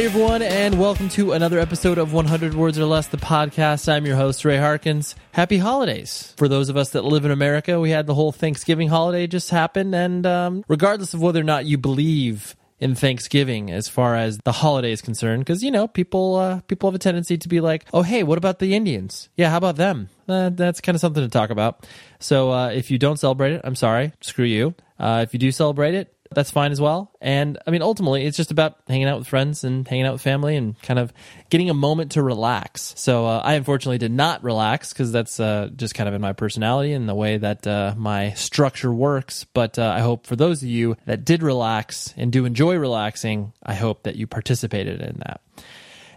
[0.00, 3.86] Hey everyone, and welcome to another episode of 100 Words or Less, the podcast.
[3.86, 5.14] I'm your host, Ray Harkins.
[5.32, 6.32] Happy holidays.
[6.38, 9.50] For those of us that live in America, we had the whole Thanksgiving holiday just
[9.50, 14.38] happen, and um, regardless of whether or not you believe in Thanksgiving as far as
[14.38, 17.60] the holiday is concerned, because you know people uh, people have a tendency to be
[17.60, 19.28] like, oh hey, what about the Indians?
[19.36, 20.08] Yeah, how about them?
[20.26, 21.86] Uh, that's kind of something to talk about.
[22.20, 24.74] So uh, if you don't celebrate it, I'm sorry, screw you.
[24.98, 27.10] Uh, if you do celebrate it, that's fine as well.
[27.20, 30.22] And I mean, ultimately, it's just about hanging out with friends and hanging out with
[30.22, 31.12] family and kind of
[31.48, 32.94] getting a moment to relax.
[32.96, 36.32] So uh, I unfortunately did not relax because that's uh, just kind of in my
[36.32, 39.44] personality and the way that uh, my structure works.
[39.44, 43.52] But uh, I hope for those of you that did relax and do enjoy relaxing,
[43.62, 45.40] I hope that you participated in that.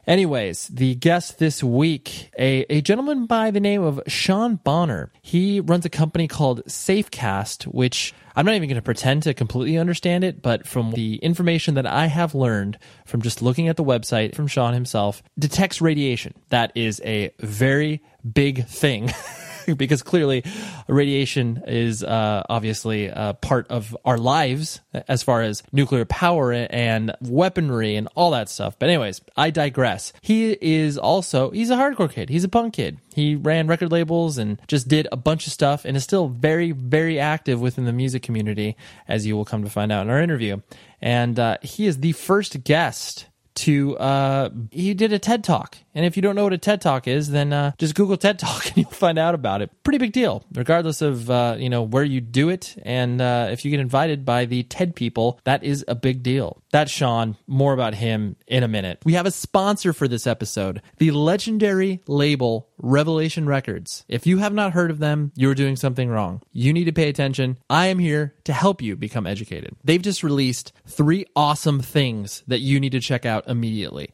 [0.06, 5.12] Anyways, the guest this week, a, a gentleman by the name of Sean Bonner.
[5.22, 9.78] He runs a company called Safecast, which I'm not even going to pretend to completely
[9.78, 13.84] understand it, but from the information that I have learned from just looking at the
[13.84, 16.34] website from Sean himself, detects radiation.
[16.50, 19.10] That is a very big thing.
[19.78, 20.44] because clearly
[20.88, 27.16] radiation is uh, obviously a part of our lives as far as nuclear power and
[27.22, 28.78] weaponry and all that stuff.
[28.80, 30.14] But anyways, I digress.
[30.22, 32.30] He is also he's a hardcore kid.
[32.30, 33.00] He's a punk kid.
[33.14, 36.72] He ran record labels and just did a bunch of stuff and is still very
[36.72, 38.76] very active within the music community
[39.08, 40.62] as you will come to find out in our interview.
[41.02, 45.78] And uh, he is the first guest to uh he did a TED Talk.
[45.96, 48.40] And if you don't know what a TED Talk is, then uh, just Google TED
[48.40, 49.70] Talk and you'll find out about it.
[49.84, 53.64] Pretty big deal, regardless of uh, you know where you do it, and uh, if
[53.64, 56.62] you get invited by the TED people, that is a big deal.
[56.72, 57.38] That's Sean.
[57.48, 59.00] More about him in a minute.
[59.06, 64.04] We have a sponsor for this episode, the legendary label Revelation Records.
[64.10, 66.42] If you have not heard of them, you're doing something wrong.
[66.52, 67.58] You need to pay attention.
[67.70, 69.76] I am here to help you become educated.
[69.86, 74.10] They've just released three awesome things that you need to check out immediately.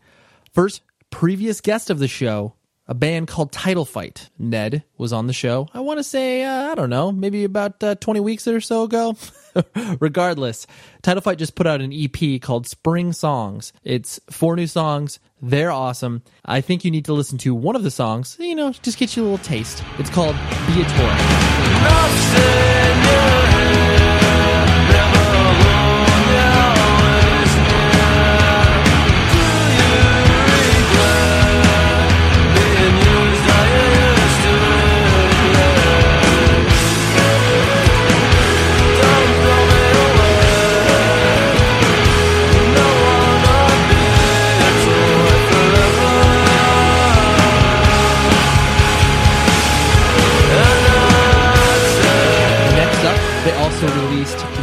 [0.53, 2.53] First, previous guest of the show,
[2.89, 4.29] a band called Title Fight.
[4.39, 5.67] Ned was on the show.
[5.75, 8.81] I want to say, uh, I don't know, maybe about uh, 20 weeks or so
[8.83, 9.15] ago.
[9.99, 10.65] Regardless,
[11.03, 13.73] Title Fight just put out an EP called Spring Songs.
[13.83, 15.19] It's four new songs.
[15.39, 16.23] They're awesome.
[16.43, 19.15] I think you need to listen to one of the songs, you know, just get
[19.15, 19.83] you a little taste.
[19.99, 20.35] It's called
[20.67, 21.15] Be a Tour.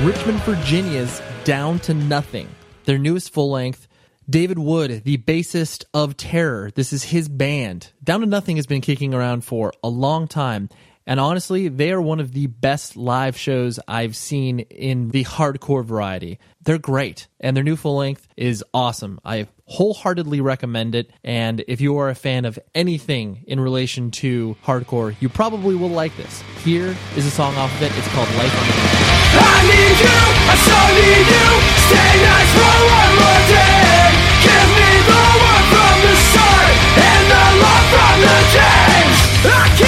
[0.06, 2.48] Richmond, Virginia's Down to Nothing,
[2.84, 3.88] their newest full length.
[4.30, 7.90] David Wood, the bassist of Terror, this is his band.
[8.04, 10.68] Down to Nothing has been kicking around for a long time.
[11.08, 15.84] And honestly, they are one of the best live shows I've seen in the hardcore
[15.84, 16.38] variety.
[16.62, 19.18] They're great, and their new full length is awesome.
[19.24, 21.10] I wholeheartedly recommend it.
[21.22, 25.90] And if you are a fan of anything in relation to hardcore, you probably will
[25.90, 26.42] like this.
[26.64, 27.92] Here is a song off of it.
[27.96, 28.74] It's called Life on the.
[29.38, 30.18] I need you,
[30.48, 31.48] I so need you.
[31.86, 34.10] Stay nice for one more day.
[34.46, 35.22] Give me the
[35.70, 36.66] from the sun
[36.96, 38.36] and the love from the.
[39.48, 39.85] I can't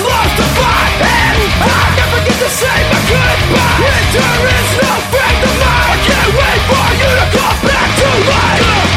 [0.00, 0.96] lost the fight.
[1.02, 3.78] And I never get to say my goodbye.
[3.82, 5.88] Winter is no friend of mine.
[5.88, 8.88] I can't wait for you to come back to life.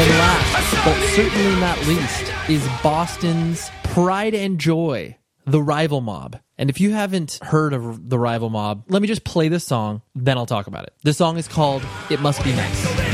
[0.00, 6.38] And last, but certainly not least, is Boston's Pride and Joy, The Rival Mob.
[6.56, 10.02] And if you haven't heard of The Rival Mob, let me just play this song,
[10.14, 10.94] then I'll talk about it.
[11.02, 13.09] The song is called It Must Be Nice.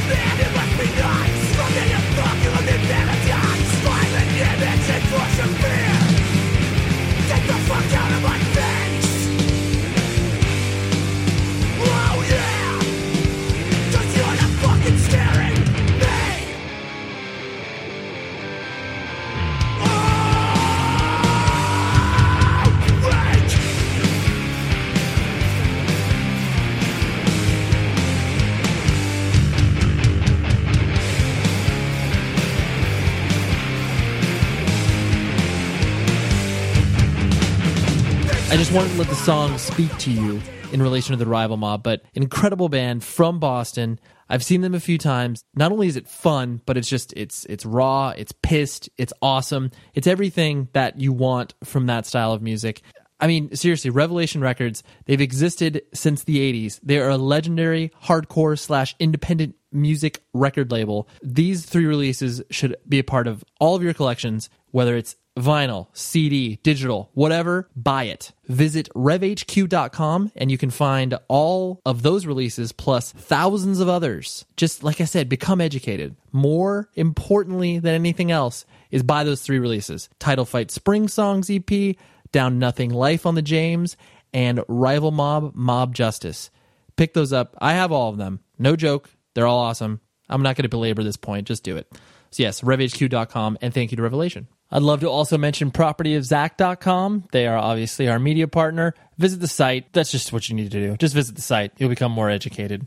[38.57, 40.41] I just wanted to let the song speak to you
[40.73, 44.01] in relation to the rival mob, but incredible band from Boston.
[44.31, 45.45] I've seen them a few times.
[45.55, 49.73] Not only is it fun, but it's just it's it's raw, it's pissed, it's awesome.
[49.93, 52.81] It's everything that you want from that style of music.
[53.21, 56.81] I mean, seriously, Revelation Records, they've existed since the 80s.
[56.83, 61.11] They are a legendary hardcore slash independent music record label.
[61.23, 65.89] These three releases should be a part of all of your collections, whether it's vinyl,
[65.93, 68.33] CD, digital, whatever, buy it.
[68.47, 74.45] Visit revhq.com and you can find all of those releases plus thousands of others.
[74.57, 76.17] Just like I said, become educated.
[76.33, 80.09] More importantly than anything else is buy those three releases.
[80.19, 81.97] Title Fight Spring Songs EP,
[82.33, 83.97] Down Nothing Life on the James,
[84.33, 86.51] and Rival Mob Mob Justice.
[86.97, 87.55] Pick those up.
[87.59, 88.41] I have all of them.
[88.59, 89.11] No joke.
[89.35, 90.01] They're all awesome.
[90.29, 91.47] I'm not going to belabor this point.
[91.47, 91.87] Just do it.
[92.31, 94.49] So, yes, revhq.com, and thank you to Revelation.
[94.71, 97.29] I'd love to also mention propertyofzach.com.
[97.31, 98.95] They are obviously our media partner.
[99.17, 99.93] Visit the site.
[99.93, 100.97] That's just what you need to do.
[100.97, 101.73] Just visit the site.
[101.79, 102.87] You'll become more educated.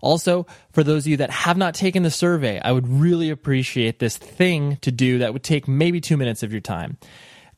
[0.00, 3.98] Also, for those of you that have not taken the survey, I would really appreciate
[3.98, 6.98] this thing to do that would take maybe two minutes of your time.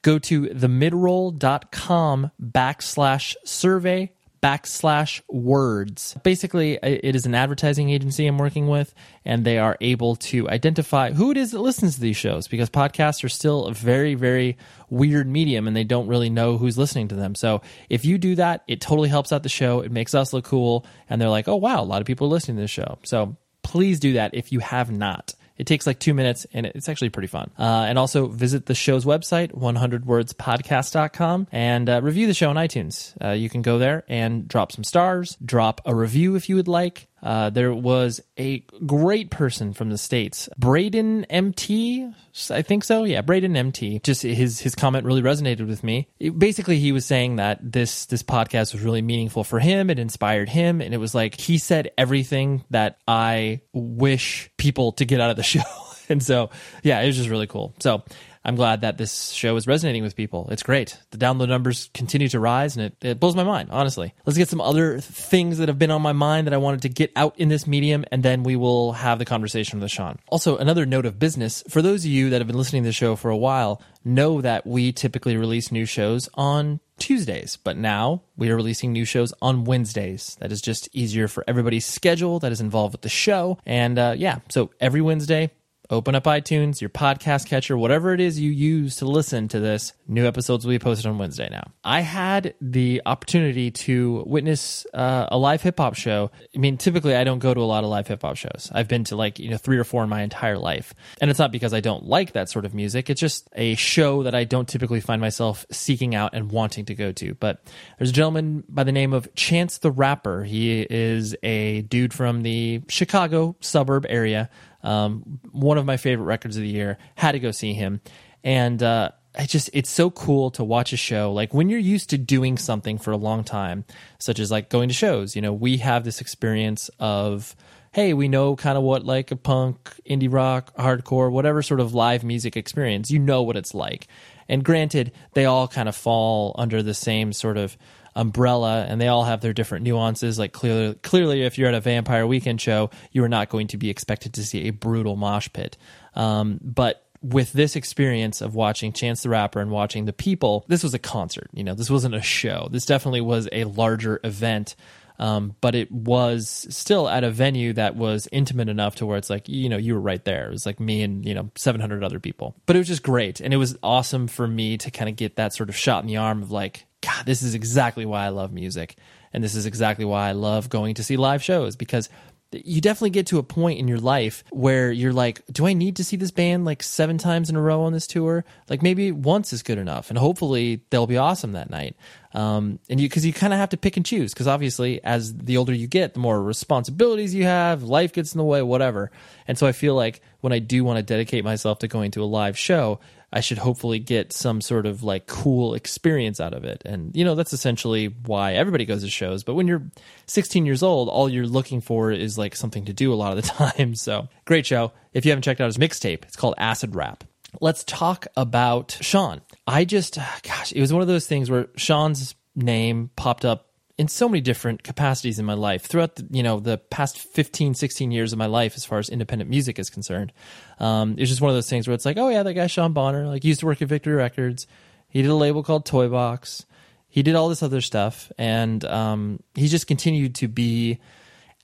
[0.03, 6.17] Go to themidroll.com backslash survey backslash words.
[6.25, 8.93] Basically, it is an advertising agency I'm working with,
[9.25, 12.69] and they are able to identify who it is that listens to these shows because
[12.69, 14.59] podcasts are still a very, very
[14.91, 17.35] weird medium and they don't really know who's listening to them.
[17.35, 19.81] So if you do that, it totally helps out the show.
[19.81, 22.31] It makes us look cool, and they're like, oh, wow, a lot of people are
[22.31, 22.99] listening to this show.
[23.05, 25.35] So please do that if you have not.
[25.57, 27.51] It takes like two minutes and it's actually pretty fun.
[27.59, 33.15] Uh, and also visit the show's website, 100wordspodcast.com, and uh, review the show on iTunes.
[33.23, 36.69] Uh, you can go there and drop some stars, drop a review if you would
[36.69, 37.09] like.
[37.23, 42.13] Uh, there was a great person from the states, Braden MT,
[42.51, 43.05] I think so.
[43.05, 44.01] Yeah, Braden MT.
[44.01, 46.09] Just his his comment really resonated with me.
[46.19, 49.91] It, basically, he was saying that this this podcast was really meaningful for him.
[49.91, 55.05] It inspired him, and it was like he said everything that I wish people to
[55.05, 55.61] get out of the show.
[56.09, 56.51] and so,
[56.83, 57.75] yeah, it was just really cool.
[57.81, 58.03] So
[58.45, 60.49] I'm glad that this show is resonating with people.
[60.51, 60.99] It's great.
[61.11, 64.15] The download numbers continue to rise and it, it blows my mind, honestly.
[64.27, 66.89] Let's get some other things that have been on my mind that I wanted to
[66.89, 70.19] get out in this medium, and then we will have the conversation with Sean.
[70.29, 72.93] Also, another note of business for those of you that have been listening to the
[72.93, 78.23] show for a while, know that we typically release new shows on Tuesdays, but now
[78.37, 80.37] we are releasing new shows on Wednesdays.
[80.41, 83.59] That is just easier for everybody's schedule that is involved with the show.
[83.67, 85.51] And uh, yeah, so every Wednesday,
[85.93, 89.93] open up iTunes, your podcast catcher, whatever it is you use to listen to this.
[90.09, 91.71] New episodes will be posted on Wednesday now.
[91.85, 96.31] I had the opportunity to witness uh, a live hip hop show.
[96.55, 98.71] I mean, typically I don't go to a lot of live hip hop shows.
[98.75, 100.95] I've been to like, you know, three or four in my entire life.
[101.21, 103.11] And it's not because I don't like that sort of music.
[103.11, 106.95] It's just a show that I don't typically find myself seeking out and wanting to
[106.95, 107.35] go to.
[107.35, 107.63] But
[107.99, 110.43] there's a gentleman by the name of Chance the Rapper.
[110.43, 114.49] He is a dude from the Chicago suburb area.
[114.83, 116.99] Um, one of my favorite records of the year.
[117.15, 118.01] Had to go see him,
[118.43, 121.33] and uh, I just it's so cool to watch a show.
[121.33, 123.85] Like when you're used to doing something for a long time,
[124.19, 125.35] such as like going to shows.
[125.35, 127.57] You know, we have this experience of
[127.93, 131.95] hey, we know kind of what like a punk, indie rock, hardcore, whatever sort of
[131.95, 133.11] live music experience.
[133.11, 134.09] You know what it's like.
[134.49, 137.77] And granted, they all kind of fall under the same sort of
[138.15, 141.81] umbrella and they all have their different nuances like clearly clearly if you're at a
[141.81, 145.49] vampire weekend show you are not going to be expected to see a brutal mosh
[145.53, 145.77] pit
[146.15, 150.83] um, but with this experience of watching Chance the Rapper and watching the people, this
[150.83, 151.49] was a concert.
[151.53, 152.69] You know, this wasn't a show.
[152.71, 154.75] This definitely was a larger event.
[155.23, 159.31] Um, but it was still at a venue that was intimate enough to where it's
[159.31, 160.49] like you know you were right there.
[160.49, 162.57] It was like me and you know 700 other people.
[162.67, 165.37] But it was just great, and it was awesome for me to kind of get
[165.37, 168.31] that sort of shot in the arm of like God, this is exactly why I
[168.31, 168.97] love music.
[169.33, 172.09] And this is exactly why I love going to see live shows because
[172.53, 175.97] you definitely get to a point in your life where you're like, do I need
[175.97, 178.45] to see this band like seven times in a row on this tour?
[178.69, 181.97] Like maybe once is good enough, and hopefully they'll be awesome that night.
[182.35, 185.35] Um, and you because you kind of have to pick and choose because obviously as
[185.35, 189.11] the older you get, the more responsibilities you have, life gets in the way, whatever.
[189.47, 192.23] And so I feel like when I do want to dedicate myself to going to
[192.23, 193.01] a live show,
[193.33, 196.83] I should hopefully get some sort of like cool experience out of it.
[196.85, 199.43] And, you know, that's essentially why everybody goes to shows.
[199.43, 199.83] But when you're
[200.27, 203.43] 16 years old, all you're looking for is like something to do a lot of
[203.43, 203.95] the time.
[203.95, 204.93] So great show.
[205.15, 207.25] If you haven't checked out his mixtape, it's called Acid Rap.
[207.61, 209.41] Let's talk about Sean.
[209.67, 213.72] I just, gosh, it was one of those things where Sean's name popped up
[214.03, 217.75] in so many different capacities in my life throughout the, you know the past 15
[217.75, 220.33] 16 years of my life as far as independent music is concerned.
[220.79, 222.93] Um, it's just one of those things where it's like oh yeah that guy sean
[222.93, 224.67] bonner like he used to work at victory records.
[225.09, 226.67] He did a label called toy box
[227.13, 230.99] he did all this other stuff, and um, he just continued to be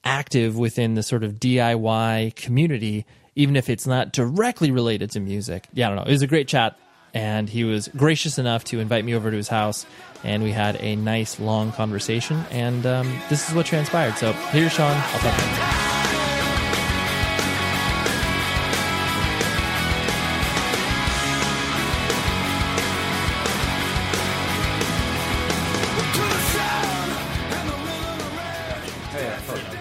[0.05, 5.67] active within the sort of DIY community, even if it's not directly related to music.
[5.73, 6.03] Yeah, I don't know.
[6.03, 6.79] It was a great chat,
[7.15, 9.87] and he was gracious enough to invite me over to his house,
[10.25, 12.45] and we had a nice long conversation.
[12.51, 14.17] And um, this is what transpired.
[14.17, 14.93] So here's Sean.
[14.93, 15.89] I'll talk to you.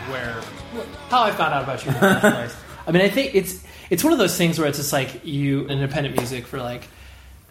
[0.09, 0.41] where
[1.09, 1.91] how I found out about you.
[1.91, 2.55] in the first place.
[2.87, 5.67] I mean, I think it's it's one of those things where it's just like you
[5.67, 6.87] independent music for like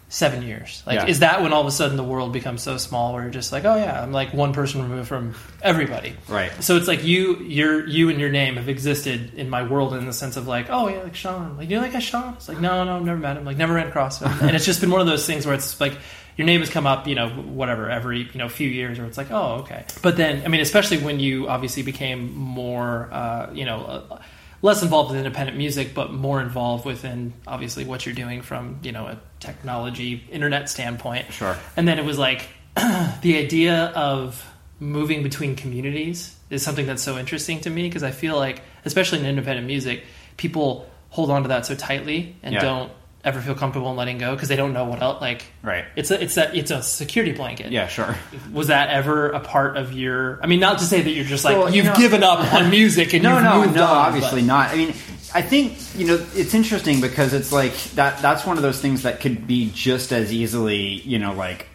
[0.09, 0.83] seven years.
[0.85, 1.05] Like, Yeah.
[1.07, 3.51] is that when all of a sudden the world becomes so small where you're just
[3.51, 6.15] like, oh yeah, I'm like one person removed from everybody.
[6.29, 6.51] Right.
[6.63, 10.05] So it's like you, your, you and your name have existed in my world in
[10.05, 12.33] the sense of like, oh yeah, like Sean, like you like a Sean?
[12.35, 14.65] It's like no, no, I've never met him, like never ran across him, and it's
[14.65, 15.97] just been one of those things where it's like
[16.37, 19.17] your name has come up, you know, whatever every you know few years, or it's
[19.17, 23.65] like, oh okay, but then I mean, especially when you obviously became more, uh, you
[23.65, 24.05] know.
[24.11, 24.19] Uh,
[24.61, 28.91] less involved with independent music, but more involved within obviously what you're doing from you
[28.91, 31.31] know a technology internet standpoint.
[31.31, 31.55] Sure.
[31.75, 34.43] And then it was like the idea of
[34.79, 39.19] moving between communities is something that's so interesting to me because I feel like, especially
[39.19, 40.03] in independent music,
[40.37, 42.61] people hold on to that so tightly and Yeah.
[42.61, 42.91] don't
[43.27, 45.21] ever feel comfortable in letting go because they don't know what else.
[45.21, 45.85] Like, Right.
[45.95, 47.71] It's a it's that it's a security blanket.
[47.71, 48.15] Yeah, sure.
[48.51, 50.39] Was that ever a part of your?
[50.41, 52.53] I mean, not to say that you're just like Well, you you've know- given up
[52.53, 53.83] on music and No, you've no, moved no.
[53.83, 54.69] on, obviously but- not.
[54.71, 54.89] I mean,
[55.35, 58.21] I think you know it's interesting because it's like that.
[58.21, 61.67] That's one of those things that could be just as easily, you know, like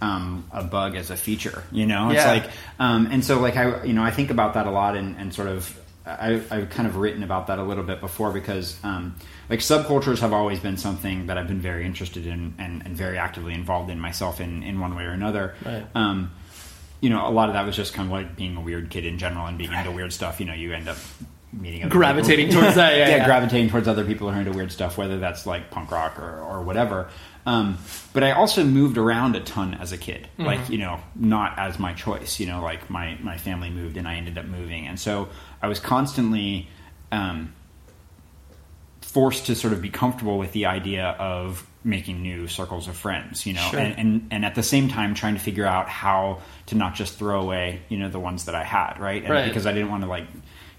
[0.00, 1.64] um, a bug as a feature.
[1.72, 2.30] You know, it's Yeah.
[2.30, 5.16] like, um, and so like I, you know, I think about that a lot and,
[5.18, 5.76] and sort of.
[6.06, 9.16] I, I've kind of written about that a little bit before because, um,
[9.50, 13.18] like, subcultures have always been something that I've been very interested in and, and very
[13.18, 15.54] actively involved in myself in, in one way or another.
[15.64, 15.84] Right.
[15.96, 16.30] Um,
[17.00, 19.04] you know, a lot of that was just kind of like being a weird kid
[19.04, 20.38] in general and being into weird stuff.
[20.40, 20.96] You know, you end up
[21.52, 22.62] meeting other Gravitating people.
[22.62, 23.24] towards that, yeah, yeah.
[23.26, 26.38] gravitating towards other people who are into weird stuff, whether that's like punk rock or,
[26.40, 27.08] or whatever.
[27.44, 27.78] Um,
[28.12, 30.44] but I also moved around a ton as a kid, Mm-hmm.
[30.46, 32.40] like you know, not as my choice.
[32.40, 35.28] You know, like my my family moved and I ended up moving, and so
[35.62, 36.68] I was constantly.
[37.12, 37.52] Um,
[39.00, 43.46] forced to sort of be comfortable with the idea of making new circles of friends,
[43.46, 43.78] you know, Sure.
[43.80, 47.14] and, and and at the same time trying to figure out how to not just
[47.16, 49.22] throw away, you know, the ones that I had, right?
[49.22, 49.46] And Right.
[49.48, 50.26] because I didn't want to like,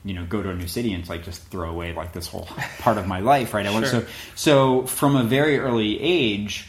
[0.04, 2.48] you know, go to a new city and like just throw away like this whole
[2.80, 3.66] part of my life, right?
[3.66, 3.86] I Sure.
[3.86, 4.06] so
[4.36, 6.68] so from a very early age.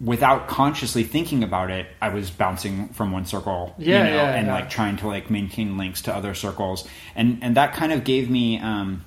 [0.00, 4.34] Without consciously thinking about it, I was bouncing from one circle, Yeah, you know, yeah,
[4.34, 4.54] and yeah.
[4.54, 8.30] like trying to like maintain links to other circles, and and that kind of gave
[8.30, 9.04] me, um,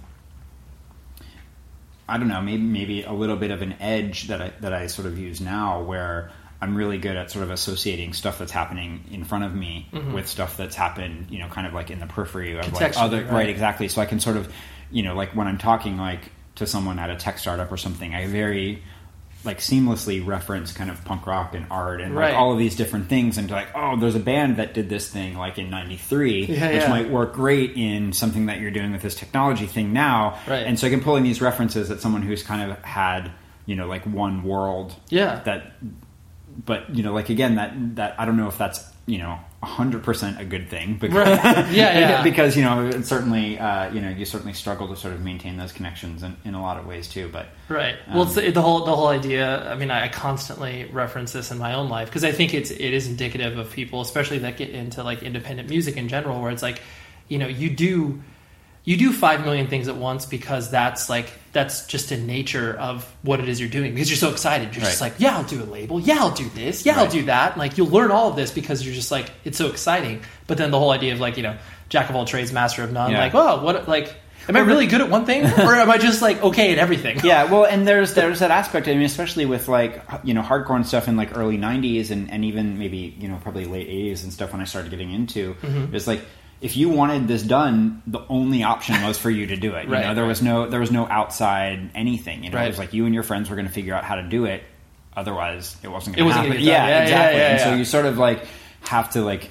[2.08, 4.88] I don't know, maybe maybe a little bit of an edge that I that I
[4.88, 6.32] sort of use now, where
[6.62, 10.30] I'm really good at sort of associating stuff that's happening in front of me with
[10.30, 13.32] stuff that's happened, you know, kind of like in the periphery of like other right.
[13.32, 13.50] right.
[13.50, 13.90] exactly.
[13.90, 14.50] So I can sort of,
[14.90, 18.16] you know, like when I'm talking like to someone at a tech startup or something,
[18.16, 18.82] I very
[19.46, 22.32] like seamlessly reference kind of punk rock and art and Right.
[22.32, 25.10] like all of these different things and like oh there's a band that did this
[25.10, 26.90] thing like in 93 Yeah, which yeah.
[26.90, 30.66] might work great in something that you're doing with this technology thing now Right.
[30.66, 33.32] and so i can pull in these references that someone who's kind of had
[33.66, 35.42] you know like one world Yeah.
[35.46, 35.74] that
[36.66, 40.40] but you know like again that that i don't know if that's you know 100%
[40.40, 41.70] a good thing because Right.
[41.72, 42.24] Yeah, yeah.
[42.24, 45.72] because you know certainly uh, you know you certainly struggle to sort of maintain those
[45.72, 47.96] connections in, in a lot of ways too but Right.
[48.14, 49.72] Well, the, the whole the whole idea.
[49.72, 52.80] I mean, I constantly reference this in my own life because I think it's it
[52.94, 56.62] is indicative of people, especially that get into like independent music in general, where it's
[56.62, 56.82] like,
[57.30, 58.22] you know, you do
[58.86, 63.10] you do five million things at once because that's like that's just a nature of
[63.22, 64.76] what it is you're doing because you're so excited.
[64.76, 66.00] You're just like, yeah, I'll do a label.
[66.00, 66.86] Yeah, I'll do this.
[66.86, 67.58] Yeah, I'll do that.
[67.58, 70.22] Like you'll learn all of this because you're just like it's so exciting.
[70.48, 71.58] But then the whole idea of like you know
[71.90, 73.12] jack of all trades, master of none.
[73.12, 73.20] Yeah.
[73.20, 74.16] Like, oh, what like.
[74.50, 77.22] Am I really good at one thing, or am I just like okay at everything?
[77.24, 80.76] yeah well and there's there's that aspect i mean especially with like you know hardcore
[80.76, 84.24] and stuff in like early 90s and, and even maybe you know probably late 80s
[84.24, 85.96] and stuff when i started getting into Mm-hmm.
[85.96, 86.26] it's like
[86.64, 89.86] if you wanted this done the only option was for you to do it.
[89.86, 92.44] You Right, know there was no there was no outside anything.
[92.44, 92.66] You know Right.
[92.66, 94.46] it was like you and your friends were going to figure out how to do
[94.46, 94.64] it.
[95.16, 96.74] Otherwise it wasn't going to happen gonna get done.
[96.74, 97.40] yeah, Yeah, yeah, exactly.
[97.40, 98.48] yeah, and so you sort of like
[98.88, 99.50] have to like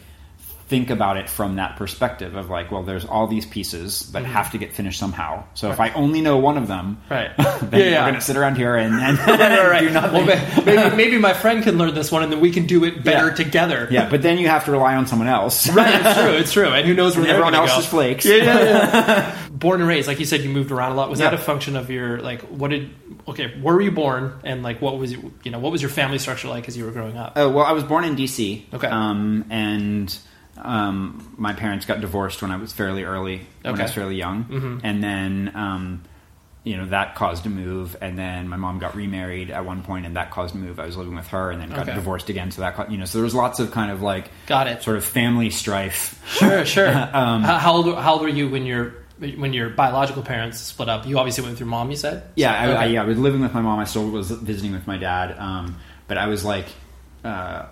[0.68, 4.32] think about it from that perspective of like, well, there's all these pieces that Mm-hmm.
[4.32, 5.44] have to get finished somehow.
[5.54, 7.30] So if I only know one of them, Right.
[7.36, 9.80] then Yeah, we're going to sit around here and, and, right, right.
[9.80, 10.26] do nothing.
[10.26, 13.04] Well, maybe, maybe my friend can learn this one, and then we can do it
[13.04, 13.34] better Yeah.
[13.34, 13.88] together.
[13.90, 15.68] yeah, but then you have to rely on someone else.
[15.70, 16.32] Right, it's true.
[16.32, 16.68] It's true.
[16.68, 17.78] And who knows where everyone else go.
[17.80, 18.24] is flakes.
[18.24, 19.48] Yeah, yeah, yeah.
[19.50, 21.10] born and raised, like you said, you moved around a lot.
[21.10, 22.42] Was that a function of your like?
[22.42, 22.90] What did?
[23.28, 25.32] Okay, where were you born, and like, what was you?
[25.44, 27.32] You know, what was your family structure like as you were growing up?
[27.36, 28.66] Oh well, I was born in D.C.
[28.72, 28.86] Okay.
[28.88, 30.16] Um, and
[30.62, 34.44] um, my parents got divorced when I was fairly early, when I was fairly young,
[34.44, 34.80] Mhm.
[34.84, 36.02] and then um,
[36.64, 40.06] you know that caused a move, and then my mom got remarried at one point,
[40.06, 40.78] and that caused a move.
[40.78, 41.94] I was living with her, and then got Okay.
[41.94, 44.68] divorced again, so that you know, so there was lots of kind of like Got
[44.68, 44.82] it.
[44.82, 46.22] sort of family strife.
[46.28, 46.88] Sure, sure.
[47.12, 47.98] Um, how, how old?
[47.98, 48.94] How old were you when your
[49.36, 51.06] when your biological parents split up?
[51.06, 51.90] You obviously went through mom.
[51.90, 52.22] You said.
[52.36, 52.92] Yeah, I, I, Okay.
[52.94, 53.80] yeah, I was living with my mom.
[53.80, 55.76] I still was visiting with my dad, um,
[56.06, 56.66] but I was like
[57.24, 57.66] uh,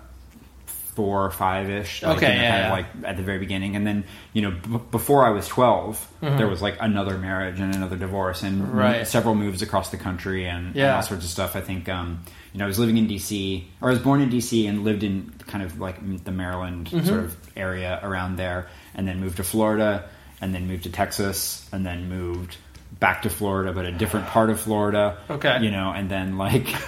[0.95, 2.03] four or five ish.
[2.03, 2.67] Like, Okay, you know, yeah, kind yeah.
[2.67, 6.07] of like at the very beginning, and then you know b- before I was 12
[6.21, 8.77] there was like another marriage and another divorce and Mm-hmm.
[8.77, 9.07] Right.
[9.07, 11.55] several moves across the country and, and all sorts of stuff.
[11.55, 12.21] I think um,
[12.53, 15.03] you know I was living in DC, or I was born in DC and lived
[15.03, 17.05] in kind of like the Maryland Mm-hmm.
[17.07, 20.09] sort of area around there, and then moved to Florida,
[20.41, 22.57] and then moved to Texas, and then moved
[22.99, 25.17] back to Florida, but a different part of Florida.
[25.29, 25.59] Okay.
[25.63, 26.67] you know, and then like.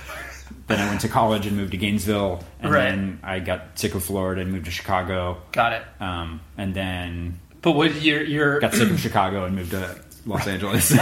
[0.68, 2.90] Then I went to college and moved to Gainesville, and Right.
[2.90, 5.84] then I got sick of Florida and moved to Chicago, Got it.
[6.00, 9.96] um, and then But what your your got sick of Chicago and moved to
[10.26, 10.90] Los Angeles.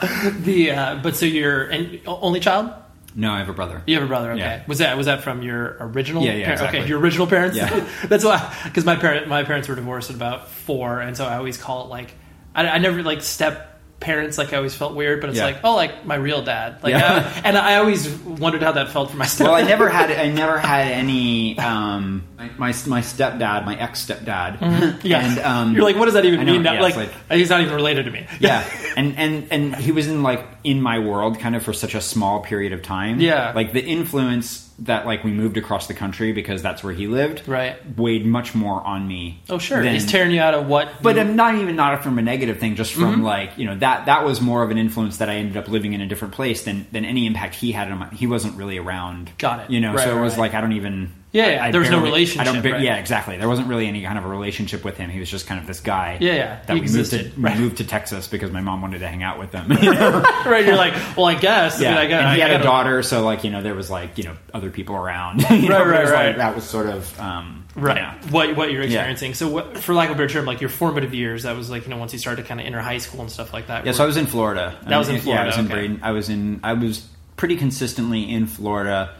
[0.40, 2.72] the uh, but so you're an only child.
[3.14, 3.82] no, I have a brother.
[3.86, 4.40] You have a brother, okay?
[4.40, 4.62] Yeah.
[4.66, 6.22] Was that was that from your original?
[6.22, 6.60] Yeah, yeah, parents?
[6.62, 6.80] exactly.
[6.80, 7.56] Okay, your original parents.
[7.56, 7.86] Yeah.
[8.08, 11.36] That's why, because my parent my parents were divorced at about four, and so I
[11.36, 12.14] always call it like
[12.54, 13.69] I, I never like step
[14.00, 14.38] parents.
[14.38, 15.44] Like I always felt weird, but it's Yeah.
[15.44, 16.82] like oh, like my real dad.
[16.82, 17.30] Like, Yeah.
[17.44, 19.46] I, and I always wondered how that felt for my step.
[19.46, 22.48] Well, I never had I never had any um, my
[22.86, 26.52] my stepdad, my ex stepdad, Yeah, and um, you're like, what does that even know,
[26.52, 26.64] mean?
[26.64, 28.26] Yeah, like, it's he's not even related to me.
[28.40, 28.64] yeah,
[28.96, 32.00] and and and he was in like in my world kind of for such a
[32.00, 33.20] small period of time.
[33.20, 33.52] Yeah.
[33.54, 37.46] like the influence that like we moved across the country because that's where he lived.
[37.46, 37.76] Right.
[37.98, 39.42] weighed much more on me.
[39.48, 39.82] Oh, sure.
[39.82, 41.02] than- he's tearing you out of what.
[41.02, 43.22] But you- I'm not even not from a negative thing, just from Mm-hmm.
[43.22, 45.92] like you know that that was more of an influence that I ended up living
[45.92, 48.08] in a different place than than any impact he had on my.
[48.08, 49.30] He wasn't really around.
[49.38, 49.70] Got it.
[49.70, 50.40] You know, Right, so it was right.
[50.40, 51.12] like I don't even.
[51.32, 52.72] Yeah, yeah, I there was no relationship, I don't.
[52.72, 52.82] right.
[52.82, 53.36] Yeah, exactly.
[53.36, 55.10] There wasn't really any kind of a relationship with him.
[55.10, 56.18] He was just kind of this guy.
[56.20, 57.56] Yeah, yeah, That we moved to right.
[57.58, 59.70] moved to Texas because my mom wanted to hang out with him.
[59.70, 60.20] You know?
[60.44, 61.80] right, you're like, well, I guess.
[61.80, 63.62] yeah, I mean, I got, and he I had a daughter, so like you know
[63.62, 65.42] there was like you know other people around.
[65.50, 66.26] You know, Right, right, right.
[66.28, 68.14] Like, that was sort of um, right yeah.
[68.30, 68.88] what what you're Yeah.
[68.88, 71.70] experiencing so what, for lack of a better term like your formative years that was
[71.70, 73.68] like you know once you started to kind of enter high school and stuff like
[73.68, 74.76] that Yeah, so I was in Florida.
[74.88, 75.66] That was in Yeah, I Florida, was in.
[75.68, 76.00] Braden.
[76.02, 76.60] I was in.
[76.64, 79.14] I was pretty consistently in Florida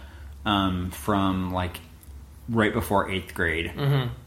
[0.44, 1.78] um, from like
[2.48, 3.72] right before eighth grade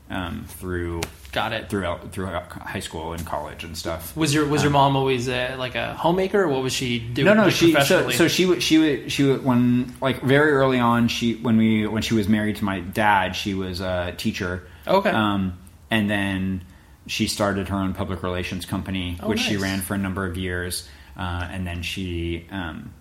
[0.10, 4.16] um, through got it throughout throughout high school and college and stuff.
[4.16, 7.26] was your was your mom always uh, like a homemaker or what was she doing
[7.26, 10.52] No, no, like, she so, so she would she would she would when like very
[10.52, 14.14] early on she when we when she was married to my dad she was a
[14.18, 14.68] teacher.
[14.88, 15.10] Okay.
[15.10, 15.58] Um,
[15.90, 16.64] and then
[17.08, 20.38] she started her own public relations company, Oh, which she ran for a number of
[20.38, 22.94] years, uh, and then she um,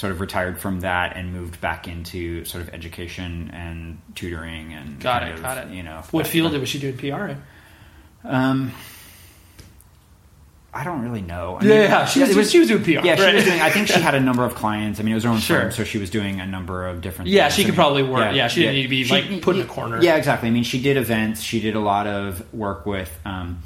[0.00, 4.98] sort of retired from that and moved back into sort of education and tutoring and
[4.98, 7.42] got it of, got it You know what field was she doing PR in
[8.24, 8.72] Um,
[10.72, 11.58] I don't really know.
[11.60, 13.60] I Yeah, yeah, she was- it she was doing PR, Yeah, she was doing.
[13.60, 15.00] I think she had a number of clients.
[15.00, 15.62] I mean, it was her own Sure.
[15.62, 17.28] firm, so she was doing a number of different.
[17.30, 17.54] Yeah, things.
[17.56, 19.62] she I could mean, probably work- yeah, she didn't need to be, like, put in
[19.62, 20.00] a corner.
[20.00, 20.48] Yeah, exactly.
[20.48, 21.42] I mean, she did events.
[21.42, 23.62] She did a lot of work with um,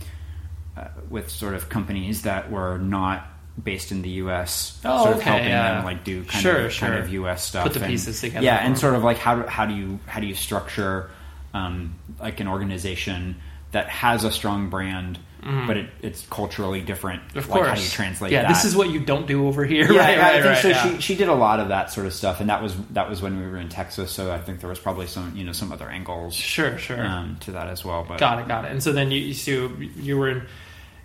[0.76, 3.28] uh, with sort of companies that were not
[3.62, 4.80] based in the U.S.
[4.84, 5.74] Oh, sort of okay, helping yeah.
[5.76, 6.88] them like do kind Sure, of sure.
[6.88, 7.44] kind of U.S.
[7.44, 7.64] stuff.
[7.64, 9.98] Put the and- pieces together Yeah, and sort of like how do, how do you
[10.06, 11.10] how do you structure
[11.52, 13.36] um, like an organization
[13.72, 15.18] that has a strong brand,
[15.66, 17.22] but it, it's culturally different.
[17.36, 18.32] Of like, course how do you translate?
[18.32, 18.48] Yeah that?
[18.48, 20.68] this is what you don't do over here Yeah, right I right think right so.
[20.68, 20.94] yeah.
[20.96, 23.20] She she did a lot of that sort of stuff, and that was that was
[23.22, 24.10] when we were in Texas.
[24.10, 27.36] So I think there was probably some you know some other angles sure sure um,
[27.42, 28.04] to that as well.
[28.08, 30.42] But got it got it and so then you you, so you were in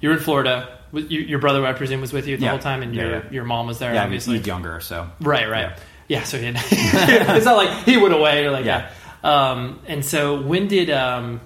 [0.02, 2.50] you were in Florida you, your brother I presume was with you the Yeah.
[2.52, 3.22] whole time and Yeah, your yeah.
[3.32, 5.78] your mom was there yeah, obviously he's younger, so Right, right.
[6.08, 6.24] Yeah.
[6.24, 8.90] So he it's not like he went away or like Yeah.
[9.24, 11.42] Um, and so when did um,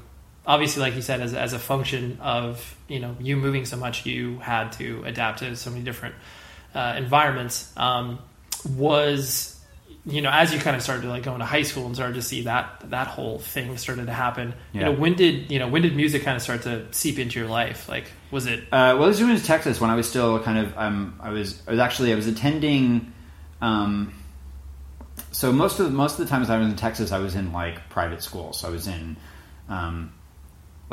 [0.46, 4.06] obviously like you said as as a function of you know you moving so much
[4.06, 6.16] you had to adapt to so many different
[6.76, 8.20] uh, environments um,
[8.76, 9.53] was
[10.06, 12.16] you know as you kind of started to like go into high school and started
[12.16, 15.68] to see that that whole thing started to happen you know when did you know
[15.70, 18.98] when did music kind of start to seep into your life like was it Uh,
[18.98, 20.78] well, I was doing in Texas when I was still kind of.
[20.78, 21.62] Um, I was.
[21.68, 22.12] I was actually.
[22.12, 23.14] I was attending.
[23.62, 24.12] Um,
[25.32, 27.54] so most of the, most of the times I was in Texas, I was in
[27.54, 28.60] like private schools.
[28.60, 29.16] So I was in,
[29.70, 30.12] um,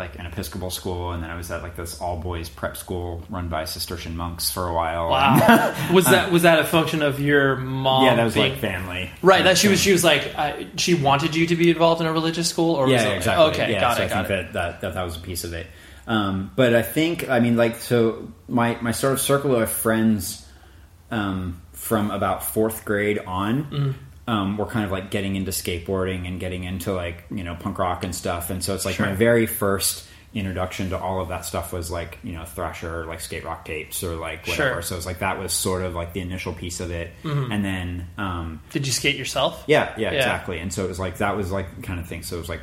[0.01, 3.23] like an Episcopal school, and then I was at like this all boys prep school
[3.29, 5.11] run by Cistercian monks for a while.
[5.11, 5.75] Wow.
[5.93, 8.07] was that was that a function of your mom?
[8.07, 9.11] yeah, that was being- like family.
[9.23, 9.45] right.
[9.45, 12.13] That she was she was like uh, she wanted you to be involved in a
[12.13, 13.45] religious school, or was yeah, it, exactly.
[13.63, 14.53] Okay, yeah, got so it, I got think it.
[14.55, 15.67] that, that that was a piece of it.
[16.07, 20.45] Um, but I think I mean like so my my sort of circle of friends
[21.11, 23.65] um, from about fourth grade on.
[23.65, 23.91] Mm-hmm.
[24.31, 27.79] Um, were kind of like getting into skateboarding and getting into like you know punk
[27.79, 29.07] rock and stuff, and so it's like Sure.
[29.07, 33.07] my very first introduction to all of that stuff was like you know Thrasher, or
[33.07, 34.53] like skate rock tapes, or like whatever.
[34.55, 34.71] Sure.
[34.73, 34.83] Mm-hmm.
[34.83, 38.07] So it's like that was sort of like the initial piece of it, and then
[38.19, 39.64] um, Did you skate yourself?
[39.66, 40.19] yeah, yeah, Yeah.
[40.19, 40.59] exactly.
[40.61, 42.23] And so it was like that was like kind of thing.
[42.23, 42.61] So it was like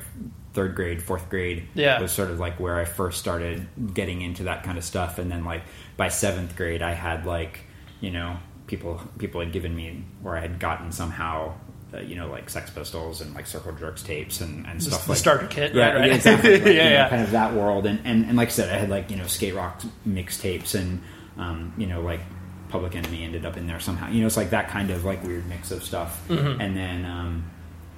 [0.54, 2.00] third grade, fourth grade Yeah.
[2.02, 5.20] was sort of like where I first started getting into that kind of stuff.
[5.20, 5.64] And then like
[5.98, 7.60] by seventh grade, I had like
[8.00, 11.54] you know people people had given me or I had gotten somehow.
[11.94, 15.12] Uh, you know, like Sex Pistols and like Circle Jerks tapes and, and stuff the
[15.12, 16.08] like starter kit, yeah, right, right.
[16.10, 17.10] yeah, exactly, Like, Yeah, you know, yeah.
[17.10, 17.86] kind of that world.
[17.86, 21.02] And, and and like I said, I had like you know skate rock mixtapes and
[21.38, 22.20] um, you know like
[22.68, 24.10] Public Enemy ended up in there somehow.
[24.10, 26.28] You know, it's like that kind of like weird mix of stuff.
[26.28, 26.60] Mm-hmm.
[26.60, 27.50] And then um,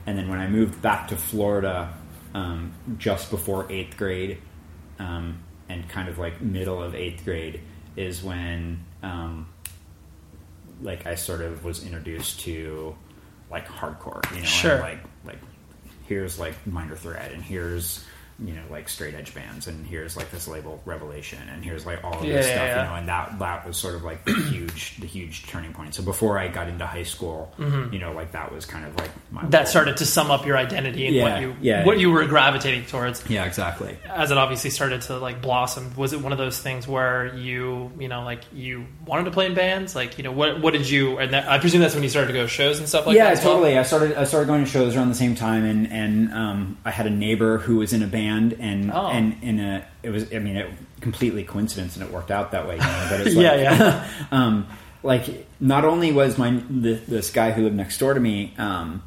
[0.05, 1.91] and then when I moved back to Florida
[2.35, 4.37] um, just before eighth grade
[4.99, 7.61] um, and kind of like middle of eighth grade
[7.95, 9.47] is when um,
[10.81, 12.95] like I sort of was introduced to
[13.51, 14.79] like hardcore, you know, Sure.
[14.79, 15.39] like like
[16.07, 18.03] here's like minor threat and here's
[18.43, 22.03] you know like straight edge bands and here's like this label revelation and here's like
[22.03, 22.83] all of this yeah, stuff yeah.
[22.83, 25.93] you know and that that was sort of like the huge the huge turning point
[25.93, 27.53] so before i got into high school
[27.91, 29.51] you know like that was kind of like my Mm-hmm.
[29.51, 29.67] That world.
[29.69, 32.01] started to sum up your identity and what you yeah, what yeah.
[32.01, 33.27] you were gravitating towards.
[33.29, 36.87] yeah exactly as it obviously started to like blossom was it one of those things
[36.87, 40.61] where you you know like you wanted to play in bands like you know what
[40.61, 42.87] what did you and that, i presume that's when you started to go shows and
[42.87, 43.53] stuff like yeah, that well?
[43.55, 43.77] totally.
[43.77, 46.91] I started I started going to shows around the same time, and and um, I
[46.91, 49.07] had a neighbor who was in a band, and Oh.
[49.07, 50.69] and in a it was I mean it
[51.01, 52.75] completely coincidence, and it worked out that way.
[52.75, 54.07] You know, but it's like, Yeah, yeah.
[54.31, 54.67] um,
[55.03, 59.01] like not only was my th this guy who lived next door to me um,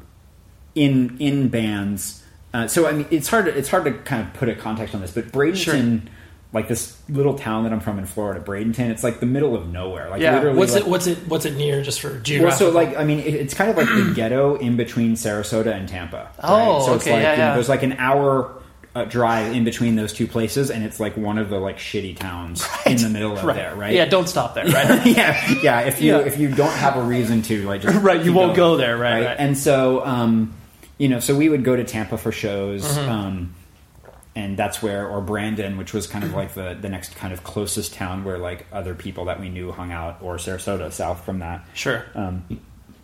[0.75, 2.23] in in bands.
[2.53, 3.45] Uh, so I mean, it's hard.
[3.45, 6.03] To, it's hard to kind of put a context on this, but Bradenton,
[6.51, 9.67] like this little town that I'm from in Florida, Bradenton, it's like the middle of
[9.67, 10.09] nowhere.
[10.09, 12.59] Like yeah literally, what's like, it what's it what's it near just for well, geographic
[12.59, 15.89] so like I mean, it, it's kind of like the ghetto in between Sarasota and
[15.89, 16.29] Tampa.
[16.43, 17.53] Oh, so it's okay, like yeah, you know, yeah.
[17.55, 18.61] there's like an hour
[18.95, 22.15] uh, drive in between those two places, and it's like one of the like shitty
[22.17, 23.93] towns in the middle of right there, right?
[23.93, 25.79] yeah don't stop there right yeah, yeah.
[25.81, 26.25] If you Yeah.
[26.25, 29.25] if you don't have a reason to, like, just Right, you won't go there, right,
[29.25, 29.35] right.
[29.39, 30.53] And so, um,
[30.99, 33.09] you know, so we would go to Tampa for shows, Mm-hmm.
[33.09, 33.55] um,
[34.35, 37.43] and that's where, or Brandon, which was kind of like the the next kind of
[37.43, 41.39] closest town where like other people that we knew hung out, or Sarasota, south from
[41.39, 41.65] that.
[41.75, 42.43] sure Um,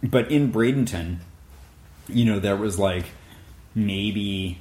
[0.04, 1.17] but in Bradenton,
[2.08, 3.06] you know, there was like
[3.75, 4.58] maybe,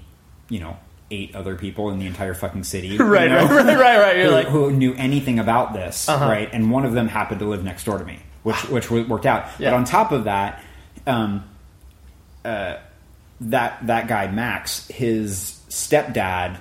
[0.49, 0.77] you know,
[1.11, 2.89] eight other people in the entire fucking city.
[2.99, 6.09] you right, know, right right right right you're who, like who knew anything about this,
[6.09, 6.29] Uh-huh.
[6.29, 6.49] right?
[6.53, 9.47] And one of them happened to live next door to me, which which worked out.
[9.59, 9.71] Yeah.
[9.71, 10.63] But on top of that,
[11.07, 11.45] um,
[12.45, 12.77] uh,
[13.43, 16.59] that that guy Max, his stepdad,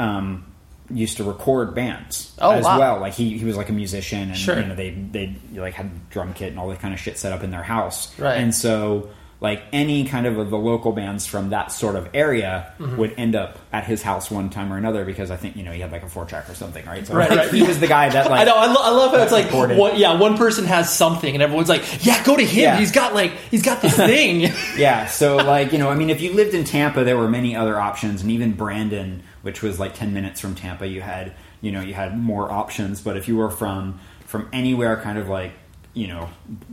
[0.00, 0.44] um,
[0.90, 2.78] used to record bands Oh, as wow.
[2.78, 3.00] well.
[3.00, 4.58] Like he, he was like a musician, and Sure.
[4.60, 7.32] you know they they like had drum kit and all that kind of shit set
[7.32, 8.16] up in their house.
[8.18, 8.36] Right.
[8.38, 12.72] And so like any kind of, of the local bands from that sort of area
[12.78, 12.96] Mm-hmm.
[12.96, 15.72] would end up at his house one time or another because I think you know
[15.72, 17.06] he had like a four track or something, right?
[17.06, 17.50] So Right, like, right.
[17.52, 18.56] he was the guy that like I know.
[18.56, 21.68] I, lo- I love how it's like, one, yeah, one person has something, and everyone's
[21.68, 22.62] like, "Yeah, go to him.
[22.62, 22.78] Yeah.
[22.78, 26.20] He's got like, he's got this thing." yeah so like you know i mean if
[26.20, 29.94] you lived in tampa there were many other options and even brandon which was like
[29.94, 33.36] 10 minutes from tampa you had you know you had more options but if you
[33.36, 35.52] were from from anywhere kind of like
[35.96, 36.28] you know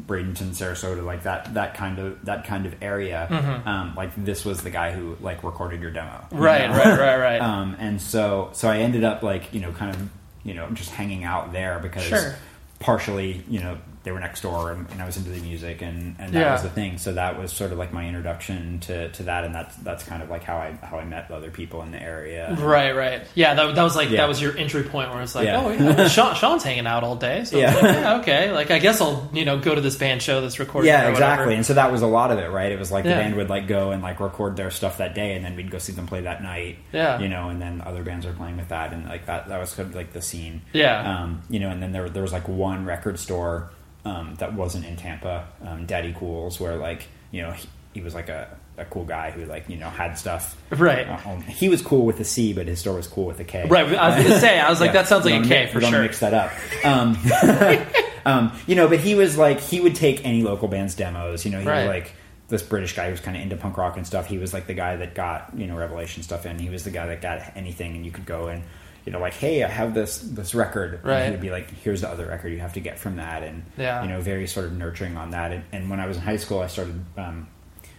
[0.05, 3.27] bradenton sarasota like that that kind of that kind of area
[3.65, 6.43] um, like this was the guy who like recorded your demo you Mm-hmm.
[6.43, 6.77] Right, know?
[6.77, 7.41] right, right, right.
[7.49, 10.09] um, and so so i ended up like you know kind of
[10.43, 12.35] you know just hanging out there because Sure.
[12.79, 16.15] partially you know they were next door and, and I was into the music and,
[16.19, 16.51] and that Yeah.
[16.51, 16.97] was the thing.
[16.97, 20.21] So that was sort of like my introduction to, to that and that's that's kind
[20.21, 22.53] of like how I how I met other people in the area.
[22.59, 23.21] Right, right.
[23.33, 24.17] Yeah, that, that was like Yeah.
[24.17, 25.61] that was your entry point where it's like, Yeah.
[25.63, 27.73] oh, yeah, Sean, Sean's hanging out all day, so yeah.
[27.73, 28.51] Like, yeah, okay.
[28.51, 30.87] Like, I guess I'll you know go to this band show that's recorded.
[30.87, 31.55] Yeah, exactly.
[31.55, 32.71] And so that was a lot of it, right?
[32.73, 35.35] It was like the band would like go and like record their stuff that day
[35.35, 36.77] and then we'd go see them play that night.
[36.91, 37.19] Yeah.
[37.19, 39.73] You know, and then other bands are playing with that and like that that was
[39.73, 40.61] kind of like the scene.
[40.73, 41.21] Yeah.
[41.23, 43.69] Um, you know, and then there there was like one record store
[44.05, 48.13] um, that wasn't in Tampa, um, Daddy Kool's, where like, you know, he, he was
[48.15, 50.57] like a, a cool guy who like, you know, had stuff.
[50.71, 51.07] Right.
[51.07, 53.65] Uh, he was cool with the C, but his store was cool with the K.
[53.67, 55.59] Right, I was gonna say, I was like, that sounds like You a don't K
[55.61, 56.01] mix- for don't sure.
[56.01, 56.51] Mix that up.
[56.83, 57.17] Um,
[58.25, 61.45] um, you know, but he was like, he would take any local band's demos.
[61.45, 61.81] You know, he Right.
[61.83, 62.13] would like
[62.49, 64.27] this British guy who was kind of into punk rock and stuff.
[64.27, 66.59] He was like the guy that got you know Revelation stuff in.
[66.59, 68.63] He was the guy that got anything, and you could go and
[69.05, 70.99] you know like, hey, I have this this record.
[71.03, 71.17] Right.
[71.19, 73.43] And he would be like, here's the other record you have to get from that,
[73.43, 74.01] and Yeah.
[74.03, 75.51] you know very sort of nurturing on that.
[75.51, 77.47] And, and when I was in high school, I started um,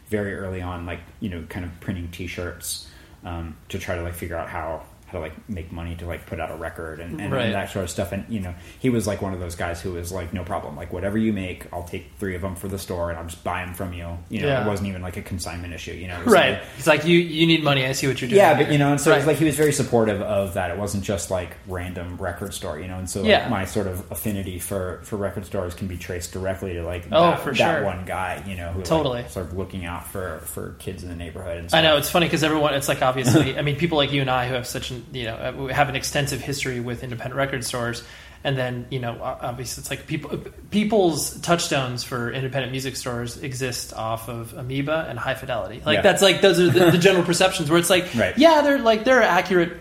[0.09, 2.89] very early on, like you know, kind of printing T-shirts
[3.25, 6.27] um, to try to like figure out how how to like make money to like
[6.27, 7.51] put out a record and, and, Right.
[7.53, 8.13] that sort of stuff.
[8.13, 10.77] And you know, he was like one of those guys who was like, no problem,
[10.77, 13.43] like whatever you make, I'll take three of them for the store and I'll just
[13.43, 14.19] buy them from you.
[14.29, 14.65] You know, Yeah.
[14.65, 15.93] it wasn't even like a consignment issue.
[15.93, 16.53] You know, Right.
[16.55, 17.85] like- It's like you you need money.
[17.87, 18.39] I see what you're doing.
[18.39, 18.67] yeah, here.
[18.67, 19.29] but you know, and so it was Right.
[19.33, 20.71] like he was very supportive of that.
[20.71, 22.99] It wasn't just like random record store, you know.
[22.99, 23.49] And so like, Yeah.
[23.49, 27.31] my sort of affinity for for record stores can be traced directly to like Oh,
[27.31, 27.85] that, for that sure.
[27.85, 29.25] one guy, you know, who like, Totally.
[29.29, 31.59] sort of looking out for for kids in the neighborhood.
[31.59, 32.75] And I know it's funny because everyone.
[32.75, 33.57] It's like obviously.
[33.59, 35.73] I mean, people like you and I who have such an you know uh, we
[35.73, 38.03] have an extensive history with independent record stores,
[38.43, 40.39] and then you know obviously it's like people
[40.71, 45.83] people's touchstones for independent music stores exist off of Amoeba and High Fidelity.
[45.85, 46.03] Like Yeah.
[46.03, 48.37] that's like those are the, the general perceptions where it's like Right.
[48.39, 49.79] yeah they're like they're accurate.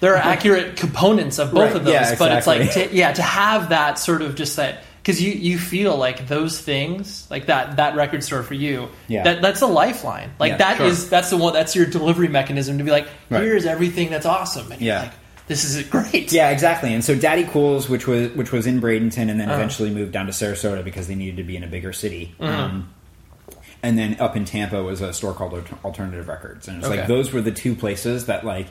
[0.00, 3.12] There are accurate components of both Right, of those, yeah, but it's like to, yeah
[3.14, 7.46] to have that sort of just that because you you feel like those things like
[7.46, 9.22] that that record store for you Yeah.
[9.22, 11.08] that that's a lifeline like Yeah, that is sure.
[11.10, 13.42] that's the one that's your delivery mechanism to be like Right.
[13.44, 15.02] here's everything that's awesome and you're Yeah.
[15.02, 15.12] like
[15.46, 16.92] this is great Yeah, exactly.
[16.92, 19.54] And so Daddy Kool's, which was which was in Bradenton, and then Uh-huh.
[19.54, 22.34] eventually moved down to Sarasota because they needed to be in a bigger city.
[22.40, 22.50] Uh-huh.
[22.64, 22.88] Um,
[23.80, 26.98] and then up in Tampa was a store called Alternative Records, and it's Okay.
[26.98, 28.66] like those were the two places that like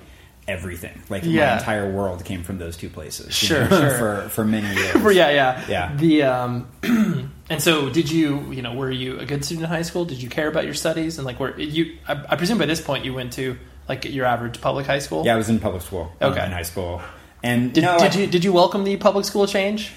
[0.47, 1.47] everything, like Yeah.
[1.47, 3.33] my entire world came from those two places.
[3.45, 3.97] Sure, know, sure.
[3.97, 4.95] for for many years.
[5.15, 5.95] Yeah yeah Yeah.
[5.95, 6.67] the um
[7.49, 10.21] and so did you you know were you a good student in high school did
[10.21, 13.05] you care about your studies and like were you I, I presume by this point
[13.05, 16.11] you went to like your average public high school Yeah, I was in public school.
[16.21, 16.43] uh, Okay.
[16.45, 17.01] in high school,
[17.43, 19.91] and did, no, did I- you did you welcome the public school change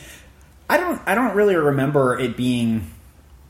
[0.68, 2.90] I don't I don't really remember it being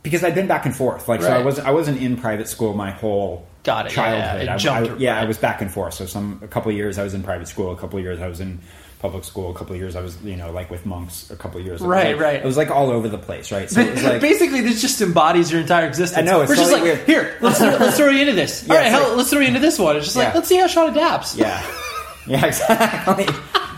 [0.05, 1.09] because I'd been back and forth.
[1.09, 4.37] Like so I wasn't I wasn't in private school my whole Got it, yeah, yeah.
[4.37, 4.43] childhood.
[4.43, 5.95] It I- jumped, I, yeah, I was back and forth.
[5.95, 8.21] So some a couple of years I was in private school, a couple of years
[8.21, 8.61] I was in
[9.01, 11.61] public school, a couple of years I was you know like with monks, a couple
[11.61, 11.81] of years.
[11.81, 12.37] Right, like- right.
[12.37, 13.69] It was like all over the place, right?
[13.71, 16.19] So it was like Basically, this just embodies your entire existence.
[16.19, 17.01] I know, it's We're just like, weird.
[17.07, 18.65] here, let's, let's throw you into this.
[18.67, 19.97] Yeah, All right, hell, like- let's throw you into this one.
[19.97, 21.37] It's just like, let's see how Sean adapts.
[21.37, 21.63] yeah,
[22.27, 23.27] yeah, exactly.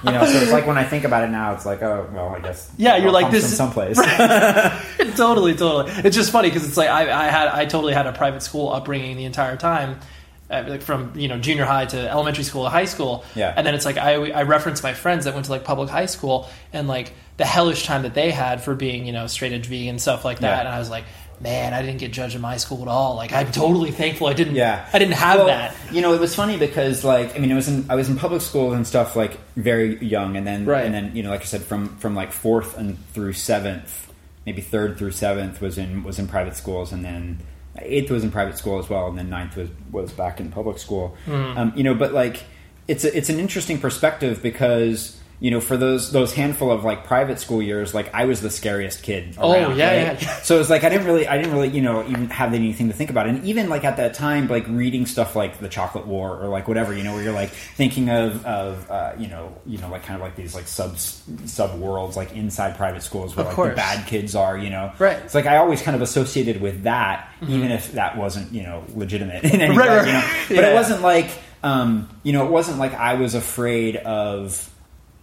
[0.05, 2.29] You know, so it's like when I think about it now, it's like oh well,
[2.31, 3.97] I guess Yeah, you're like, this from someplace.
[5.17, 5.91] totally, totally.
[6.05, 8.71] It's just funny because it's like I, I had, I totally had a private school
[8.73, 10.01] upbringing the entire time,
[10.51, 13.25] uh, like from you know junior high to elementary school to high school.
[13.35, 13.53] Yeah.
[13.57, 16.07] and then it's like I, I reference my friends that went to like public high
[16.07, 19.67] school and like the hellish time that they had for being you know straight edge
[19.67, 20.61] vegan stuff like that, Yeah.
[20.61, 21.05] and I was like.
[21.40, 23.14] Man, I didn't get judged in my school at all.
[23.16, 24.57] Like, I'm totally thankful I didn't.
[24.57, 25.74] Yeah, I didn't have Well, that.
[25.90, 28.16] You know, it was funny because like I mean, it was in I was in
[28.16, 30.85] public school and stuff like very young, and then Right.
[30.85, 34.12] and then you know, like I said, from from like fourth and through seventh,
[34.44, 37.38] maybe third through seventh was in was in private schools, and then
[37.79, 40.76] eighth was in private school as well, and then ninth was was back in public
[40.79, 41.16] school.
[41.24, 41.33] Hmm.
[41.57, 42.44] Um, you know, but like
[42.87, 45.16] it's a, it's an interesting perspective because.
[45.40, 48.50] You know, for those those handful of like private school years, like I was the
[48.50, 49.37] scariest kid.
[49.38, 50.22] Oh, around, yeah, right?
[50.22, 50.35] yeah.
[50.42, 52.94] So it's like I didn't really, I didn't really, you know, even have anything to
[52.94, 53.26] think about.
[53.26, 56.68] And even like at that time, like reading stuff like the Chocolate War or like
[56.68, 60.03] whatever, you know, where you're like thinking of, of uh, you know, you know, like
[60.03, 63.57] kind of like these like sub sub worlds like inside private schools where Of like
[63.57, 63.70] course.
[63.70, 65.16] the bad kids are, you know, Right.
[65.16, 65.24] Mm-hmm.
[65.24, 68.85] It's like I always kind of associated with that, even if that wasn't, you know,
[68.94, 70.07] legitimate in any Right, way, right.
[70.07, 70.31] you know.
[70.48, 70.70] But Yeah.
[70.70, 71.31] it wasn't like,
[71.62, 74.69] um, you know, it wasn't like I was afraid of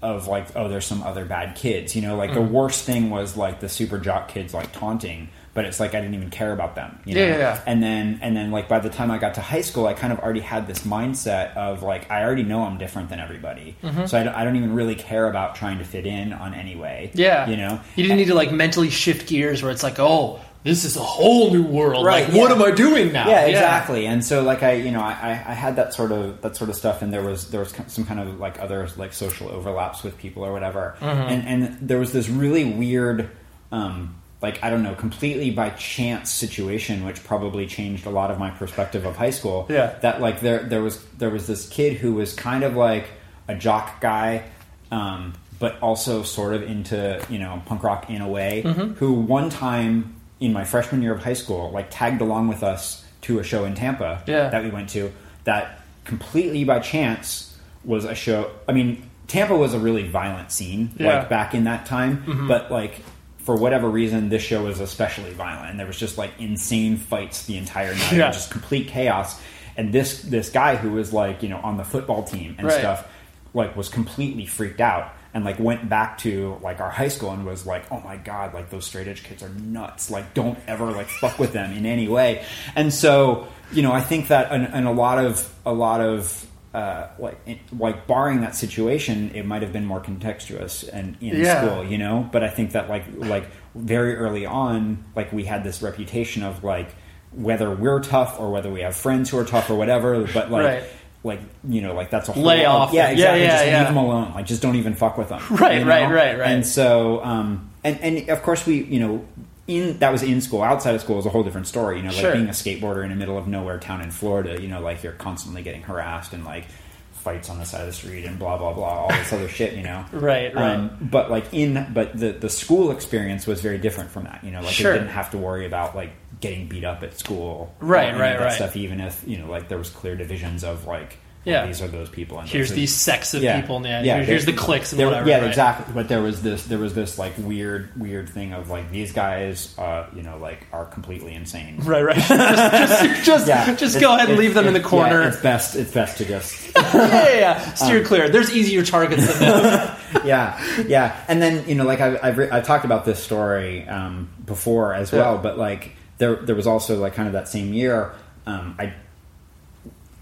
[0.01, 2.53] of like oh there's some other bad kids you know like the Mm-hmm.
[2.53, 6.13] worst thing was like the super jock kids like taunting but it's like I didn't
[6.13, 7.21] even care about them you know?
[7.21, 7.61] Yeah, yeah, yeah.
[7.65, 10.13] and then and then like by the time I got to high school I kind
[10.13, 14.19] of already had this mindset of like I already know I'm different than everybody so
[14.19, 17.09] I don't, I don't even really care about trying to fit in on any way
[17.13, 17.19] Mm-hmm.
[17.19, 17.49] Yeah.
[17.49, 20.83] you know You didn't need to like mentally shift gears where it's like, oh, this
[20.83, 22.05] is a whole new world.
[22.05, 23.27] Right, Like, what am I doing now?
[23.29, 24.05] Yeah, exactly.
[24.05, 26.69] And so, like, I, you know, I, I I had that sort of that sort
[26.69, 30.03] of stuff, and there was there was some kind of like other like social overlaps
[30.03, 31.21] with people or whatever, Mm-hmm.
[31.31, 33.29] and and there was this really weird,
[33.71, 38.37] um, like I don't know, completely by chance situation, which probably changed a lot of
[38.39, 39.67] my perspective of high school.
[39.69, 39.95] Yeah.
[40.01, 43.05] that like there there was there was this kid who was kind of like
[43.47, 44.43] a jock guy.
[44.91, 48.61] Um, but also sort of into you know punk rock in a way.
[48.63, 48.93] Mm-hmm.
[48.93, 53.03] Who one time in my freshman year of high school, like tagged along with us
[53.21, 54.49] to a show in Tampa Yeah.
[54.49, 55.11] that we went to.
[55.45, 58.51] That completely by chance was a show.
[58.67, 61.07] I mean, Tampa was a really violent scene, Yeah.
[61.07, 61.17] Mm-hmm.
[61.19, 62.45] like back in that time.
[62.47, 63.01] But like
[63.39, 67.45] for whatever reason, this show was especially violent, and there was just like insane fights
[67.45, 68.31] the entire night, Yeah.
[68.31, 69.39] just complete chaos.
[69.77, 72.79] And this this guy who was like you know on the football team and Right.
[72.79, 73.07] stuff,
[73.53, 75.13] like was completely freaked out.
[75.37, 78.55] And like went back to like our high school and was like, oh my god,
[78.55, 80.09] like those straight edge kids are nuts.
[80.09, 82.43] Like don't ever like fuck with them in any way.
[82.75, 86.43] And so you know, I think that and, and a lot of a lot of
[86.73, 87.37] uh, like
[87.77, 91.65] like barring that situation, it might have been more contextuous and in Yeah.
[91.67, 92.27] school, you know.
[92.31, 93.45] But I think that like like
[93.75, 96.89] very early on, like we had this reputation of like
[97.31, 100.65] whether we're tough or whether we have friends who are tough or whatever, but like.
[100.65, 100.83] Right.
[101.23, 103.17] Like you know, like that's a whole Lay off Yeah, them.
[103.17, 103.41] Yeah, exactly.
[103.43, 103.77] yeah, just yeah.
[103.79, 104.33] leave them alone.
[104.33, 105.41] Like, just don't even fuck with them.
[105.49, 106.49] Right, you right, right, right.
[106.51, 109.25] And so, um, and and of course, we, you know,
[109.67, 110.61] in that was in school.
[110.61, 111.97] Outside of school is a whole different story.
[111.97, 112.33] You know, like Sure.
[112.33, 114.61] being a skateboarder in the middle of nowhere town in Florida.
[114.61, 116.65] You know, like you're constantly getting harassed and like
[117.13, 119.73] fights on the side of the street and blah blah blah, all this other shit.
[119.73, 120.75] You know, Right, right.
[120.75, 124.43] Um, but like in, but the the school experience was very different from that.
[124.43, 124.93] You know, like Sure.
[124.93, 128.39] you didn't have to worry about like getting beat up at school, Right, right, that
[128.43, 128.53] right.
[128.53, 131.17] Stuff, even if you know, like there was clear divisions of like.
[131.17, 131.65] oh, Yeah.
[131.65, 132.39] these are those people.
[132.39, 135.07] And Here's those these sects of people, and yeah, yeah, here's the cliques and there-
[135.07, 135.29] whatever.
[135.29, 135.47] Yeah, right?
[135.47, 135.93] exactly.
[135.95, 139.73] But there was this, there was this like weird, weird thing of like these guys,
[139.79, 141.79] uh, you know, like are completely insane.
[141.79, 142.17] Right, right.
[142.27, 145.21] just, just, just, Yeah, just go ahead and leave them in the corner.
[145.21, 145.75] Yeah, it's best.
[145.75, 146.69] It's best to just.
[146.75, 147.73] yeah, yeah, yeah.
[147.73, 148.29] Steer clear.
[148.29, 149.97] There's easier targets than them.
[150.25, 151.23] yeah, yeah.
[151.27, 154.93] And then you know, like I've I've, re- I've talked about this story um, before
[154.93, 158.13] as well, but like there there was also like kind of that same year.
[158.45, 158.93] Um, I,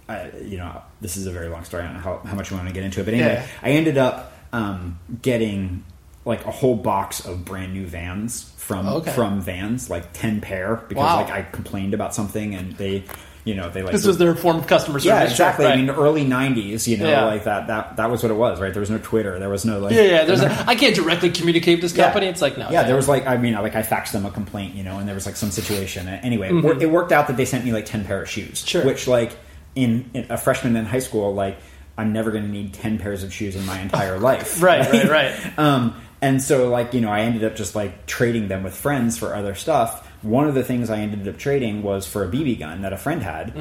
[0.08, 1.84] I, you know, this is a very long story.
[1.84, 3.48] I don't know how, how much you want to get into it, but anyway, Yeah.
[3.62, 5.84] I ended up um, getting
[6.26, 9.12] like a whole box of brand new vans from Okay.
[9.12, 11.18] from Vans, like ten pair, because Wow.
[11.18, 13.04] like I complained about something and they,
[13.46, 15.06] you know, they like this was their form of customer service.
[15.06, 15.66] yeah, exactly.
[15.66, 15.74] Right.
[15.74, 17.26] I mean, early '90s, you know, Yeah.
[17.26, 17.68] like that.
[17.68, 18.74] That that was what it was, right?
[18.74, 19.40] There was no Twitter.
[19.40, 19.94] There was no like.
[19.94, 20.24] yeah, yeah.
[20.26, 22.26] There's a, I can't directly communicate with this company.
[22.28, 22.70] It's like no.
[22.72, 25.08] Yeah, there was like I mean, like I faxed them a complaint, you know, and
[25.08, 26.08] there was like some situation.
[26.10, 26.82] Anyway, Mm-hmm.
[26.82, 28.84] it worked out that they sent me like ten pair of shoes, Sure.
[28.86, 29.38] which like
[29.76, 31.58] in, in a freshman in high school, like
[31.98, 34.62] I'm never going to need ten pairs of shoes in my entire life.
[34.62, 35.54] Right, right, right.
[35.60, 39.18] Um, and so like you know, I ended up just like trading them with friends
[39.20, 40.05] for other stuff.
[40.22, 42.98] One of the things I ended up trading was for a BB gun that a
[42.98, 43.56] friend had.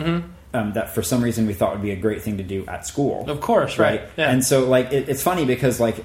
[0.55, 2.87] Um, that for some reason we thought would be a great thing to do at
[2.87, 3.23] school.
[3.23, 3.31] Mm-hmm.
[3.31, 4.03] Of course, right.
[4.17, 4.31] Yeah.
[4.31, 6.05] And so like it, it's funny because like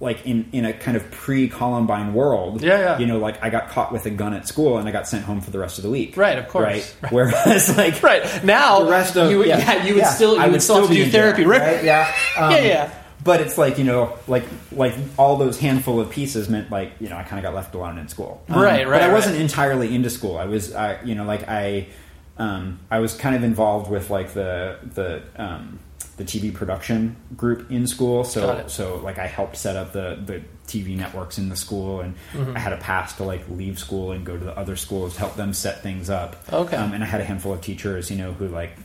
[0.00, 2.98] like in in a kind of pre Columbine world, Yeah, yeah.
[2.98, 5.24] you know, like I got caught with a gun at school and I got sent
[5.24, 6.16] home for the rest of the week.
[6.16, 6.64] Right, of course.
[6.64, 6.94] Right.
[7.02, 7.12] Right.
[7.12, 10.40] Whereas like right now, the rest of you, would- yeah, you would yeah, still you
[10.40, 11.82] I would still have to do therapy, right?
[11.84, 12.12] Yeah.
[12.36, 12.94] Um, Yeah, yeah.
[13.24, 17.08] But it's like you know, like like all those handful of pieces meant like you
[17.08, 18.42] know I kind of got left alone in school.
[18.48, 19.42] Um, Right, But I wasn't right.
[19.42, 20.38] entirely into school.
[20.38, 21.88] I was, I you know, like I,
[22.38, 25.80] um, I was kind of involved with like the the um,
[26.16, 28.22] the TV production group in school.
[28.24, 32.14] So so like I helped set up the the TV networks in the school, and
[32.34, 32.56] Mm-hmm.
[32.56, 35.34] I had a pass to like leave school and go to the other schools, help
[35.34, 36.36] them set things up.
[36.52, 36.76] Okay.
[36.76, 38.76] Um, and I had a handful of teachers, you know, who like.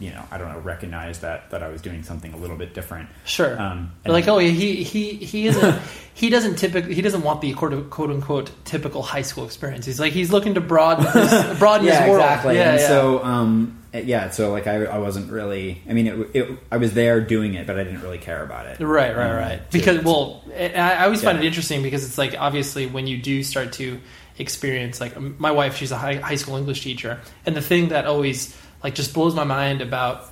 [0.00, 2.72] You know, I don't know, recognized that that I was doing something a little bit
[2.72, 3.08] different.
[3.24, 3.60] Sure.
[3.60, 5.80] Um, like, oh, he he he isn't
[6.14, 9.86] he doesn't typically he doesn't want the quote, quote unquote typical high school experience.
[9.86, 12.22] He's like he's looking to broaden his, broaden yeah, his world.
[12.22, 12.54] exactly.
[12.56, 12.86] Yeah, and yeah.
[12.88, 15.82] so, um, yeah, so like I, I wasn't really.
[15.88, 18.66] I mean, it, it, I was there doing it, but I didn't really care about
[18.66, 18.78] it.
[18.80, 19.70] Right, right, Um, right.
[19.72, 21.44] Because well, I I always find Yeah.
[21.44, 23.98] it interesting because it's like obviously when you do start to
[24.38, 28.06] experience like my wife, she's a high, high school English teacher, and the thing that
[28.06, 30.24] always like just blows my mind about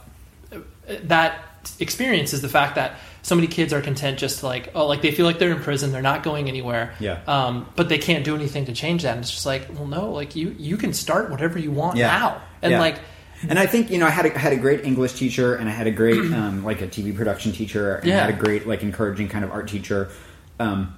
[0.53, 0.59] uh,
[1.05, 1.41] that
[1.81, 5.03] experience is the fact that so many kids are content just to like oh like
[5.03, 7.19] they feel like they're in prison they're not going anywhere Yeah.
[7.27, 10.11] um, but they can't do anything to change that and it's just like well no
[10.13, 12.07] like you you can start whatever you want Yeah.
[12.07, 12.81] now and Yeah.
[12.81, 13.01] like
[13.49, 15.73] And I think you know I had a, had a great English teacher, and I
[15.73, 18.19] had a great um, like a TV production teacher, and Yeah.
[18.23, 20.09] I had a great like encouraging kind of art teacher.
[20.59, 20.95] Um,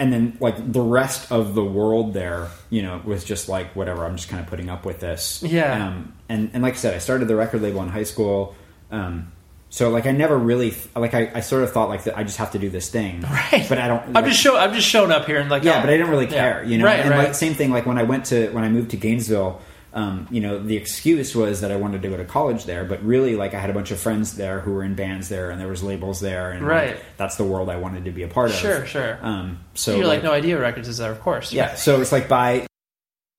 [0.00, 4.06] and then like the rest of the world there, you know, was just like whatever.
[4.06, 5.42] I'm just kind of putting up with this.
[5.42, 5.88] Yeah.
[5.88, 8.56] Um, and and like I said, I started the record label in high school.
[8.90, 9.30] Um,
[9.68, 12.38] so like I never really like I, I sort of thought like that I just
[12.38, 13.66] have to do this thing, Right.
[13.68, 14.16] But I don't.
[14.16, 16.10] I'm just show I'm just showing up here and like yeah, oh, but I didn't
[16.10, 16.30] really yeah.
[16.30, 16.86] care, you know.
[16.86, 18.96] right and right like same thing, like when I went to when I moved to
[18.96, 19.60] Gainesville,
[19.92, 23.02] um, you know, the excuse was that I wanted to go to college there, but
[23.02, 25.60] really, like I had a bunch of friends there who were in bands there, and
[25.60, 26.96] there was labels there, and like, Right.
[27.16, 28.56] that's the world I wanted to be a part of.
[28.56, 29.18] Sure, sure.
[29.20, 32.28] Um, so you're like no idea records is there of course yeah, so it's like
[32.28, 32.66] by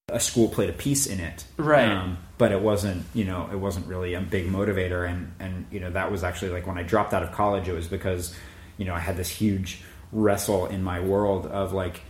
[0.09, 1.87] a school played a piece in it, Right.
[1.87, 5.79] Um, but it wasn't, you know, it wasn't really a big motivator, and and you
[5.79, 8.35] know that was actually like when I dropped out of college, it was because
[8.77, 9.81] you know I had this huge
[10.11, 12.01] wrestle in my world of like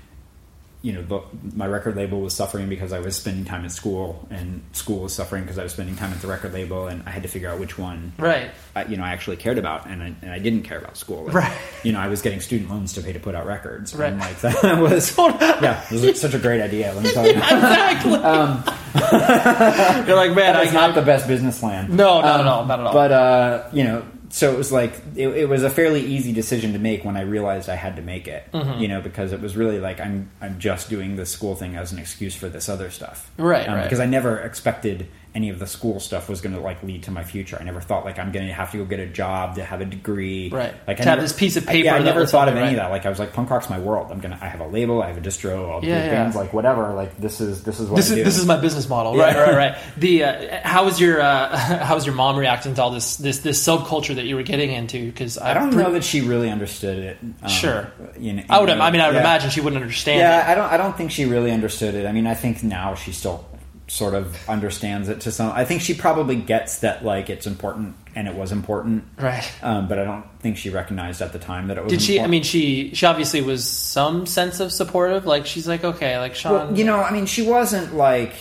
[0.83, 1.21] you know, the,
[1.55, 5.13] my record label was suffering because I was spending time at school, and school was
[5.13, 7.49] suffering because I was spending time at the record label, and I had to figure
[7.49, 10.39] out which one, right I, you know, I actually cared about, and I, and I
[10.39, 11.25] didn't care about school.
[11.25, 11.55] And, Right.
[11.83, 14.11] You know, I was getting student loans to pay to put out records, Right.
[14.11, 16.93] and like that was, yeah, it was such a great idea.
[16.93, 18.11] Let me tell you, exactly
[20.07, 21.95] you're like man it's not the best business plan.
[21.95, 24.93] no no Um, no not at all But uh, you know, so it was like
[25.15, 28.01] it, it was a fairly easy decision to make when I realized I had to
[28.01, 28.49] make it.
[28.53, 28.79] Mm-hmm.
[28.81, 31.91] You know, because it was really like I'm I'm just doing the school thing as
[31.91, 33.29] an excuse for this other stuff.
[33.37, 33.83] Right, Um, right.
[33.83, 37.11] Because I never expected any of the school stuff was going to like lead to
[37.11, 37.57] my future.
[37.59, 39.79] I never thought like I'm going to have to go get a job to have
[39.79, 40.49] a degree.
[40.49, 40.73] Right.
[40.85, 42.55] Like To I have never- this piece of I- paper Yeah, I never thought of
[42.55, 42.89] you, any of that.
[42.91, 44.11] Like I was like, punk rock's my world.
[44.11, 44.37] I'm gonna.
[44.41, 45.01] I have a label.
[45.01, 45.71] I have a distro.
[45.71, 46.11] I'll Yeah, do yeah.
[46.11, 46.93] bands, like whatever.
[46.93, 48.23] Like this is this is what This I is do.
[48.25, 49.23] this is my business model, Yeah.
[49.33, 49.37] right?
[49.37, 49.77] Right, right.
[49.97, 51.55] The uh, how was your uh,
[51.85, 54.71] how was your mom reacting to all this this this subculture that you were getting
[54.71, 55.05] into?
[55.05, 57.17] Because I don't know that she really understood it.
[57.41, 57.89] Um, Sure.
[58.19, 58.67] You know, I would.
[58.67, 59.21] know, I mean, I would yeah.
[59.21, 60.19] imagine she wouldn't understand.
[60.19, 60.51] Yeah, it.
[60.51, 60.71] I don't.
[60.71, 62.05] I don't think she really understood it.
[62.05, 63.45] I mean, I think now she still
[63.91, 65.51] sort of understands it to some.
[65.51, 69.03] I think she probably gets that like it's important and it was important.
[69.19, 69.49] Right.
[69.61, 71.91] Um, but I don't think she recognized at the time that it was.
[71.93, 72.19] Did she?
[72.19, 75.25] I mean, she she obviously was some sense of supportive.
[75.25, 76.51] Like she's like, okay, like Sean.
[76.53, 78.33] Well, you know, I mean, she wasn't like,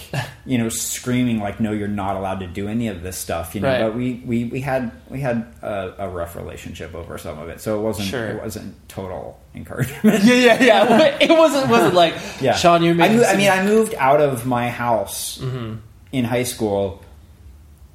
[0.47, 3.61] you know, screaming like, "No, you're not allowed to do any of this stuff." You
[3.61, 3.81] know, Right.
[3.83, 7.61] but we, we, we had we had a, a rough relationship over some of it,
[7.61, 8.27] so it wasn't Sure.
[8.29, 10.25] it wasn't total encouragement.
[10.25, 11.19] yeah, yeah, yeah.
[11.21, 12.83] It wasn't wasn't like yeah, Sean.
[12.83, 15.75] You're I, I mean, I moved out of my house Mm-hmm.
[16.13, 17.03] in high school.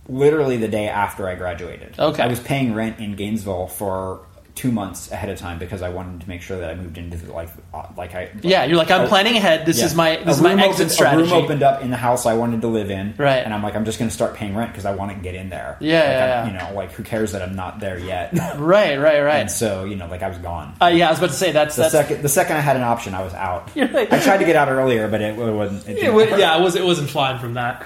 [0.07, 1.95] Literally the day after I graduated.
[1.97, 2.21] Okay.
[2.21, 4.21] I was paying rent in Gainesville for
[4.53, 7.17] two months ahead of time because I wanted to make sure that I moved into
[7.17, 9.65] the, like uh, like I yeah, you're like I'm Oh, planning ahead.
[9.65, 9.85] This Yeah.
[9.85, 11.29] is my A this is my exit opened- strategy.
[11.29, 13.39] A room opened up in the house I wanted to live in, Right.
[13.43, 15.35] And I'm like, I'm just going to start paying rent because I want to get
[15.35, 15.75] in there.
[15.81, 16.47] Yeah, like, yeah, yeah.
[16.47, 18.31] You know, like who cares that I'm not there yet?
[18.57, 19.39] Right, right, right.
[19.41, 20.73] and so you know, like I was gone.
[20.81, 21.91] Uh, yeah, I was about to say that's the that's.
[21.93, 23.75] second, the second I had an option, I was out.
[23.75, 25.83] Like- I tried to get out earlier, but it, it wasn't.
[25.89, 26.39] It it didn't wa- work.
[26.39, 27.85] yeah, it was it wasn't flying from that.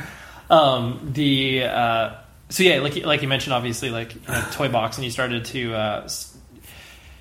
[0.50, 2.16] Um, the uh,
[2.50, 5.12] so yeah, like you- like you mentioned, obviously, like you know, toy box, and you
[5.12, 6.10] started to uh,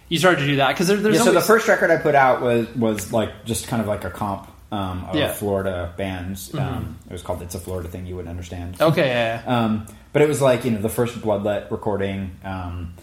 [0.09, 2.14] you started to do that because there, there's Yeah, so the first record I put
[2.14, 5.26] out was was like just kind of like a comp um, of Yeah.
[5.29, 5.35] Mm-hmm.
[5.39, 6.55] Florida bands.
[6.55, 8.81] Um, it was called "It's a Florida Thing." You wouldn't understand.
[8.81, 9.64] okay, yeah, yeah.
[9.64, 12.95] Um, but it was like you know the first Bloodlet recording, um,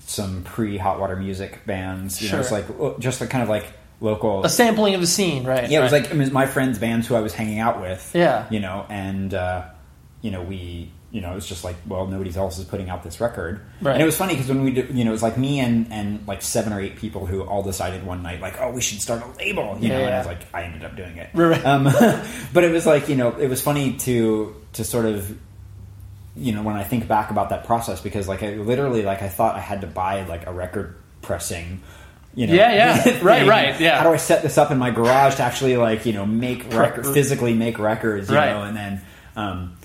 [0.00, 2.20] some pre Hot Water Music bands.
[2.20, 3.64] You know, it's like oh, just a kind of like
[4.00, 4.44] local.
[4.44, 5.68] a sampling of the scene, right?
[5.70, 6.02] yeah, it was right.
[6.02, 8.10] like it was my friends' bands who I was hanging out with.
[8.14, 8.46] Yeah.
[8.50, 9.64] you know, and uh,
[10.22, 10.90] you know we.
[11.12, 13.94] You know, it was just like, well, nobody else is putting out this record, Right.
[13.94, 15.92] and it was funny because when we, did, you know, it was like me and
[15.92, 19.00] and like seven or eight people who all decided one night, like, oh, we should
[19.02, 20.14] start a label, you Yeah, know, and.
[20.14, 21.66] I was like, I ended up doing it, right.
[21.66, 21.82] Um,
[22.54, 25.36] but it was like, you know, it was funny to to sort of
[26.36, 29.28] you know when I think back about that process because like I literally like I
[29.28, 31.82] thought I had to buy like a record pressing
[32.34, 32.72] you know Yeah,
[33.04, 33.18] yeah.
[33.22, 33.98] Right, right, yeah.
[33.98, 36.72] how do I set this up in my garage to actually like you know make
[36.72, 38.50] record physically make records you Right.
[38.52, 39.00] know and then
[39.36, 39.76] um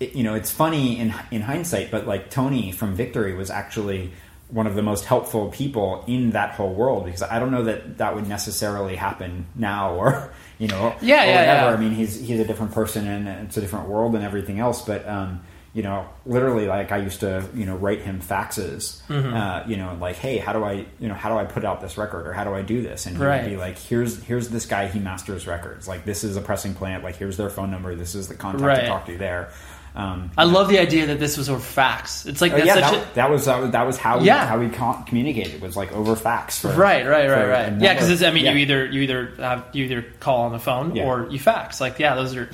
[0.00, 4.12] it, you know it's funny in in hindsight but like Tony from Victory was actually
[4.50, 7.98] one of the most helpful people in that whole world because I don't know that
[7.98, 11.70] that would necessarily happen now or you know Yeah, or yeah, whatever.
[11.70, 11.76] yeah.
[11.76, 14.82] I mean he's he's a different person and it's a different world and everything else
[14.82, 15.40] but um
[15.78, 19.32] you know literally like I used to you know write him faxes Mm-hmm.
[19.34, 21.80] uh, you know like hey how do I you know how do I put out
[21.80, 23.42] this record or how do I do this and he Right.
[23.44, 26.74] would be like here's here's this guy he masters records like this is a pressing
[26.74, 28.80] plant like here's their phone number this is the contact Right.
[28.80, 29.50] to talk to there
[29.94, 32.24] um, I love the idea that this was over fax.
[32.26, 34.26] It's like Oh, that's yeah, such that, that was that was that was how we,
[34.26, 34.46] Yeah.
[34.46, 36.58] how we con- communicated was like over fax.
[36.60, 37.72] For, right, right, right, right.
[37.80, 38.52] Yeah, because I mean, yeah.
[38.52, 41.80] you either you either have you either call on the phone or you fax.
[41.80, 42.48] Like, yeah, those are.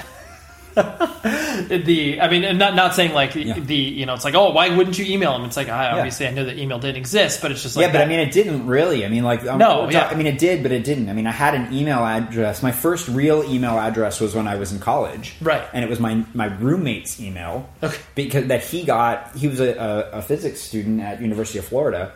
[0.74, 3.58] the I mean, not not saying like Yeah.
[3.58, 5.44] the you know it's like oh why wouldn't you email them?
[5.44, 5.96] It's like I Yeah.
[5.96, 8.18] obviously I know that email didn't exist, but it's just like yeah, but I mean,
[8.20, 9.04] it didn't really.
[9.04, 10.06] I mean, like, um, No, yeah.
[10.08, 11.08] I mean, it did, but it didn't.
[11.08, 12.62] I mean, I had an email address.
[12.62, 15.62] My first real email address was when I was in college, Right.
[15.72, 17.98] And it was my my roommate's email, Okay.
[18.14, 19.36] because that he got.
[19.36, 22.12] He was a, a, a physics student at University of Florida,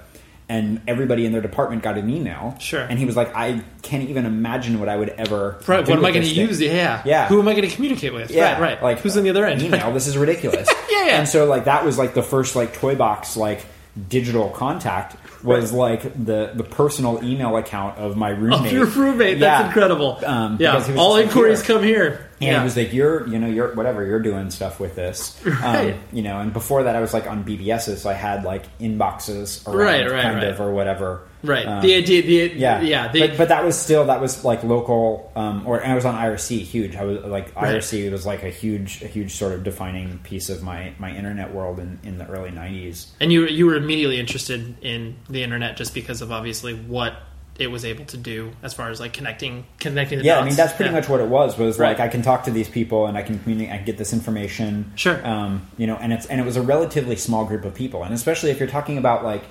[0.49, 2.57] and everybody in their department got an email.
[2.59, 2.81] Sure.
[2.81, 5.59] and he was like, I can't even imagine what I would ever.
[5.67, 5.87] right.
[5.87, 6.61] What am I going to this thing." use?
[6.61, 7.29] Yeah, Yeah.
[7.29, 8.31] Who am I going to communicate with?
[8.31, 8.83] Yeah, right, right.
[8.83, 9.63] Like who's on the other end?
[9.63, 9.93] Email.
[9.93, 10.69] This is ridiculous.
[10.91, 11.19] Yeah, yeah.
[11.19, 13.65] And so like that was like the first like toy box like
[14.09, 18.67] digital contact was like the the personal email account of my roommate.
[18.67, 19.39] Of your roommate.
[19.39, 19.67] That's Yeah.
[19.69, 20.19] incredible.
[20.25, 20.73] Um, yeah.
[20.73, 22.28] because he was All like, inquiries "Here." come here.
[22.41, 22.59] And yeah.
[22.59, 24.05] he was like, "You're, you know, you're whatever.
[24.07, 25.95] You're doing stuff with this, Right.
[25.95, 28.65] um, you know." And before that, I was like on BBSs, so I had like
[28.79, 30.45] inboxes around, Right, right, kind right.
[30.49, 31.23] of, or whatever.
[31.43, 31.67] right.
[31.67, 32.23] Um, the idea.
[32.23, 33.11] The yeah, yeah.
[33.11, 36.05] The, but, but that was still that was like local, um, or and I was
[36.05, 36.95] on IRC, huge.
[36.97, 37.75] I was like Right.
[37.77, 41.53] IRC was like a huge, a huge sort of defining piece of my my internet
[41.53, 43.07] world in in the early '90s.
[43.21, 47.15] And you you were immediately interested in the internet just because of obviously what
[47.59, 50.43] it was able to do as far as like connecting connecting the Yeah, dots.
[50.43, 50.97] I mean that's pretty Yeah.
[51.01, 51.59] much what it was.
[51.59, 53.99] Was like I can talk to these people and I can communicate, I can get
[53.99, 54.93] this information.
[54.95, 55.25] Sure.
[55.27, 58.15] Um, you know, and it's and it was a relatively small group of people, and
[58.15, 59.43] especially if you're talking about like,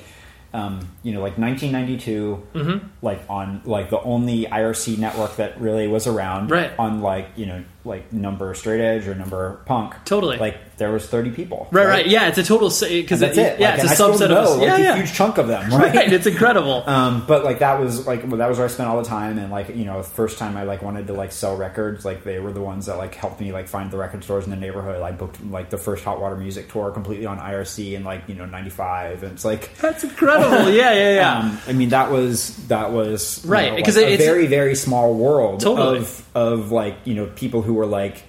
[0.53, 2.87] um, you know, like 1992, Mm-hmm.
[3.01, 6.71] like on like the only IRC network that really was around, Right.
[6.79, 9.95] On like you know like number straight edge or number punk.
[10.05, 10.37] Totally.
[10.37, 11.67] Like there was thirty people.
[11.71, 12.05] Right, right.
[12.07, 13.59] Yeah, it's a total because That's it.
[13.59, 14.57] Yeah, Like, it's a I subset know, of us.
[14.57, 15.71] like, yeah, a huge chunk of them.
[15.77, 15.93] Right.
[15.95, 16.83] Right, it's incredible.
[16.87, 19.37] Um, but like that was like well, that was where I spent all the time,
[19.39, 22.39] and like you know, first time I like wanted to like sell records, like they
[22.39, 25.01] were the ones that like helped me like find the record stores in the neighborhood.
[25.01, 28.35] I booked like the first Hot Water Music tour completely on IRC in like you
[28.35, 30.69] know '95, and it's like That's incredible.
[30.71, 31.39] Yeah, yeah, yeah.
[31.39, 34.47] um, I mean, that was that was you Right, know, because like, a it's- very
[34.47, 35.99] very small world Totally.
[35.99, 38.23] of of like you know people who were like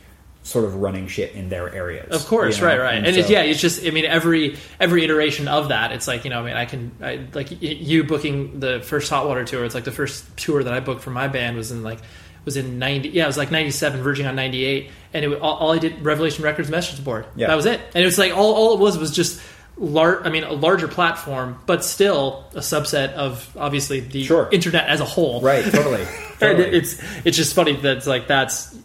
[0.44, 2.14] sort of running shit in their areas.
[2.14, 2.68] Of course, you know?
[2.68, 5.92] right, right, and, it's, so- yeah, it's just I mean every every iteration of that,
[5.92, 9.26] it's like you know I mean I can I, like you booking the first hot
[9.26, 9.64] water tour.
[9.64, 11.98] It's like the first tour that I booked for my band was in like
[12.44, 15.40] was in ninety yeah it was like ninety seven, verging on ninety eight, and it
[15.40, 17.26] all, all I did Revelation Records message board.
[17.36, 17.48] Yeah.
[17.48, 19.40] That was it, and it was like all all it was was just.
[19.80, 24.48] Lar- I mean, a larger platform, but still a subset of obviously the Sure.
[24.50, 25.40] internet as a whole.
[25.40, 26.02] right, totally.
[26.40, 26.76] And totally.
[26.76, 28.76] it's it's just funny that it's like that's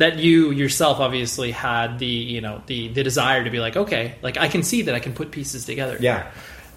[0.00, 4.16] that you yourself obviously had the you know the the desire to be like okay
[4.22, 6.30] like I can see that I can put pieces together yeah.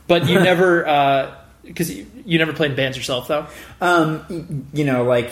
[0.07, 3.47] but you never because you, you never played in bands yourself though
[3.81, 5.31] Um, you know, like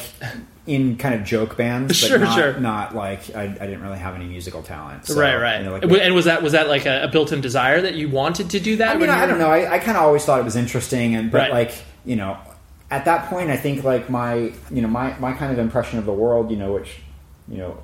[0.67, 2.59] in kind of joke bands, but Sure, not, sure.
[2.59, 5.07] not like I, I didn't really have any musical talent.
[5.07, 7.41] so, right right you know, like, and was that was that like a, a built-in
[7.41, 9.49] desire that you wanted to do that I mean, when I don't know.
[9.49, 11.51] I, I kind of always thought it was interesting, and but Right.
[11.51, 11.73] like
[12.05, 12.37] you know,
[12.91, 14.35] at that point, I think like my
[14.69, 16.95] you know my my kind of impression of the world, you know, which
[17.51, 17.77] you know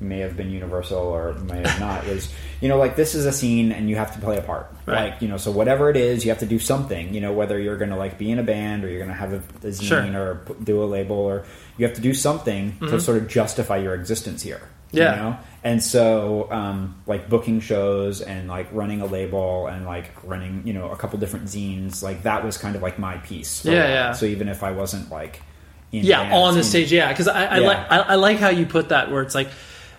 [0.00, 3.32] may have been universal or may have not, is you know like this is a
[3.32, 4.70] scene and you have to play a part.
[4.86, 5.10] Right.
[5.10, 7.12] Like you know, so whatever it is, you have to do something.
[7.12, 9.14] You know, whether you're going to like be in a band or you're going to
[9.14, 10.02] have a, a zine Sure.
[10.02, 10.16] Mm-hmm.
[10.16, 11.44] or do a label or
[11.76, 14.62] you have to do something to sort of justify your existence here.
[14.92, 15.10] Yeah.
[15.10, 15.38] You know?
[15.64, 20.72] And so, um, like booking shows and like running a label and like running, you
[20.72, 23.64] know, a couple different zines, like that was kind of like my piece.
[23.64, 24.12] Yeah, yeah.
[24.12, 25.42] So even if I wasn't like,
[25.90, 27.66] yeah on the in- stage yeah because I, I Yeah.
[27.66, 29.48] like I, I like how you put that where it's like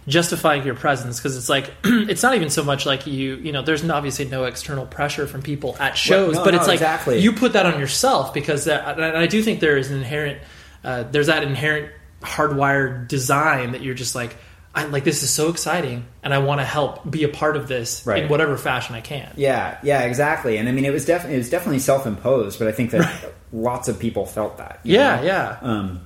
[0.07, 3.61] justifying your presence because it's like it's not even so much like you you know
[3.61, 7.19] there's obviously no external pressure from people at shows no, but no, it's like exactly.
[7.19, 10.41] you put that on yourself because that, and I do think there is an inherent
[10.83, 14.35] uh, there's that inherent hardwired design that you're just like
[14.73, 17.67] I like this is so exciting and I want to help be a part of
[17.67, 18.23] this Right.
[18.23, 20.57] in whatever fashion I can Yeah, yeah, exactly.
[20.57, 23.33] And I mean, it was definitely it was definitely self imposed, but I think that
[23.51, 24.79] lots of people felt that.
[24.83, 25.23] yeah know?
[25.23, 26.01] yeah Um,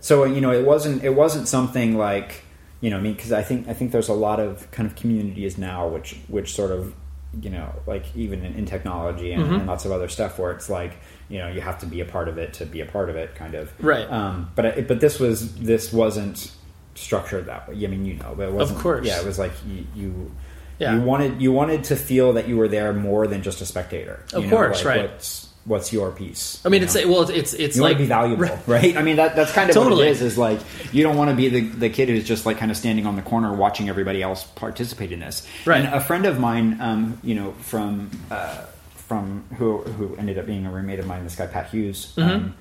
[0.00, 2.42] so you know, it wasn't it wasn't something like
[2.80, 4.94] you know, I mean, because I think I think there's a lot of kind of
[4.96, 6.94] communities now, which which sort of
[7.40, 9.54] you know, like even in, in technology and, Mm-hmm.
[9.54, 10.92] and lots of other stuff, where it's like
[11.28, 13.16] you know, you have to be a part of it to be a part of
[13.16, 13.72] it, kind of.
[13.82, 14.08] Right.
[14.10, 16.52] Um, but I, but this was this wasn't
[16.94, 17.74] structured that way.
[17.84, 18.78] I mean, you know, but it wasn't.
[18.78, 19.06] course.
[19.06, 19.86] Yeah, it was like you.
[19.94, 20.30] you
[20.78, 20.94] Yeah.
[20.94, 24.22] You wanted you wanted to feel that you were there more than just a spectator.
[24.32, 25.45] Of you know, course, like, right.
[25.66, 26.60] What's, your piece?
[26.64, 27.08] I mean you it's know?
[27.08, 28.96] well it's it's, it's you like want to be valuable, right?
[28.96, 29.96] I mean, that that's kind of Totally.
[29.96, 30.22] what it is.
[30.22, 30.60] Is like
[30.92, 33.16] you don't want to be the the kid who's just like kind of standing on
[33.16, 35.46] the corner watching everybody else participate in this.
[35.64, 35.84] Right.
[35.84, 38.64] And a friend of mine, um, you know, from uh,
[38.94, 42.14] from who who ended up being a roommate of mine, this guy Pat Hughes.
[42.16, 42.30] Mm-hmm.
[42.30, 42.54] Um,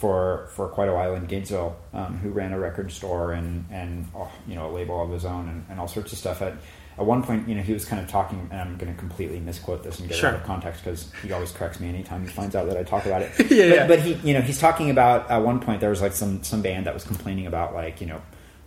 [0.00, 4.08] for, for quite a while in Gainesville, um, who ran a record store and and
[4.16, 6.40] oh, you know a label of his own and, and all sorts of stuff.
[6.40, 6.54] At
[7.00, 9.40] at one point, you know, he was kind of talking, and I'm going to completely
[9.40, 10.28] misquote this and get Sure.
[10.28, 12.82] it out of context because he always corrects me anytime he finds out that I
[12.82, 13.30] talk about it.
[13.50, 13.86] Yeah, but, yeah.
[13.86, 16.60] but he, you know, he's talking about at one point there was like some some
[16.62, 18.20] band that was complaining about like you know